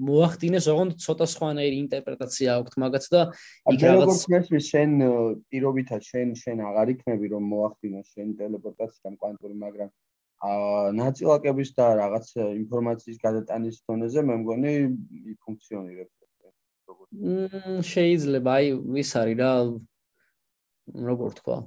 [0.09, 3.21] მოახდინეს, ოღონდ ცოტა სხვანაირი ინტერპრეტაცია აქვს მაგაც და
[3.73, 4.91] იქ რაღაც მესმის შენ
[5.49, 9.89] პირობითად შენ შენ აღარ იქნები რომ მოახდინოს შენ ტელეპორტაცია კვანტური, მაგრამ
[10.37, 14.73] აა ნაწილაკების და რაღაც ინფორმაციის გადატანის დონეზე მე მგონი
[15.41, 16.13] ფუნქციონირებს.
[17.17, 19.51] მმ შეიძლება, აი, ვის არის რა
[21.09, 21.57] როგორ თქვა?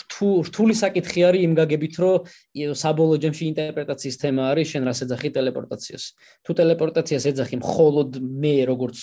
[0.00, 5.30] რთუ რთული საკითხი არის იმ გაგებით რომ საბოლოო ჯემში ინტერპრეტაციის თემა არის შენ რას ეძახი
[5.36, 6.04] ტელეპორტაციას.
[6.44, 8.10] თუ ტელეპორტაციას ეძახი მხოლოდ
[8.42, 8.98] მე როგორც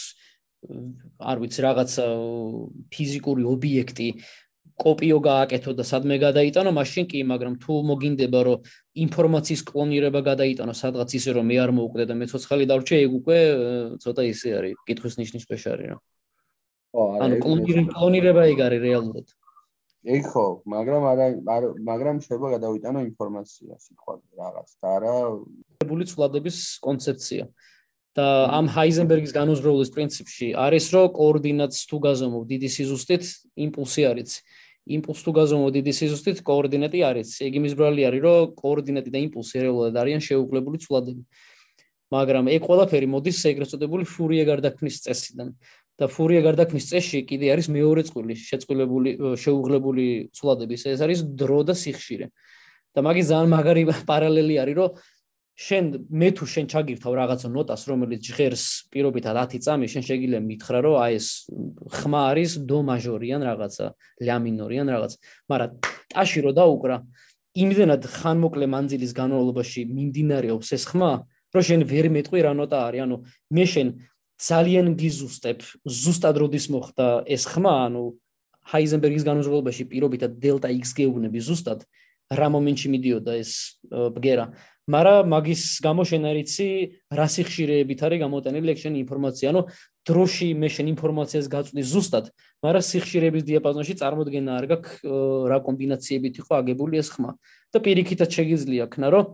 [1.20, 1.92] არ ვიცი რაღაც
[2.92, 4.10] ფიზიკური ობიექტი
[4.80, 8.68] კოპიო გააკეთო და სადმე გადაიტანო მაშინ კი მაგრამ თუ მოგინდება რომ
[9.06, 13.38] ინფორმაციის კლონირება გადაიტანო სადღაც ისე რომ მე არ მოუკვდე და მე ცოცხალი დავრჩე ეგ უკვე
[14.04, 15.98] ცოტა ისე არის კითხვის ნიშნის ქვეშ არის რა.
[16.96, 17.36] ხო ანუ
[17.92, 19.28] კლონირება ეგ არის რეალურად
[20.00, 21.26] ეგ ხო, მაგრამ არა
[21.84, 25.14] მაგრამ შეიძლება გადავიტანო ინფორმაცია სიტყვაზე რაღაც და არა
[25.90, 27.44] ბული ცვლადების კონცეფცია.
[28.18, 28.26] და
[28.58, 33.24] ამ ჰაიზენბერგის განუზღრეულის პრინციპში არის რომ კოორდინატს თუ გაზომობ დიდი სიზუსტით
[33.66, 34.32] იმპულსი არის.
[34.90, 37.30] იმპულს თუ გაზომობ დიდი სიზუსტით კოორდინატი არის.
[37.46, 41.24] ეგ იმის ბრალი არის რომ კოორდინატი და იმპულსი რეალურად არიან შეუკლებული ცვლადები.
[42.10, 45.54] მაგრამ ეგ ყველაფერი მოდის ეგრეთ წოდებული ფურიე გარდაქმნის წესიდან.
[46.00, 49.10] და ფურია გარდაქმნის წესში კიდე არის მეორე წყვილი შეწყვილებული
[49.44, 52.28] შეუღლებული ცვლადების ეს არის დრო და სიხშირე.
[52.96, 54.90] და მაგის ძალიან მაგარი პარალელი არის რომ
[55.60, 58.64] შენ მე თუ შენ ჩაგირთავ რაღაცა ნოტას რომელიც ჟღერს
[58.96, 61.28] პირობითად 10 წამი შენ შეგიძლია მითხრა რომ აი ეს
[62.00, 63.86] ხმა არის დო მაჟორი ან რაღაცა
[64.24, 65.14] ლა მინორი ან რაღაც
[65.52, 65.70] მაგრამ
[66.16, 66.98] ტაში რო დაუკრა
[67.58, 71.12] იმდენად ხანმოკლე მანძილის განმავლობაში მიმდინარეობს ეს ხმა,
[71.50, 73.18] რომ შენ ვერ მეტყვი რა ნოტა არის, ანუ
[73.58, 73.88] მე შენ
[74.40, 78.04] ძალიან გიზუსტებ ზუსტად როდის მოხდა ეს ხმა, ანუ
[78.72, 81.84] ჰაიზენბერგის განმავლობაში პირობითად დელტა x გეუბნები ზუსტად
[82.30, 84.54] რა მომენტში მიდიოდა ეს ბგერა.
[84.90, 86.68] მაგრამ მაგის გამო შენ არიცი
[87.14, 89.62] რა სიხშირეებით არის გამოტანილი ეგ შენი ინფორმაცია, ანუ
[90.10, 92.26] დროში მე შენ ინფორმაციას გაწვდი ზუსტად,
[92.66, 94.94] მაგრამ სიხშირეების დიაპაზონში წარმოდგენა არ გაქვს
[95.52, 97.38] რა კომბინაციებით იყო აგებული ეს ხმა.
[97.70, 99.26] და პირიქითაც შეგიძლია ქნა, რომ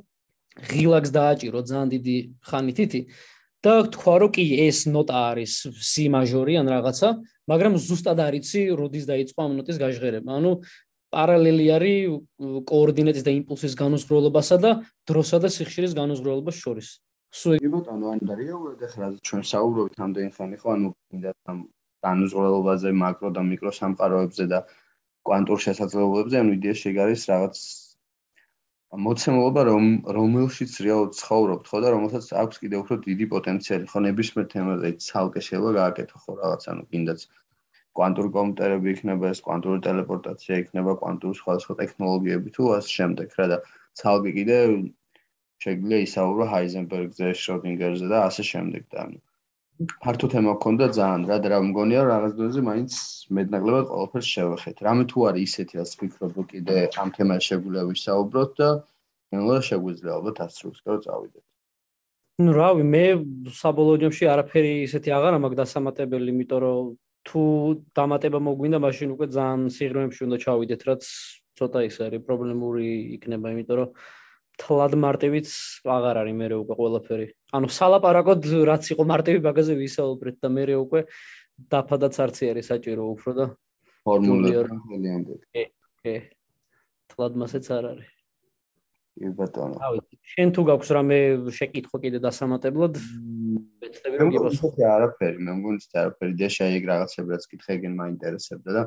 [0.56, 3.02] ღილაკს დააჭირო ძალიან დიდი ხანითითი
[3.66, 7.10] და თქვა რომ კი ეს ნოტა არის C მაჟორი ან რაღაცა,
[7.50, 10.30] მაგრამ ზუსტად არიცი როდის დაიწყო ამ ნოტის გაჟღერება.
[10.38, 10.52] ანუ
[11.16, 11.98] პარალელი არის
[12.70, 14.72] კოორდინატის და იმპულსის განუზღროლობასა და
[15.10, 16.90] დროსა და სიხშირის განუზღროლობას შორის.
[17.36, 21.58] სულ იგი ბოტანო ან დარიაულად ახლა ჩვენ საუბრობთ ამდენი ხანი ხო ანუ მინდა ამ
[22.06, 24.60] განუზღროლობაზე მაკრო და მიკრო სამყაროებზე და
[25.28, 27.60] კვანტურ შესაძლებლობებზე ანუ იდეა შეგარის რაღაც
[29.04, 29.86] მოცემულობა რომ
[30.16, 33.90] რომელშიც რეალურად ცხოვრობთ ხო და რომელსაც აქვს კიდევ უფრო დიდი პოტენციალი.
[33.92, 37.26] ხო ნებისმიერ თემაზე ცალკე შეიძლება გააკეთო ხო რაღაც ანუ კიდაც
[38.00, 43.58] კვანტური კომპიუტერები იქნება ეს კვანტური ტელეპორტაცია იქნება კვანტური სხვადასხვა ტექნოლოგიები თუ ასე შემდეგ რა და
[44.02, 44.58] ცალკე კიდე
[45.66, 49.20] შეგვიძლია ისაუბრო ჰაიზენბერგზე, შროდინგერზე და ასე შემდეგ და ანუ
[49.76, 52.91] ფართო თემა გქონდა ძალიან რა და რა მგონია რაღაც დონეზე მაინც
[53.38, 54.77] მეტნაკლებად ყველაფერს შევეხეთ.
[54.88, 58.69] რამე თუ არის ისეთი რაც ვფიქრობ რომ კიდე ამ თემაზე შეგვიძლია ვისაუბროთ და
[59.35, 61.43] ნელა შეგვიძლია ალბათ ასრულოს და წავიდეთ.
[62.39, 63.03] ну რავი მე
[63.52, 66.95] საბოლოო ჯამში არაფერი ისეთი აღარა მაქვს დასამატებელი იმიტომ რომ
[67.27, 67.41] თუ
[67.99, 71.03] დამატება მოგვინდა მაშინ უკვე ძალიან სიღრმეებში უნდა ჩავიდეთ რაც
[71.60, 73.89] ცოტა ის არის პრობლემური იქნება იმიტომ რომ
[74.61, 75.49] თლად მარტივიც
[75.84, 77.27] აღარ არის მე უკვე ყველაფერი.
[77.56, 78.41] ანუ სალაპარაკოდ
[78.72, 80.99] რაც იყო მარტივი ბაგაზე ვისაუბრეთ და მე უკვე
[81.72, 83.45] დაფადაც არცი არის საჭირო უფრო და
[84.06, 84.76] ფორმულები
[85.26, 85.36] დიდი.
[85.52, 85.64] კი,
[86.03, 86.15] კი.
[87.11, 88.11] თლად მასეც არ არის.
[89.15, 89.76] კი ბატონო.
[89.80, 89.99] აი,
[90.36, 91.18] შენ თუ გაქვს რამე
[91.56, 92.99] შეკითხვა კიდე დასამატებლად?
[93.80, 94.76] მეცდები რომ გიპასუხო.
[94.76, 98.84] მე არაფერი, მე მგონი არაფერი და შეიძლება ეგ რაღაცები რაც კითხეგენ მაინტერესებდა და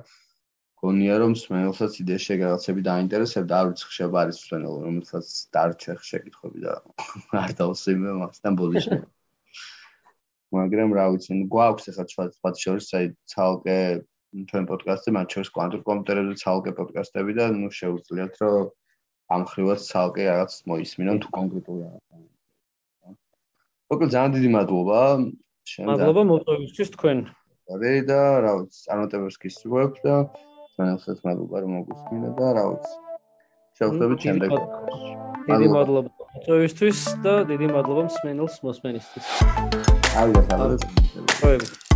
[0.82, 5.26] გონია რომ სმენელსაც იდეა შეგაღაცები დაინტერესებდა არ ვიცი ხშება არის სმენელ რომელსაც
[5.56, 6.74] დარჩე შეკითხები და
[7.42, 8.98] არ დავსიმე მასთან ბოდიში
[10.58, 13.78] მაგრამ რა ვიცი გვაქვს ახლა სხვა სხვა შორის აი ცალკე
[14.52, 18.72] ჩვენ პოდკასტზე მათ შორის კვანტურ კომპიუტერებზე ცალკე პოდკასტები და ნუ შეუძლიათ რომ
[19.36, 22.08] ამ ხრივად ცალკე რაღაც მოისმინონ თუ კონკრეტული რაღაცა
[23.88, 25.00] ოღონდ ძალიან დიდი მადლობა.
[25.88, 27.18] მადლობა მოწვევისთვის თქვენ.
[28.08, 30.14] და რა ვიცი წარმატებებს გისურვებ და
[30.78, 32.94] მანახსოვს მადლობა რომ მოგუსმინე და რა ვიცი.
[33.78, 34.50] შევხვდებით შემდეგ.
[35.48, 36.10] დიდი მადლობა.
[36.34, 39.26] მოწვევისთვის და დიდი მადლობა მსმენელს მოსმენისთვის.
[40.22, 41.87] ალბათ ალბათ